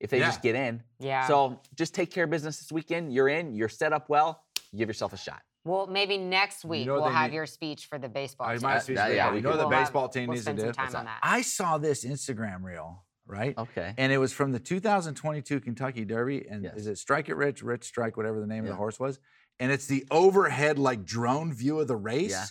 if 0.00 0.10
they 0.10 0.18
Yeah. 0.18 0.26
just 0.26 0.42
get 0.42 0.54
in. 0.54 0.82
Yeah. 0.98 1.26
So 1.26 1.60
just 1.76 1.94
take 1.94 2.10
care 2.10 2.24
of 2.24 2.30
business 2.30 2.58
this 2.58 2.72
weekend. 2.72 3.12
You're 3.12 3.28
in. 3.28 3.54
You're 3.54 3.68
set 3.68 3.92
up 3.92 4.08
well. 4.08 4.42
You 4.72 4.78
give 4.78 4.88
yourself 4.88 5.12
a 5.12 5.16
shot. 5.16 5.42
well, 5.64 5.86
maybe 5.86 6.16
next 6.16 6.64
week 6.64 6.86
know 6.86 6.94
we'll 6.94 7.04
have 7.10 7.30
need? 7.30 7.36
your 7.36 7.44
speech 7.46 7.84
for 7.86 7.98
the 7.98 8.08
baseball 8.08 8.46
I 8.48 8.54
team. 8.54 8.62
might 8.62 8.74
That- 8.76 8.84
see 8.84 8.94
that- 8.94 9.10
uh, 9.10 9.14
yeah, 9.14 9.28
you 9.28 9.34
we 9.34 9.40
know 9.42 9.50
the 9.56 9.58
We'll 9.66 9.70
have- 9.70 9.86
baseball 9.86 10.08
team 10.08 10.28
we'll 10.28 10.34
needs 10.34 10.46
to 10.46 10.52
spend 10.52 10.58
do. 10.58 10.64
some 10.64 10.72
time 10.72 10.84
What's 10.86 10.94
on 10.94 11.04
that? 11.04 11.18
that. 11.22 11.28
I 11.28 11.42
saw 11.42 11.76
this 11.78 12.04
Instagram 12.04 12.62
reel, 12.64 13.04
right? 13.26 13.58
Okay. 13.58 13.92
And 13.98 14.10
it 14.12 14.16
was 14.18 14.32
from 14.32 14.52
the 14.52 14.58
2022 14.60 15.60
Kentucky 15.60 16.04
Derby. 16.06 16.46
And 16.48 16.64
Yes. 16.64 16.76
is 16.76 16.86
it 16.86 16.96
Strike 16.98 17.28
It 17.28 17.34
Rich, 17.36 17.62
Rich 17.62 17.84
Strike, 17.84 18.16
whatever 18.16 18.40
the 18.40 18.46
name 18.46 18.64
of 18.64 18.70
the 18.70 18.76
horse 18.76 18.98
was? 18.98 19.18
And 19.58 19.70
it's 19.70 19.86
the 19.86 20.06
overhead, 20.10 20.78
like 20.78 21.04
drone 21.04 21.52
view 21.52 21.78
of 21.80 21.88
the 21.88 21.96
race. 21.96 22.30
Yeah. 22.30 22.46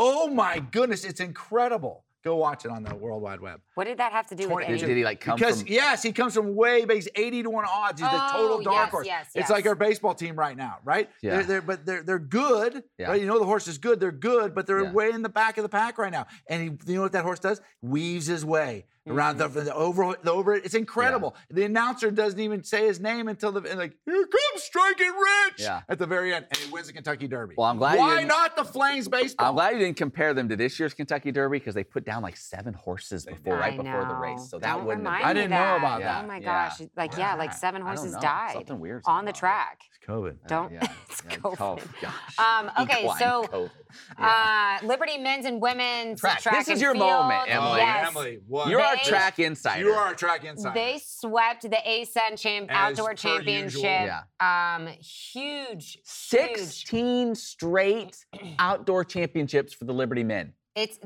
Oh 0.00 0.28
my 0.28 0.60
goodness, 0.60 1.04
it's 1.04 1.20
incredible. 1.20 2.04
Go 2.24 2.36
watch 2.36 2.64
it 2.64 2.70
on 2.70 2.82
the 2.82 2.94
World 2.94 3.22
Wide 3.22 3.40
Web. 3.40 3.60
What 3.74 3.84
did 3.86 3.98
that 3.98 4.10
have 4.12 4.26
to 4.28 4.34
do 4.34 4.44
with 4.44 4.50
20 4.50 4.66
Did, 4.66 4.70
anything? 4.72 4.88
did 4.88 4.96
he 4.98 5.04
like 5.04 5.20
come 5.20 5.36
because 5.36 5.62
from? 5.62 5.70
yes, 5.72 6.02
he 6.02 6.12
comes 6.12 6.34
from 6.34 6.54
way 6.56 6.84
base, 6.84 7.06
80 7.14 7.44
to 7.44 7.50
1 7.50 7.64
odds. 7.64 8.00
He's 8.00 8.10
the 8.10 8.16
oh, 8.16 8.32
total 8.32 8.56
Oh, 8.58 8.62
dark 8.62 8.86
yes, 8.86 8.90
horse. 8.90 9.06
yes, 9.06 9.26
It's 9.34 9.50
like 9.50 9.66
our 9.66 9.76
baseball 9.76 10.14
team 10.14 10.36
right 10.36 10.56
now, 10.56 10.78
right? 10.84 11.08
Yeah. 11.22 11.36
They're, 11.36 11.44
they're, 11.44 11.62
but 11.62 11.86
they're 11.86 12.02
they're 12.02 12.18
good. 12.18 12.82
Yeah. 12.98 13.08
Right? 13.10 13.20
You 13.20 13.26
know 13.28 13.38
the 13.38 13.44
horse 13.44 13.68
is 13.68 13.78
good. 13.78 14.00
They're 14.00 14.10
good, 14.12 14.54
but 14.54 14.66
they're 14.66 14.82
Yeah. 14.84 14.92
way 14.92 15.10
in 15.10 15.22
the 15.22 15.28
back 15.28 15.58
of 15.58 15.62
the 15.62 15.68
pack 15.68 15.96
right 15.96 16.12
now. 16.12 16.26
And 16.48 16.62
he, 16.62 16.92
you 16.92 16.96
know 16.96 17.02
what 17.02 17.12
that 17.12 17.24
horse 17.24 17.38
does? 17.40 17.60
Weaves 17.82 18.26
his 18.26 18.44
way 18.44 18.86
around 19.10 19.38
Mm-hmm. 19.38 19.54
the, 19.54 19.60
the 19.64 19.74
over 19.74 20.16
the 20.22 20.32
over. 20.32 20.54
It's 20.54 20.74
incredible. 20.74 21.36
The 21.50 21.64
announcer 21.64 22.10
doesn't 22.10 22.40
even 22.40 22.62
say 22.64 22.86
his 22.86 23.00
name 23.00 23.28
until 23.28 23.52
the 23.52 23.62
and 23.68 23.78
like 23.78 23.94
here 24.04 24.14
comes 24.26 24.62
Strike 24.62 25.00
It 25.00 25.12
Rich 25.12 25.54
Yeah. 25.60 25.82
at 25.88 25.98
the 25.98 26.06
very 26.06 26.34
end, 26.34 26.46
and 26.50 26.58
he 26.58 26.70
wins 26.70 26.86
the 26.88 26.92
Kentucky 26.92 27.28
Derby. 27.28 27.54
Well, 27.58 27.66
I'm 27.66 27.78
glad 27.78 27.94
you 27.94 28.00
Why 28.00 28.18
didn't- 28.20 28.56
the 28.56 28.64
Flames 28.64 29.08
baseball? 29.08 29.48
I'm 29.48 29.54
glad 29.54 29.74
you 29.74 29.78
didn't 29.80 29.96
compare 29.96 30.34
them 30.34 30.48
to 30.48 30.56
this 30.56 30.78
year's 30.80 30.94
Kentucky 30.94 31.30
Derby 31.32 31.58
because 31.58 31.74
they 31.74 31.84
put 31.84 32.04
down 32.04 32.22
like 32.22 32.36
seven 32.36 32.74
horses 32.74 33.24
before, 33.26 33.56
I 33.56 33.60
right 33.60 33.76
before 33.76 34.04
the 34.06 34.14
race. 34.14 34.48
So 34.50 34.58
Don't 34.58 34.62
that 34.62 34.84
wouldn't 34.84 35.06
have 35.06 35.24
I 35.24 35.32
didn't 35.32 35.50
know 35.50 35.76
about 35.76 36.00
Oh 36.00 36.04
that. 36.04 36.24
Oh 36.24 36.26
my 36.28 36.38
Yeah. 36.38 36.68
gosh. 36.68 36.80
Like, 36.96 37.16
yeah, 37.16 37.34
like 37.34 37.52
seven 37.52 37.82
horses 37.82 38.14
died 38.20 38.52
Something 38.54 38.80
weird's 38.80 39.04
on 39.06 39.24
the 39.24 39.32
track. 39.32 39.80
It's 39.88 40.06
COVID. 40.06 40.36
Don't. 40.46 40.72
Yeah, 40.72 40.80
it's 41.10 41.22
yeah, 41.28 41.36
COVID. 41.36 41.60
oh, 41.60 41.78
gosh. 42.00 42.38
Um, 42.38 42.70
okay, 42.84 43.02
Equine 43.04 43.18
so 43.18 43.44
COVID. 43.52 43.70
Yeah. 44.18 44.78
uh, 44.82 44.86
Liberty 44.86 45.18
men's 45.18 45.44
and 45.46 45.60
women's 45.60 46.20
Track. 46.20 46.40
track, 46.40 46.58
This 46.64 46.76
is 46.76 46.80
your 46.82 46.94
field. 46.94 47.06
moment, 47.06 47.42
Emily. 47.48 47.78
Yes. 47.80 48.08
Emily, 48.08 48.38
what? 48.46 48.68
You're 48.68 48.80
our 48.80 48.96
they- 49.04 49.08
track 49.10 49.38
insider. 49.38 49.84
You 49.84 49.90
are 49.92 50.12
a 50.12 50.16
track 50.16 50.44
insider. 50.44 50.74
They 50.74 51.00
swept 51.04 51.62
the 51.62 51.76
ASUN 51.86 52.38
champ 52.38 52.68
As 52.70 52.98
outdoor 52.98 53.10
per 53.10 53.14
championship. 53.14 53.82
usual. 54.02 54.18
Um, 54.40 54.86
huge, 54.98 55.94
huge. 55.94 55.98
16 56.04 57.34
straight 57.34 58.24
outdoor 58.58 59.04
championships 59.04 59.72
for 59.74 59.84
the 59.84 59.92
Liberty 59.94 60.24
men. 60.24 60.52
It's 60.74 60.98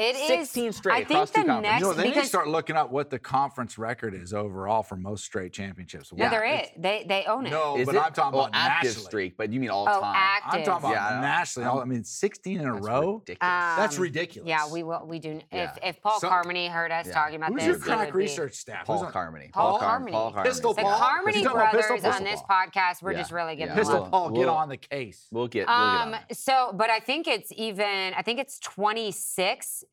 it 0.00 0.16
is 0.16 0.26
16 0.50 0.72
straight 0.72 0.94
I 0.94 0.98
across 1.00 1.30
think 1.30 1.34
two 1.34 1.42
the 1.42 1.54
conferences. 1.54 1.62
next 1.72 1.80
You 1.80 1.86
know, 1.86 1.92
they 1.94 2.02
need 2.04 2.08
to 2.10 2.14
because 2.14 2.28
start 2.28 2.48
looking 2.48 2.76
up 2.76 2.90
what 2.90 3.10
the 3.10 3.18
conference 3.18 3.78
record 3.78 4.14
is 4.14 4.32
overall 4.32 4.82
for 4.82 4.96
most 4.96 5.24
straight 5.24 5.52
championships. 5.52 6.12
no, 6.12 6.24
Yeah, 6.24 6.30
they're 6.30 6.44
it. 6.44 6.72
They 6.76 7.04
they 7.06 7.24
own 7.26 7.46
it. 7.46 7.50
No, 7.50 7.76
Is 7.76 7.86
but 7.86 7.94
it? 7.94 8.02
I'm 8.02 8.12
talking 8.12 8.36
well, 8.38 8.46
about 8.46 8.56
active 8.60 8.90
nationally. 8.90 9.06
streak, 9.06 9.36
but 9.36 9.52
you 9.52 9.60
mean 9.60 9.70
all 9.70 9.86
oh, 9.88 10.00
time. 10.00 10.14
active. 10.16 10.60
I'm 10.60 10.64
talking 10.64 10.90
about 10.90 11.12
Yeah, 11.14 11.20
nationally. 11.20 11.68
I'm- 11.68 11.78
I 11.78 11.84
mean, 11.84 12.04
16 12.04 12.60
in 12.60 12.66
a 12.68 12.72
That's 12.74 12.86
row. 12.86 13.12
ridiculous. 13.18 13.38
That's 13.40 13.96
Um, 13.96 14.02
ridiculous. 14.02 14.48
Yeah, 14.48 14.68
we 14.70 14.82
will. 14.82 15.06
We 15.06 15.18
do. 15.18 15.40
Yeah. 15.52 15.70
If 15.76 15.78
if 15.96 16.02
Paul 16.02 16.20
Some- 16.20 16.30
Carmody 16.30 16.66
heard 16.68 16.90
us 16.92 17.06
Yeah. 17.06 17.12
talking 17.14 17.36
about 17.36 17.50
Who's 17.52 17.58
this, 17.62 17.66
your 17.66 17.76
he 17.78 17.82
crack 17.82 17.98
would 18.06 18.12
be- 18.12 18.18
research 18.18 18.54
staff? 18.54 18.86
Paul 18.86 18.98
Who's 18.98 19.06
on- 19.06 19.12
Carmody. 19.12 19.50
Paul 19.52 19.78
Car- 19.78 19.88
Carmody. 19.90 20.12
Paul 20.12 20.30
Carmody. 20.32 20.48
Pistol 20.50 20.74
The 20.74 20.82
Paul? 20.82 20.98
Carmody 20.98 21.38
He's 21.38 21.44
talking 21.46 21.60
about 21.60 21.72
brothers 21.72 21.90
Pistol 21.90 22.12
on 22.12 22.24
this 22.24 22.40
podcast, 22.42 23.02
we're 23.02 23.12
Yeah. 23.12 23.18
just 23.18 23.32
really 23.32 23.56
getting 23.56 23.72
Yeah. 23.74 23.78
Pistol 23.78 23.98
along. 23.98 24.10
Paul, 24.10 24.30
get 24.30 24.38
We'll- 24.38 24.50
on 24.50 24.68
the 24.68 24.76
case. 24.76 25.26
We'll 25.30 25.48
get. 25.48 25.66
We'll 25.68 25.76
get 25.76 25.82
Um. 26.06 26.14
on. 26.14 26.20
So, 26.32 26.72
but 26.74 26.90
I 26.90 27.00
think 27.00 27.26
it's 27.26 27.52
even. 27.56 28.14
I 28.16 28.22
think 28.22 28.38
it's 28.38 28.58
26 28.58 29.84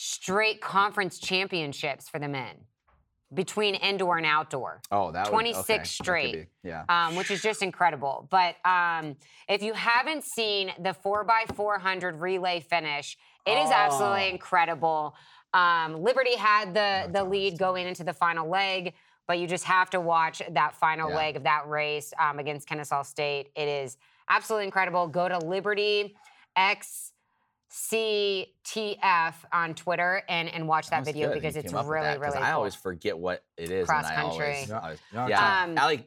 straight 0.00 0.60
conference 0.60 1.18
championships 1.18 2.08
for 2.08 2.20
the 2.20 2.28
men 2.28 2.54
between 3.34 3.74
indoor 3.74 4.16
and 4.16 4.24
outdoor. 4.24 4.80
Oh, 4.92 5.10
that 5.10 5.24
would- 5.26 5.30
26 5.32 5.60
okay, 5.68 5.76
that 5.78 5.86
straight. 5.88 6.32
be- 6.62 6.68
Yeah. 6.68 6.84
um, 6.88 7.16
which 7.16 7.32
is 7.32 7.42
just 7.42 7.62
incredible. 7.62 8.28
But 8.30 8.54
um, 8.64 9.16
if 9.48 9.60
you 9.60 9.72
haven't 9.74 10.24
seen 10.24 10.72
the 10.78 10.94
4x400 10.94 12.20
relay 12.20 12.60
finish, 12.60 13.18
it 13.44 13.58
is 13.58 13.70
absolutely 13.72 14.26
Oh. 14.26 14.34
incredible. 14.34 15.16
Um, 15.52 16.00
Liberty 16.00 16.36
had 16.36 16.74
the, 16.74 17.10
the 17.12 17.24
lead 17.24 17.58
going 17.58 17.88
into 17.88 18.04
the 18.04 18.12
final 18.14 18.48
leg, 18.48 18.94
but 19.26 19.40
you 19.40 19.48
just 19.48 19.64
have 19.64 19.90
to 19.90 20.00
watch 20.00 20.40
that 20.50 20.76
final 20.76 21.10
Yeah. 21.10 21.16
leg 21.16 21.36
of 21.36 21.42
that 21.42 21.68
race 21.68 22.12
um, 22.20 22.38
against 22.38 22.68
Kennesaw 22.68 23.02
State. 23.02 23.50
It 23.56 23.66
is 23.66 23.96
absolutely 24.30 24.66
incredible. 24.66 25.08
Go 25.08 25.28
to 25.28 25.38
Liberty 25.38 26.16
X. 26.54 27.12
CTF 27.70 29.34
on 29.52 29.74
Twitter 29.74 30.22
and, 30.28 30.48
and 30.48 30.66
watch 30.68 30.88
that 30.90 31.00
was 31.00 31.08
video 31.08 31.28
good 31.28 31.34
because 31.34 31.54
you 31.54 31.60
it's 31.60 31.70
came 31.70 31.78
up 31.78 31.84
with 31.86 31.92
really, 31.94 32.06
that, 32.06 32.20
'cause 32.20 32.34
really 32.34 32.44
I 32.46 32.52
always 32.52 32.74
forget 32.74 33.18
what 33.18 33.44
it 33.56 33.70
is. 33.70 33.86
Cross 33.86 34.06
and 34.10 34.22
always, 34.22 34.36
country. 34.38 34.64
Yeah. 34.68 34.78
always- 34.80 34.98
Yeah. 35.12 35.26
yeah. 35.28 35.62
Um, 35.64 35.78
Allie 35.78 36.06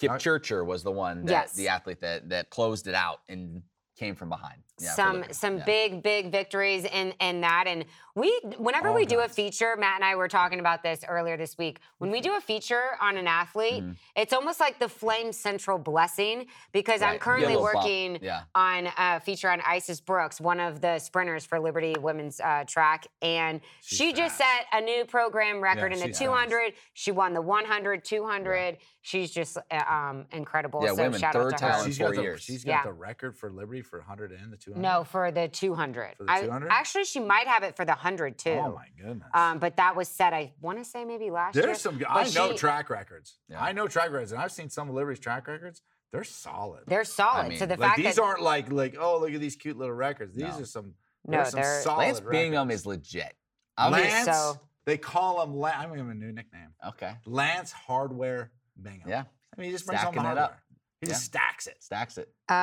Yeah. 0.00 0.08
Kipchirchir 0.16 0.64
was 0.64 0.82
the 0.82 0.92
one 0.92 1.24
that 1.26 1.30
Yes. 1.32 1.52
the 1.54 1.68
athlete 1.68 2.00
that 2.00 2.28
that 2.30 2.50
closed 2.50 2.86
it 2.86 2.94
out 2.94 3.20
and 3.28 3.62
came 3.96 4.14
from 4.14 4.28
behind. 4.30 4.62
Yeah, 4.80 4.92
some 4.94 5.12
Liberty. 5.16 5.32
some 5.34 5.58
Yeah. 5.58 5.64
big 5.64 6.02
big 6.02 6.32
victories 6.32 6.84
in 6.84 7.12
in 7.20 7.40
that 7.42 7.64
and 7.66 7.84
we 8.14 8.38
whenever 8.56 8.88
All 8.88 8.94
we 8.94 9.04
do 9.06 9.20
a 9.20 9.28
feature 9.28 9.76
matt 9.76 9.96
and 9.96 10.04
i 10.04 10.14
were 10.16 10.26
talking 10.28 10.58
about 10.58 10.82
this 10.82 11.04
earlier 11.06 11.36
this 11.36 11.56
week 11.58 11.80
when 11.98 12.10
we 12.10 12.20
do 12.20 12.34
a 12.36 12.40
feature 12.40 12.96
on 13.00 13.16
an 13.16 13.26
athlete 13.26 13.82
Mhm. 13.84 13.96
it's 14.16 14.32
almost 14.32 14.58
like 14.58 14.78
the 14.78 14.88
flame 14.88 15.32
central 15.32 15.78
blessing 15.78 16.46
because 16.72 17.02
i'm 17.02 17.10
Right. 17.10 17.12
Get 17.12 17.20
a 17.20 17.24
currently 17.24 17.56
working 17.56 18.18
Yeah. 18.22 18.42
on 18.54 18.88
a 18.96 19.20
feature 19.20 19.50
on 19.50 19.60
isis 19.66 20.00
brooks 20.00 20.40
one 20.40 20.60
of 20.60 20.80
the 20.80 20.98
sprinters 20.98 21.44
for 21.44 21.60
liberty 21.60 21.94
women's 22.00 22.40
uh, 22.40 22.64
track 22.66 23.06
and 23.22 23.60
She's 23.82 23.98
she 23.98 24.12
just 24.12 24.36
set 24.38 24.66
a 24.72 24.80
new 24.80 25.04
program 25.04 25.60
record 25.60 25.92
Yeah, 25.92 25.98
in 25.98 26.00
the 26.00 26.06
she's 26.08 26.18
200 26.18 26.72
she 26.94 27.10
won 27.12 27.34
the 27.34 27.42
100 27.42 28.04
200 28.04 28.78
she's 29.02 29.30
just 29.30 29.56
uh, 29.70 29.82
um, 29.88 30.26
incredible 30.32 30.80
Yeah, 30.82 30.90
so 30.90 31.02
women, 31.02 31.20
shout 31.20 31.32
third 31.32 31.52
out 31.54 31.58
to 31.58 31.64
her 31.64 31.70
talent. 31.72 31.86
She's 31.86 31.98
four 31.98 32.08
got, 32.08 32.16
the, 32.16 32.22
years. 32.22 32.42
she's 32.42 32.64
got 32.64 32.70
Yeah. 32.72 32.82
the 32.84 32.92
record 32.92 33.36
for 33.36 33.50
Liberty 33.50 33.80
for 33.82 33.98
100 34.00 34.30
and 34.32 34.52
the 34.52 34.56
200. 34.58 34.69
No, 34.76 35.04
for 35.04 35.30
the 35.32 35.48
200. 35.48 36.16
For 36.16 36.24
the 36.24 36.30
I- 36.32 36.40
200? 36.42 36.68
actually, 36.70 37.04
she 37.04 37.20
might 37.20 37.46
have 37.46 37.62
it 37.62 37.76
for 37.76 37.84
the 37.84 37.92
100 37.92 38.38
too. 38.38 38.50
Oh 38.50 38.74
my 38.74 38.86
goodness. 39.00 39.28
Um, 39.34 39.58
but 39.58 39.76
that 39.76 39.96
was 39.96 40.08
set, 40.08 40.32
I 40.32 40.52
want 40.60 40.78
to 40.78 40.84
say 40.84 41.04
maybe 41.04 41.30
last 41.30 41.54
year. 41.56 41.66
There's 41.66 41.80
some. 41.80 41.98
But 41.98 42.08
I 42.10 42.28
know 42.30 42.52
she- 42.52 42.58
track 42.58 42.90
records. 42.90 43.38
Yeah. 43.48 43.62
I 43.62 43.72
know 43.72 43.88
track 43.88 44.10
records, 44.10 44.32
and 44.32 44.40
I've 44.40 44.52
seen 44.52 44.68
some 44.70 44.88
of 44.88 44.94
Liberty's 44.94 45.20
track 45.20 45.46
records. 45.48 45.82
They're 46.12 46.24
solid. 46.24 46.82
They're 46.86 47.04
solid. 47.04 47.48
mean, 47.50 47.58
so 47.58 47.66
the 47.66 47.76
like 47.76 47.90
fact 47.90 47.96
these 47.98 48.16
that 48.16 48.22
aren't 48.22 48.42
like 48.42 48.72
like 48.72 48.96
oh 48.98 49.18
look 49.20 49.32
at 49.32 49.40
these 49.40 49.54
cute 49.56 49.76
little 49.78 49.94
records. 49.94 50.34
These 50.34 50.44
No. 50.56 50.60
are 50.60 50.64
some. 50.64 50.94
No, 51.26 51.36
there's 51.38 51.50
some 51.50 51.60
they're- 51.60 51.80
solid 51.82 51.98
Lance 51.98 52.20
Bingham 52.20 52.70
is 52.70 52.84
legit. 52.86 53.32
I'll 53.76 53.90
Lance. 53.92 54.26
so- 54.26 54.58
They 54.86 54.96
call 54.98 55.42
him. 55.42 55.54
La- 55.54 55.68
I'm 55.68 55.84
gonna 55.90 55.96
give 55.98 56.06
him 56.06 56.10
a 56.10 56.14
new 56.14 56.32
nickname. 56.32 56.74
okay. 56.88 57.14
Lance 57.26 57.70
Hardware 57.72 58.50
Bingham. 58.82 59.08
Yeah. 59.08 59.24
I 59.56 59.60
mean, 59.60 59.66
he 59.66 59.72
just 59.72 59.86
brings 59.86 60.00
home 60.02 60.14
the 60.14 60.20
Stacking 60.20 60.36
it 60.38 60.42
up. 60.42 60.58
Hardware. 61.00 61.08
He 61.08 61.12
just 61.14 61.24
stacks 61.24 61.66
it. 61.66 61.82
Stacks 61.82 62.18
it. 62.18 62.28
um, 62.48 62.54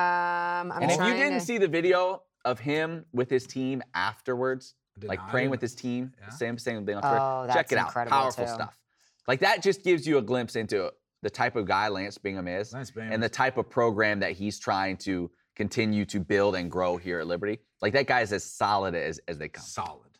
I'm 0.72 0.72
and 0.72 0.84
if 0.84 0.90
you 0.92 0.96
trying 0.96 1.16
didn't 1.16 1.40
to- 1.40 1.44
see 1.44 1.58
the 1.58 1.68
video 1.68 2.22
of 2.44 2.58
him 2.60 3.04
with 3.12 3.30
his 3.30 3.46
team 3.46 3.82
afterwards, 3.94 4.74
Did 4.98 5.08
like 5.08 5.18
not 5.20 5.28
praying 5.30 5.50
with 5.50 5.60
his 5.60 5.74
team, 5.74 6.12
Yeah. 6.20 6.30
same 6.30 6.58
same 6.58 6.86
thing 6.86 6.96
on 6.96 7.02
Twitter. 7.02 7.18
Oh, 7.20 7.44
Check 7.46 7.54
that's 7.56 7.72
it 7.72 7.78
out. 7.78 7.86
incredible, 7.88 8.16
Powerful 8.16 8.46
too. 8.46 8.52
stuff. 8.52 8.78
Like 9.26 9.40
that 9.40 9.62
just 9.62 9.82
gives 9.84 10.06
you 10.06 10.18
a 10.18 10.22
glimpse 10.22 10.56
into 10.56 10.92
the 11.22 11.30
type 11.30 11.56
of 11.56 11.66
guy 11.66 11.88
Lance 11.88 12.16
Bingham 12.16 12.46
is, 12.48 12.72
Lance 12.72 12.90
Bingham 12.90 13.12
and 13.12 13.22
the 13.22 13.26
is- 13.26 13.32
type 13.32 13.56
of 13.58 13.68
program 13.68 14.20
that 14.20 14.32
he's 14.32 14.58
trying 14.58 14.96
to 14.98 15.30
continue 15.56 16.04
to 16.06 16.20
build 16.20 16.54
and 16.54 16.70
grow 16.70 16.96
here 16.96 17.18
at 17.18 17.26
Liberty. 17.26 17.58
Like 17.82 17.92
that 17.94 18.06
guy's 18.06 18.32
as 18.32 18.44
solid 18.44 18.94
as, 18.94 19.20
as 19.26 19.38
they 19.38 19.48
come. 19.48 19.64
Solid. 19.64 20.12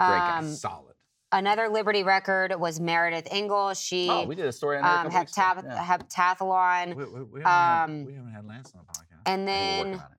Great 0.00 0.08
guy. 0.08 0.38
Um, 0.38 0.48
Solid. 0.50 0.91
Another 1.32 1.68
Liberty 1.68 2.02
record 2.04 2.54
was 2.58 2.78
Meredith 2.80 3.26
Engel. 3.30 3.74
She 3.74 4.08
Oh, 4.10 4.24
we 4.24 4.34
did 4.34 4.46
a 4.46 4.52
story 4.52 4.76
on 4.78 4.82
that 4.84 5.06
um, 5.06 5.10
couple 5.10 5.20
weeks 5.20 5.36
ago. 5.36 5.42
heptath- 5.42 5.64
Yeah. 5.64 5.98
heptathlon. 6.36 6.94
We, 6.96 7.04
we, 7.04 7.22
we, 7.22 7.40
haven't 7.40 7.44
had, 7.44 7.84
um, 7.84 8.04
we 8.04 8.14
haven't 8.14 8.32
had 8.32 8.46
Lance 8.46 8.72
on 8.74 8.80
the 8.86 8.92
podcast. 8.92 9.20
And 9.26 9.42
I 9.42 9.46
think 9.46 9.46
we're 9.46 9.46
then 9.46 9.78
working 9.88 10.00
on 10.00 10.12
it. 10.12 10.18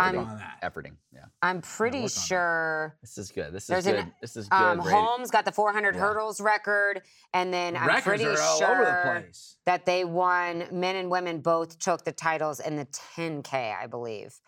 I'm- 0.00 0.14
Efforting. 0.16 0.26
on 0.26 0.38
that. 0.38 0.60
Efforting. 0.74 0.92
Yeah. 1.12 1.24
I'm 1.40 1.60
pretty 1.62 2.00
work 2.02 2.10
that. 2.12 2.20
sure 2.26 2.96
This 3.00 3.16
is 3.16 3.30
good. 3.30 3.52
This 3.52 3.70
is 3.70 3.84
good. 3.84 3.94
an, 3.94 4.12
this 4.20 4.36
is 4.36 4.48
good. 4.48 4.56
um. 4.56 4.78
Holmes 4.80 5.30
got 5.30 5.44
the 5.44 5.52
400 5.52 5.94
Yeah. 5.94 6.00
hurdles 6.00 6.40
record. 6.40 7.02
And 7.32 7.54
then 7.54 7.76
I'm 7.76 7.86
Records 7.86 8.04
pretty 8.04 8.24
sure 8.24 8.34
the 8.34 9.24
that 9.66 9.86
they 9.86 10.04
won, 10.04 10.66
men 10.72 10.96
and 10.96 11.10
women 11.10 11.40
both 11.40 11.78
took 11.78 12.02
the 12.04 12.10
titles 12.10 12.58
in 12.58 12.74
the 12.74 12.86
10K, 12.86 13.72
I 13.80 13.86
believe. 13.86 14.40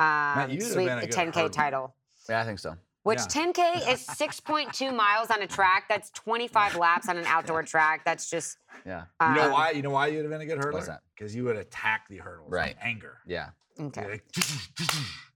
Um, 0.00 0.50
you'd 0.50 0.62
sweep 0.64 0.88
the 0.88 1.06
10K 1.06 1.32
hurdler. 1.32 1.52
title. 1.52 1.94
Yeah, 2.28 2.40
I 2.40 2.44
think 2.44 2.58
so. 2.58 2.74
Which 3.08 3.20
Yeah. 3.20 3.42
10K 3.46 3.90
is 3.90 4.06
6.2 4.06 4.94
miles 4.94 5.30
on 5.30 5.40
a 5.40 5.46
track. 5.46 5.84
That's 5.88 6.10
25 6.10 6.76
laps 6.76 7.08
on 7.08 7.16
an 7.16 7.24
outdoor 7.24 7.62
track. 7.74 8.02
That's 8.04 8.28
just. 8.28 8.58
Yeah. 8.84 9.04
You 9.22 9.34
know 9.34 9.44
um, 9.46 9.52
why? 9.52 9.70
You 9.70 9.80
know 9.80 9.88
why 9.90 10.08
you'd 10.08 10.20
have 10.22 10.30
been 10.30 10.42
a 10.42 10.46
good 10.46 10.58
hurdler? 10.58 10.98
Because 11.16 11.34
you 11.34 11.44
would 11.44 11.56
attack 11.56 12.06
the 12.10 12.18
hurdles. 12.18 12.52
Right. 12.52 12.76
From 12.78 12.86
anger. 12.86 13.18
Yeah. 13.26 13.48
Okay. 13.80 14.10
Like, 14.10 14.24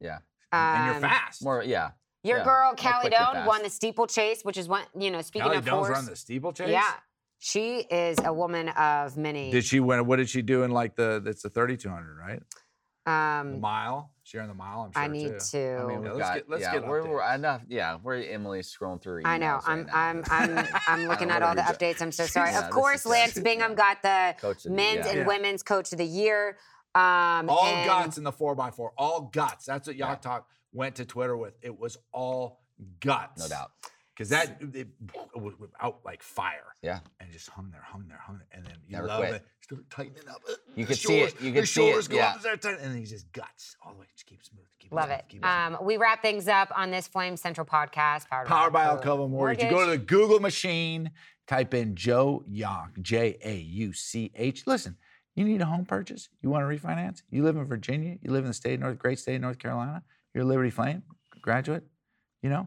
Yeah. 0.02 0.18
and 0.52 0.86
you're 0.86 0.94
Um, 0.96 1.00
fast. 1.00 1.42
More. 1.42 1.62
Yeah. 1.62 1.92
Your 2.24 2.38
Yeah, 2.38 2.44
girl 2.44 2.74
Callie 2.76 3.08
quick 3.08 3.12
Doan 3.14 3.46
won 3.46 3.60
fast. 3.60 3.64
the 3.64 3.70
steeplechase, 3.70 4.42
which 4.42 4.58
is 4.58 4.68
one, 4.68 4.84
you 4.94 5.10
know, 5.10 5.22
speaking 5.22 5.44
Callie 5.44 5.56
of 5.56 5.64
Doan's 5.64 5.86
horse. 5.86 5.96
run 5.96 6.04
the 6.04 6.14
steeplechase. 6.16 6.68
Yeah. 6.68 6.92
She 7.38 7.78
is 7.80 8.18
a 8.22 8.34
woman 8.34 8.68
of 8.68 9.16
many. 9.16 9.50
Did 9.50 9.64
she 9.64 9.80
win? 9.80 10.06
What 10.06 10.16
did 10.16 10.28
she 10.28 10.42
do 10.42 10.62
in 10.62 10.72
like 10.72 10.94
the? 10.94 11.22
That's 11.24 11.42
the 11.42 11.48
3200, 11.48 12.18
right? 12.18 12.42
The 13.06 13.10
um, 13.12 13.60
mile. 13.60 14.11
She 14.24 14.38
ran 14.38 14.46
the 14.48 14.54
mile. 14.54 14.82
I'm 14.82 14.92
sure 14.92 15.02
I 15.02 15.08
need 15.08 15.28
too. 15.40 15.58
to. 15.58 15.78
I 15.82 15.86
mean, 15.86 16.00
we've 16.02 16.12
let's 16.12 16.18
got, 16.18 16.34
get- 16.34 16.48
let's 16.50 16.62
yeah, 16.62 16.72
get 16.74 16.86
we're, 16.86 17.04
we're 17.08 17.20
updates. 17.20 17.34
enough. 17.34 17.62
Yeah, 17.68 17.98
we're 18.02 18.22
Emily's 18.22 18.72
scrolling 18.74 19.02
through. 19.02 19.22
I 19.24 19.36
know. 19.38 19.58
emails 19.60 19.62
I'm 19.66 19.78
right 19.78 19.86
now. 19.86 19.92
I'm 19.96 20.24
I'm 20.58 20.66
I'm 20.88 21.08
looking 21.08 21.30
at 21.30 21.42
all 21.42 21.54
the 21.54 21.62
are 21.62 21.72
we 21.72 21.76
doing? 21.78 21.94
updates. 21.94 22.02
I'm 22.02 22.12
so 22.12 22.26
sorry. 22.26 22.50
Yeah, 22.52 22.64
of 22.66 22.70
course, 22.70 23.04
Lance 23.04 23.34
good. 23.34 23.44
Bingham 23.44 23.74
got 23.74 24.00
the 24.02 24.34
Coach 24.40 24.58
of 24.58 24.62
the- 24.64 24.70
men's 24.70 24.98
yeah. 25.06 25.08
and 25.08 25.18
Yeah. 25.20 25.26
women's 25.26 25.62
coach 25.64 25.90
of 25.92 25.98
the 25.98 26.06
year. 26.06 26.56
Um, 26.94 27.48
all 27.48 27.64
and 27.64 27.86
guts 27.86 28.18
in 28.18 28.24
the 28.24 28.32
four 28.32 28.54
x 28.60 28.76
four. 28.76 28.92
All 28.96 29.22
guts. 29.22 29.64
That's 29.66 29.86
what 29.88 29.96
Yacht 29.96 30.20
Yeah. 30.22 30.30
Talk 30.30 30.48
went 30.72 30.96
to 30.96 31.04
Twitter 31.04 31.36
with. 31.36 31.54
It 31.62 31.78
was 31.78 31.96
all 32.12 32.60
guts. 33.00 33.40
No 33.42 33.48
doubt. 33.48 33.70
Because 34.14 34.28
that 34.28 34.58
it, 34.74 34.88
was 35.34 35.54
out 35.80 36.00
like 36.04 36.22
fire. 36.22 36.74
Yeah. 36.82 37.00
And 37.18 37.32
just 37.32 37.48
hung 37.48 37.70
there, 37.70 37.82
hung 37.82 38.04
there, 38.08 38.20
hung 38.22 38.38
there, 38.38 38.46
and 38.52 38.64
then 38.66 38.74
you 38.86 38.96
Never 38.96 39.06
love 39.08 39.20
quit. 39.20 39.34
it. 39.34 39.46
Start 39.60 39.90
tightening 39.90 40.28
up. 40.28 40.42
You 40.76 40.84
the 40.84 40.88
could 40.88 40.98
see 40.98 41.20
it, 41.20 41.40
you 41.40 41.52
can 41.52 41.62
could 41.62 41.68
see 41.68 41.88
it, 41.88 42.08
go 42.08 42.16
yeah. 42.16 42.34
up, 42.44 42.64
and 42.64 42.78
then 42.78 42.96
he 42.96 43.04
just 43.04 43.32
guts 43.32 43.76
all 43.82 43.94
the 43.94 44.00
way. 44.00 44.06
Just 44.14 44.26
keep 44.26 44.44
smooth. 44.44 44.64
Keep 44.78 44.92
Love 44.92 45.10
it. 45.10 45.24
keep. 45.28 45.46
Um, 45.46 45.78
we 45.80 45.96
wrap 45.96 46.20
things 46.20 46.46
up 46.46 46.70
on 46.76 46.90
this 46.90 47.08
Flame 47.08 47.36
Central 47.36 47.66
podcast, 47.66 48.28
powered, 48.28 48.48
Powered 48.48 48.72
by 48.72 48.84
Alcova 48.84 49.02
Alcova 49.02 49.30
Mortgage. 49.30 49.64
You 49.64 49.70
go 49.70 49.84
to 49.84 49.92
the 49.92 49.98
Google 49.98 50.40
machine, 50.40 51.10
type 51.46 51.72
in 51.72 51.94
Joe 51.94 52.44
Young, 52.46 52.90
J 53.00 53.38
A 53.42 53.56
U 53.56 53.92
C 53.92 54.30
H. 54.34 54.66
Listen, 54.66 54.96
you 55.34 55.44
need 55.44 55.62
a 55.62 55.66
home 55.66 55.86
purchase. 55.86 56.28
You 56.42 56.50
want 56.50 56.68
to 56.68 56.78
refinance. 56.78 57.22
You 57.30 57.44
live 57.44 57.56
in 57.56 57.64
Virginia. 57.64 58.18
You 58.20 58.32
live 58.32 58.44
in 58.44 58.48
the 58.48 58.54
state 58.54 58.74
of 58.74 58.80
North, 58.80 58.98
great 58.98 59.18
state 59.18 59.36
of 59.36 59.40
North 59.40 59.58
Carolina. 59.58 60.02
You're 60.34 60.44
a 60.44 60.46
Liberty 60.46 60.70
Flame 60.70 61.02
graduate. 61.40 61.84
You 62.42 62.50
know, 62.50 62.66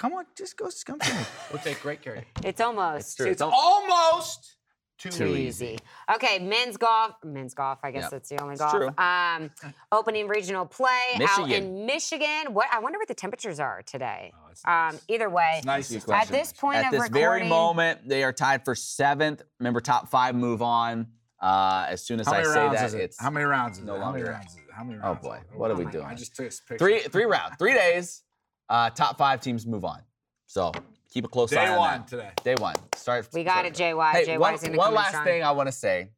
come 0.00 0.14
on, 0.14 0.24
just 0.36 0.56
go 0.56 0.68
come 0.86 0.98
see 1.02 1.12
me. 1.12 1.20
We'll 1.52 1.62
take 1.62 1.80
great 1.82 2.00
care 2.02 2.14
of 2.14 2.24
you. 2.24 2.48
It's 2.48 2.60
almost 2.60 3.00
It's 3.06 3.14
true. 3.16 3.26
It's 3.26 3.42
al- 3.42 3.52
almost 3.54 4.56
too, 4.98 5.10
Too 5.10 5.26
easy. 5.34 5.66
easy. 5.66 5.78
Okay, 6.14 6.38
men's 6.38 6.76
golf. 6.76 7.12
Men's 7.24 7.54
golf. 7.54 7.78
I 7.82 7.90
guess 7.90 8.02
Yep. 8.02 8.10
that's 8.10 8.28
the 8.28 8.40
only 8.42 8.52
It's 8.52 8.60
golf. 8.60 8.72
true. 8.72 8.90
Um, 8.98 9.50
opening 9.92 10.28
regional 10.28 10.66
play 10.66 11.18
out 11.26 11.50
in 11.50 11.86
Michigan. 11.86 12.52
What? 12.52 12.68
I 12.72 12.80
wonder 12.80 12.98
what 12.98 13.08
the 13.08 13.14
temperatures 13.14 13.58
are 13.60 13.80
today. 13.82 14.32
Oh, 14.34 14.48
it's 14.50 14.62
Um, 14.66 14.72
nice. 14.92 15.02
either 15.08 15.30
way, 15.30 15.52
It's 15.56 15.64
nice. 15.66 15.90
Good 15.90 16.04
question. 16.04 16.34
at 16.34 16.38
this 16.40 16.52
point 16.52 16.76
At 16.78 16.84
of 16.86 16.90
this 16.92 17.00
recording, 17.02 17.20
very 17.22 17.48
moment, 17.48 18.06
they 18.08 18.22
are 18.24 18.32
tied 18.32 18.64
for 18.64 18.74
seventh. 18.74 19.42
Remember, 19.58 19.80
top 19.80 20.08
five 20.10 20.34
move 20.34 20.60
on. 20.62 21.06
Uh, 21.40 21.86
as 21.88 22.02
soon 22.04 22.20
as 22.20 22.28
I 22.28 22.42
say 22.42 22.52
that, 22.68 22.92
it? 22.92 23.00
it's 23.00 23.18
How 23.18 23.30
many 23.30 23.46
rounds 23.46 23.78
is 23.78 23.84
no 23.84 23.94
it? 23.94 24.00
How 24.00 24.10
many 24.12 24.22
longer- 24.24 24.32
rounds 24.38 24.52
is 24.52 24.58
it? 24.58 24.64
How 24.76 24.84
many 24.84 24.98
rounds? 24.98 25.18
Oh, 25.24 25.28
boy. 25.28 25.36
is 25.36 25.42
it? 25.50 25.58
What 25.58 25.70
are 25.70 25.74
we 25.76 25.84
my- 25.86 25.90
doing? 25.90 26.04
I 26.04 26.14
just 26.14 26.36
took 26.36 26.44
a 26.46 26.50
picture. 26.50 26.76
three 26.78 26.98
three 27.00 27.24
rounds, 27.24 27.54
three 27.58 27.72
days. 27.72 28.22
Uh, 28.70 28.88
top 28.90 29.18
five 29.18 29.40
teams 29.40 29.66
move 29.66 29.84
on. 29.84 30.00
So 30.46 30.72
keep 31.12 31.24
a 31.24 31.28
close 31.28 31.52
eye 31.52 31.56
on 31.56 31.66
them. 31.66 31.68
Day 31.68 31.72
on 31.74 31.78
one 31.80 31.98
that. 32.00 32.08
today. 32.08 32.30
Day 32.44 32.54
one. 32.62 32.74
Start. 32.94 33.28
we 33.34 33.44
got 33.44 33.52
start- 33.52 33.66
it, 33.66 33.74
JY. 33.74 34.12
Hey, 34.12 34.24
JY's 34.26 34.38
one, 34.38 34.56
gonna 34.56 34.76
one 34.78 34.94
last 34.94 35.08
strong. 35.08 35.24
thing 35.24 35.42
I 35.42 35.50
want 35.52 35.66
to 35.68 35.72
say. 35.72 36.10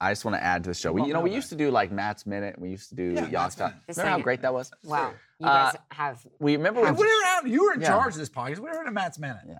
I 0.00 0.10
just 0.12 0.24
want 0.24 0.36
to 0.36 0.42
add 0.44 0.62
to 0.64 0.70
the 0.70 0.74
show. 0.74 0.92
We, 0.92 1.04
you 1.04 1.12
know, 1.14 1.22
we 1.22 1.32
used 1.32 1.48
to 1.48 1.56
do 1.56 1.70
like 1.70 1.90
Matt's 1.90 2.26
minute. 2.26 2.58
We 2.58 2.68
used 2.70 2.90
to 2.90 2.94
do 2.94 3.12
Yeah, 3.12 3.20
Yogg's 3.22 3.32
Matt's 3.32 3.54
Talk. 3.56 3.70
Minute. 3.70 3.82
This 3.86 3.96
Remember 3.96 4.18
how 4.18 4.22
great 4.22 4.42
that 4.42 4.52
was? 4.54 4.70
Wow, 4.84 5.12
you 5.40 5.46
Uh, 5.46 5.70
guys 5.72 5.80
have. 5.90 6.26
We 6.38 6.56
remember 6.56 6.80
Hey, 6.80 6.86
when 6.92 6.96
we 6.96 7.06
were 7.06 7.24
out. 7.28 7.46
You 7.48 7.64
were 7.64 7.72
in 7.72 7.80
Yeah. 7.80 7.88
charge 7.88 8.12
of 8.12 8.18
this 8.18 8.28
podcast. 8.28 8.58
We 8.58 8.68
were 8.70 8.80
in 8.82 8.88
a 8.88 8.92
Matt's 8.92 9.18
minute. 9.18 9.38
Yeah. 9.48 9.54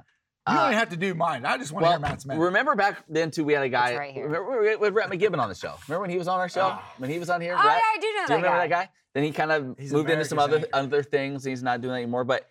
You 0.49 0.55
don't 0.55 0.57
Uh, 0.59 0.67
even 0.67 0.79
have 0.79 0.91
to 0.91 0.97
do 0.97 1.15
mine. 1.15 1.45
I 1.47 1.57
just 1.59 1.73
want 1.73 1.87
to 1.87 1.91
hear 1.91 1.99
Matt's 1.99 2.25
minute. 2.27 2.41
remember 2.41 2.75
back 2.77 3.03
then 3.09 3.31
too, 3.33 3.45
we 3.45 3.55
had 3.55 3.63
a 3.65 3.69
guy. 3.69 3.97
right 3.97 4.13
here. 4.15 4.27
Remember 4.27 4.61
we 4.61 4.69
had 4.69 4.95
Rhett 4.95 5.11
McGibbon 5.11 5.39
on 5.41 5.49
the 5.49 5.55
show. 5.57 5.75
Remember 5.89 6.03
when 6.03 6.11
he 6.11 6.19
was 6.19 6.29
on 6.29 6.39
our 6.39 6.49
show? 6.51 6.79
Oh. 6.79 6.83
When 6.99 7.09
he 7.11 7.19
was 7.19 7.31
on 7.31 7.41
here, 7.41 7.57
Oh 7.59 7.65
yeah, 7.65 7.71
I 7.83 7.99
do 7.99 8.07
know 8.07 8.27
Do 8.27 8.33
you 8.35 8.37
remember 8.37 8.59
guy. 8.59 8.69
that 8.69 8.71
guy? 8.87 8.91
Then 9.17 9.25
he 9.25 9.33
kind 9.33 9.51
of 9.51 9.77
He's 9.79 9.95
moved 9.95 10.11
into 10.11 10.27
some 10.27 10.39
other 10.39 10.57
anchor. 10.59 10.69
other 10.75 11.03
things. 11.03 11.47
and 11.47 11.51
He's 11.51 11.63
not 11.63 11.81
doing 11.81 11.93
that 11.95 12.03
anymore. 12.03 12.25
But 12.25 12.47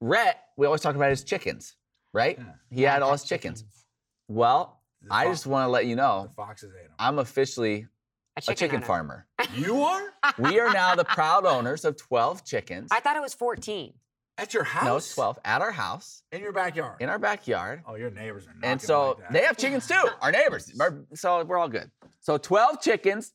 Rhett, 0.00 0.38
we 0.56 0.64
always 0.64 0.80
talk 0.80 0.94
about 0.94 1.10
his 1.10 1.24
chickens, 1.24 1.74
right? 2.14 2.38
Yeah. 2.38 2.44
He 2.70 2.82
had 2.82 3.02
all 3.02 3.10
his 3.10 3.24
chickens. 3.24 3.62
chickens. 3.62 3.84
Well, 4.28 4.80
The 5.02 5.12
I 5.12 5.24
fo- 5.24 5.30
just 5.32 5.46
want 5.48 5.66
to 5.66 5.70
let 5.72 5.86
you 5.86 5.96
the 5.96 6.02
know, 6.02 6.30
foxes 6.36 6.72
ate 6.78 6.84
them. 6.86 6.94
I'm 7.00 7.18
officially 7.18 7.88
A 8.36 8.38
a 8.38 8.40
chicken, 8.42 8.56
chicken 8.56 8.82
farmer. 8.82 9.26
You 9.56 9.82
are 9.82 10.02
we 10.38 10.60
are 10.60 10.72
now 10.72 10.94
the 10.94 11.04
proud 11.04 11.44
owners 11.46 11.84
of 11.84 11.96
12 11.96 12.44
chickens. 12.44 12.90
I 12.92 13.00
thought 13.00 13.16
it 13.16 13.22
was 13.22 13.34
14. 13.34 13.92
at 14.36 14.54
your 14.54 14.62
house. 14.62 14.84
no, 14.84 14.96
it's 14.98 15.12
12 15.16 15.40
at 15.44 15.62
our 15.62 15.72
house 15.72 16.22
in 16.30 16.40
your 16.42 16.52
backyard. 16.52 16.98
in 17.00 17.08
our 17.08 17.18
backyard. 17.18 17.82
oh, 17.88 17.96
your 17.96 18.12
neighbors 18.12 18.46
are. 18.46 18.54
Not 18.54 18.64
And 18.68 18.80
so 18.80 19.08
like 19.08 19.18
that. 19.18 19.32
they 19.32 19.40
have 19.40 19.56
chickens 19.56 19.88
too, 19.88 20.00
our 20.22 20.30
neighbors. 20.30 20.70
So 21.14 21.42
we're 21.44 21.58
all 21.58 21.68
good. 21.68 21.90
So 22.20 22.38
12 22.38 22.80
chickens. 22.80 23.32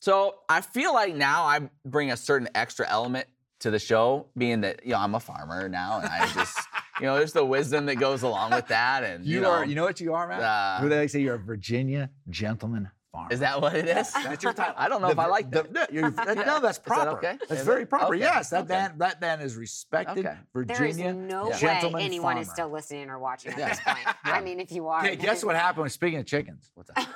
So 0.00 0.34
I 0.48 0.60
feel 0.60 0.92
like 0.92 1.14
now 1.14 1.44
I 1.44 1.60
bring 1.84 2.10
a 2.10 2.16
certain 2.16 2.48
extra 2.54 2.86
element 2.88 3.26
to 3.60 3.70
the 3.70 3.78
show, 3.78 4.26
being 4.36 4.60
that 4.62 4.84
you 4.84 4.92
know 4.92 4.98
I'm 4.98 5.14
a 5.14 5.20
farmer 5.20 5.68
now, 5.68 5.98
and 6.00 6.06
I 6.08 6.26
just 6.32 6.58
you 7.00 7.06
know 7.06 7.16
there's 7.16 7.32
the 7.32 7.44
wisdom 7.44 7.86
that 7.86 7.96
goes 7.96 8.22
along 8.22 8.50
with 8.50 8.68
that, 8.68 9.04
and 9.04 9.24
You, 9.24 9.36
you, 9.36 9.40
know, 9.40 9.50
are. 9.50 9.64
You 9.64 9.74
know 9.74 9.84
what 9.84 10.00
you 10.00 10.12
are, 10.12 10.28
Matt? 10.28 10.40
uh, 10.42 10.80
Who 10.82 10.88
they 10.90 10.98
like 11.00 11.10
say 11.10 11.20
you're 11.20 11.36
a 11.36 11.38
Virginia 11.38 12.10
gentleman 12.28 12.90
farmer. 13.10 13.28
is 13.32 13.40
that 13.40 13.62
what 13.62 13.74
it 13.74 13.86
is? 13.88 14.12
That's 14.24 14.42
your 14.42 14.52
title. 14.52 14.74
I 14.76 14.88
don't 14.90 15.00
know 15.00 15.06
The 15.06 15.12
if 15.12 15.18
I 15.20 15.26
like 15.26 15.50
the- 15.50 15.62
that. 15.62 15.72
no, 15.72 15.86
you're- 15.90 16.10
that- 16.10 16.36
no, 16.46 16.60
that's 16.60 16.76
that 16.78 16.84
proper. 16.84 17.10
okay? 17.12 17.38
That's 17.48 17.60
Is 17.62 17.66
very 17.66 17.82
it? 17.84 17.88
proper. 17.88 18.06
Okay, 18.14 18.18
Yes, 18.18 18.50
that 18.50 18.64
okay. 18.64 18.74
man. 18.74 18.94
That 18.98 19.20
man 19.22 19.40
is 19.40 19.56
respected. 19.56 20.26
Okay. 20.26 20.36
There 20.52 20.84
is 20.84 20.96
Virginia 20.98 21.14
no 21.14 21.48
way 21.48 21.58
gentleman 21.58 22.02
anyone 22.02 22.36
is 22.38 22.50
still 22.50 22.68
listening 22.68 23.08
or 23.08 23.18
watching 23.18 23.52
at 23.52 23.58
Yeah. 23.58 23.68
this 23.70 23.80
point. 23.80 23.98
I 24.24 24.40
mean, 24.42 24.60
if 24.60 24.70
you 24.72 24.88
are. 24.88 24.98
Okay, 25.00 25.16
guess 25.16 25.42
what 25.42 25.56
happened? 25.56 25.90
Speaking 25.92 26.18
of 26.18 26.26
chickens. 26.26 26.70
What's 26.74 26.90
that? 26.94 27.08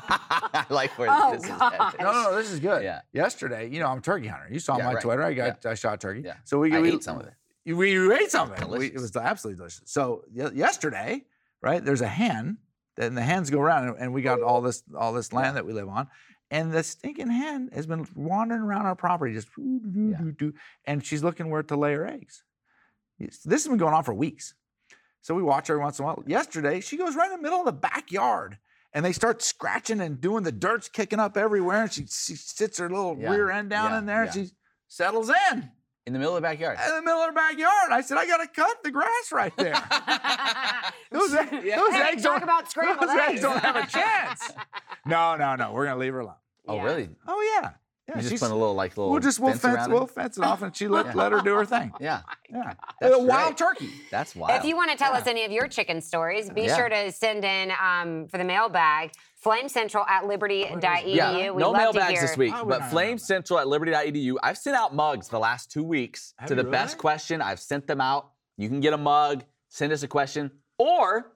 I 0.10 0.64
like 0.70 0.96
where 0.98 1.08
Oh, 1.10 1.32
this 1.32 1.42
is 1.44 1.48
God. 1.50 1.72
headed. 1.72 2.00
No, 2.00 2.12
no, 2.12 2.22
no, 2.30 2.36
this 2.36 2.50
is 2.50 2.60
good. 2.60 2.82
Yeah. 2.82 3.00
Yesterday, 3.12 3.68
you 3.68 3.80
know, 3.80 3.86
I'm 3.88 3.98
a 3.98 4.00
turkey 4.00 4.26
hunter. 4.26 4.48
You 4.50 4.58
saw 4.58 4.76
Yeah, 4.78 4.84
my 4.86 4.94
right. 4.94 5.02
Twitter. 5.02 5.22
I 5.22 5.34
got 5.34 5.64
I 5.66 5.74
shot 5.74 6.00
turkey. 6.00 6.22
Yeah. 6.24 6.34
So 6.44 6.58
we 6.58 6.74
I 6.74 6.80
we, 6.80 6.92
ate 6.92 7.02
some 7.02 7.18
of 7.20 7.26
it. 7.26 7.34
We, 7.64 7.74
we 7.74 8.14
ate 8.14 8.30
some 8.30 8.50
of 8.52 8.60
it. 8.62 8.68
We- 8.68 8.86
it 8.86 8.94
was 8.94 9.14
absolutely 9.16 9.58
delicious. 9.58 9.82
So 9.86 10.24
ye- 10.32 10.52
yesterday, 10.54 11.24
right? 11.62 11.84
There's 11.84 12.00
a 12.02 12.08
hen, 12.08 12.58
and 12.98 13.16
the 13.16 13.22
hens 13.22 13.50
go 13.50 13.60
around, 13.60 13.88
and- 13.88 13.96
and 13.98 14.14
we 14.14 14.22
got 14.22 14.40
all 14.42 14.60
this 14.60 14.82
all 14.96 15.12
this 15.12 15.32
land 15.32 15.56
that 15.56 15.66
we 15.66 15.72
live 15.72 15.88
on, 15.88 16.08
and 16.50 16.72
the 16.72 16.82
stinking 16.82 17.30
hen 17.30 17.70
has 17.72 17.86
been 17.86 18.06
wandering 18.14 18.62
around 18.62 18.86
our 18.86 18.94
property, 18.96 19.32
just 19.34 19.48
doo, 19.56 19.80
doo, 19.80 19.90
doo, 19.90 20.08
Yeah. 20.10 20.18
doo, 20.18 20.32
doo, 20.32 20.52
and 20.84 21.04
she's 21.04 21.22
looking 21.24 21.50
where 21.50 21.62
to 21.64 21.76
lay 21.76 21.94
her 21.94 22.06
eggs. 22.06 22.44
This 23.18 23.44
has 23.44 23.66
been 23.68 23.78
going 23.78 23.94
on 23.94 24.04
for 24.04 24.12
weeks. 24.14 24.54
So 25.22 25.34
we 25.34 25.42
watch 25.42 25.66
her 25.68 25.74
every 25.74 25.82
once 25.82 25.98
in 25.98 26.04
a 26.04 26.06
while. 26.06 26.22
Yesterday, 26.26 26.80
she 26.80 26.96
goes 26.96 27.16
right 27.16 27.28
in 27.30 27.36
the 27.36 27.42
middle 27.42 27.58
of 27.58 27.66
the 27.66 27.72
backyard. 27.72 28.58
And 28.96 29.04
they 29.04 29.12
start 29.12 29.42
scratching 29.42 30.00
and 30.00 30.18
doing 30.22 30.42
the 30.42 30.50
dirt's 30.50 30.88
kicking 30.88 31.20
up 31.20 31.36
everywhere. 31.36 31.82
And 31.82 31.92
she, 31.92 32.06
she 32.06 32.34
sits 32.34 32.78
her 32.78 32.88
little 32.88 33.14
Yeah, 33.20 33.30
rear 33.30 33.50
end 33.50 33.68
down 33.68 33.90
yeah, 33.90 33.98
in 33.98 34.06
there 34.06 34.24
yeah. 34.24 34.32
and 34.32 34.48
she 34.48 34.54
settles 34.88 35.28
in 35.52 35.70
In 36.06 36.14
the 36.14 36.18
middle 36.18 36.34
of 36.34 36.40
the 36.42 36.48
backyard. 36.48 36.78
in 36.82 36.94
the 36.96 37.02
middle 37.02 37.20
of 37.20 37.26
her 37.26 37.32
backyard. 37.34 37.90
I 37.92 38.00
said, 38.00 38.16
I 38.16 38.26
got 38.26 38.38
to 38.38 38.46
cut 38.48 38.82
the 38.82 38.90
grass 38.90 39.30
right 39.32 39.54
there. 39.58 39.74
those 41.12 41.30
e- 41.34 41.70
those 41.70 41.92
Hey, 41.92 42.08
eggs 42.12 42.22
talk 42.22 42.36
don't, 42.36 42.42
about 42.44 42.70
scrambled 42.70 43.08
those 43.10 43.18
eggs 43.18 43.30
eggs. 43.32 43.40
don't 43.42 43.58
have 43.58 43.76
a 43.76 43.86
chance. 43.86 44.50
No, 45.08 45.36
no, 45.36 45.54
no. 45.54 45.72
We're 45.72 45.84
going 45.84 45.94
to 45.96 46.00
leave 46.00 46.14
her 46.14 46.18
alone. 46.20 46.34
Oh, 46.66 46.80
really? 46.80 47.08
Oh, 47.28 47.60
yeah. 47.62 47.70
Yeah 48.08 48.14
You 48.16 48.20
just 48.22 48.28
she's- 48.30 48.40
put 48.40 48.50
a 48.50 48.54
little 48.54 48.74
like 48.74 48.96
little. 48.96 49.10
we'll 49.10 49.20
just 49.20 49.40
we'll 49.40 49.50
fence 49.52 49.62
fence, 49.62 49.86
it? 49.86 49.90
we'll 49.92 50.06
fence 50.06 50.38
it 50.38 50.44
off 50.44 50.62
and 50.62 50.74
she 50.76 50.86
let, 50.88 51.06
Yeah. 51.06 51.12
let 51.14 51.32
her 51.32 51.40
do 51.40 51.54
her 51.54 51.64
thing. 51.76 51.92
Yeah, 52.00 52.20
Yeah. 52.50 52.74
That's 53.00 53.14
a 53.14 53.18
wild 53.18 53.56
turkey. 53.56 53.90
that's 54.10 54.34
wild. 54.36 54.58
If 54.58 54.64
you 54.64 54.76
want 54.76 54.90
to 54.92 54.96
tell 54.96 55.12
us 55.12 55.26
any 55.26 55.44
of 55.44 55.50
your 55.52 55.66
chicken 55.68 56.00
stories, 56.00 56.50
be 56.50 56.62
Yeah. 56.62 56.76
sure 56.76 56.88
to 56.88 57.10
send 57.12 57.44
in 57.44 57.72
um, 57.82 58.28
for 58.28 58.38
the 58.38 58.44
mailbag, 58.44 59.12
flamecentral 59.44 60.06
at 60.08 60.26
liberty.edu. 60.26 61.14
Yeah, 61.14 61.50
we 61.50 61.60
no 61.62 61.70
love 61.70 61.74
to 61.74 61.98
mailbags 61.98 62.12
hear. 62.18 62.20
this 62.28 62.36
week, 62.36 62.52
Oh, 62.54 62.64
but 62.64 62.70
don't 62.72 62.80
have 62.82 62.90
Flame. 62.90 63.18
Central 63.18 63.58
at 63.58 63.68
liberty.edu. 63.68 64.36
I've 64.42 64.58
sent 64.58 64.76
out 64.76 64.94
mugs 64.94 65.28
the 65.28 65.38
last 65.38 65.70
two 65.70 65.84
weeks 65.84 66.34
Have 66.38 66.48
to 66.48 66.54
you 66.56 66.62
the 66.62 66.68
best 66.70 66.98
question. 66.98 67.40
I've 67.42 67.60
sent 67.60 67.86
them 67.86 68.00
out. 68.00 68.30
You 68.56 68.68
can 68.68 68.80
get 68.80 68.92
a 68.92 68.98
mug, 68.98 69.44
send 69.68 69.92
us 69.92 70.02
a 70.02 70.08
question, 70.08 70.50
or 70.78 71.32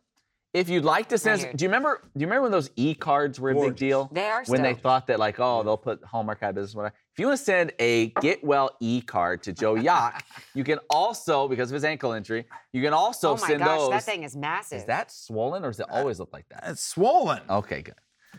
If 0.52 0.68
you'd 0.68 0.84
like 0.84 1.08
to 1.10 1.18
send, 1.18 1.40
us, 1.44 1.46
do 1.54 1.62
you 1.64 1.68
remember? 1.68 2.00
Do 2.16 2.20
you 2.20 2.26
remember 2.26 2.42
when 2.42 2.50
those 2.50 2.70
e 2.74 2.92
cards 2.94 3.38
were 3.38 3.50
a 3.50 3.54
big 3.54 3.76
deal? 3.76 4.10
They 4.12 4.26
are 4.26 4.42
when 4.46 4.62
they 4.62 4.74
thought 4.74 5.06
that 5.06 5.20
like, 5.20 5.38
oh, 5.38 5.62
they'll 5.62 5.76
put 5.76 6.02
Hallmark 6.04 6.42
out 6.42 6.50
of 6.50 6.54
business. 6.56 6.74
Whatever. 6.74 6.94
If 7.12 7.20
you 7.20 7.26
want 7.26 7.38
to 7.38 7.44
send 7.44 7.72
a 7.78 8.08
get 8.20 8.42
well 8.42 8.70
e 8.80 9.00
card 9.00 9.44
to 9.44 9.52
Joe 9.52 9.74
Jauch, 9.76 10.20
you 10.54 10.64
can 10.64 10.80
also 10.90 11.46
because 11.46 11.70
of 11.70 11.74
his 11.74 11.84
ankle 11.84 12.12
injury, 12.12 12.46
you 12.72 12.82
can 12.82 12.92
also 12.92 13.36
send 13.36 13.38
those. 13.38 13.42
oh 13.42 13.42
my 13.42 13.48
send 13.48 13.60
gosh, 13.64 13.78
those. 13.78 13.90
that 13.90 14.02
thing 14.02 14.22
is 14.24 14.36
massive. 14.36 14.78
Is 14.78 14.84
that 14.86 15.12
swollen 15.12 15.64
or 15.64 15.68
does 15.68 15.78
it 15.78 15.86
uh, 15.88 15.94
always 15.94 16.18
look 16.18 16.32
like 16.32 16.46
that? 16.50 16.64
It's 16.66 16.82
swollen. 16.82 17.42
Okay, 17.48 17.82
good. 17.82 17.94
Oh 18.34 18.38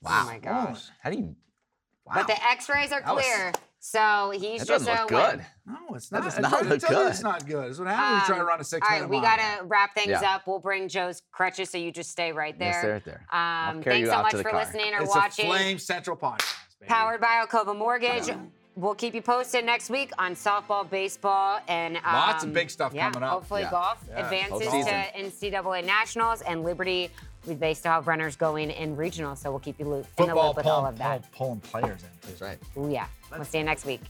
wow. 0.00 0.10
Oh 0.22 0.24
Wow. 0.26 0.32
my 0.32 0.38
gosh. 0.38 0.84
How 1.02 1.10
do 1.10 1.18
you? 1.18 1.36
Wow. 2.06 2.12
But 2.14 2.28
the 2.28 2.44
X-rays 2.50 2.92
are 2.92 3.02
That 3.02 3.14
was- 3.14 3.24
clear, 3.26 3.52
so 3.84 4.30
he's 4.32 4.60
that 4.60 4.68
just 4.68 4.86
doesn't 4.86 4.88
a 4.96 5.00
look 5.02 5.10
win. 5.10 5.20
good. 5.38 5.46
No, 5.66 5.94
it's 5.96 6.08
That 6.08 6.18
not. 6.20 6.24
does 6.24 6.38
I 6.38 6.40
not 6.42 6.50
tried 6.52 6.66
look 6.66 6.80
tell 6.80 6.90
good. 7.02 7.10
It's 7.10 7.22
not 7.22 7.46
good. 7.48 7.70
It's 7.70 7.78
what 7.80 7.88
happens 7.88 8.10
when 8.10 8.20
you 8.20 8.26
try 8.26 8.36
to 8.36 8.40
Um, 8.42 8.46
run 8.48 8.60
a 8.60 8.64
six 8.64 8.86
All 8.88 9.00
right, 9.00 9.08
we 9.08 9.20
gotta 9.20 9.64
wrap 9.64 9.94
things 9.94 10.08
Yeah. 10.22 10.34
up. 10.36 10.46
We'll 10.46 10.60
bring 10.60 10.88
Joe's 10.88 11.22
crutches, 11.32 11.68
so 11.70 11.78
you 11.78 11.90
just 11.90 12.10
stay 12.10 12.30
right 12.30 12.56
there. 12.58 12.68
Yes, 12.70 12.82
they're 12.82 12.92
right 12.92 13.04
there. 13.04 13.26
Um, 13.32 13.82
thanks 13.82 14.08
so 14.08 14.22
much 14.22 14.32
for 14.36 14.42
car. 14.44 14.60
listening 14.60 14.94
or 14.94 15.02
It's 15.02 15.14
watching. 15.14 15.46
a 15.46 15.48
Flame 15.48 15.78
Central 15.80 16.16
podcast. 16.16 16.54
Baby. 16.80 16.88
Powered 16.90 17.20
by 17.20 17.44
Alcova 17.44 17.76
Mortgage. 17.76 18.30
We'll 18.74 18.94
keep 18.94 19.14
you 19.14 19.20
posted 19.20 19.66
next 19.66 19.90
week 19.90 20.12
on 20.18 20.34
softball, 20.34 20.88
baseball, 20.88 21.60
and 21.68 21.98
um, 21.98 22.02
Lots 22.04 22.44
of 22.44 22.54
big 22.54 22.70
stuff 22.70 22.94
yeah, 22.94 23.10
coming 23.10 23.22
up. 23.22 23.32
Hopefully, 23.34 23.62
Yeah. 23.62 23.70
golf 23.70 23.98
Yeah, 24.08 24.20
advances 24.24 24.66
postseason. 24.68 25.12
to 25.12 25.18
NCAA 25.18 25.82
nationals 25.84 26.40
and 26.40 26.62
Liberty. 26.64 27.10
They 27.44 27.74
still 27.74 27.92
have 27.92 28.06
runners 28.06 28.36
going 28.36 28.70
in 28.70 28.96
regional, 28.96 29.34
so 29.34 29.50
we'll 29.50 29.60
keep 29.60 29.78
you 29.80 29.86
loop, 29.86 30.06
in 30.18 30.26
the 30.26 30.26
Football 30.28 30.46
loop 30.48 30.56
with 30.56 30.66
all 30.66 30.80
pulling, 30.80 30.92
of 30.92 30.98
that. 30.98 31.32
pulling 31.32 31.60
players 31.60 32.02
in 32.02 32.08
too. 32.20 32.28
That's 32.28 32.40
right. 32.40 32.58
Ooh, 32.76 32.88
yeah. 32.90 33.06
We'll 33.32 33.44
see 33.44 33.58
you 33.58 33.64
next 33.64 33.84
week. 33.84 34.00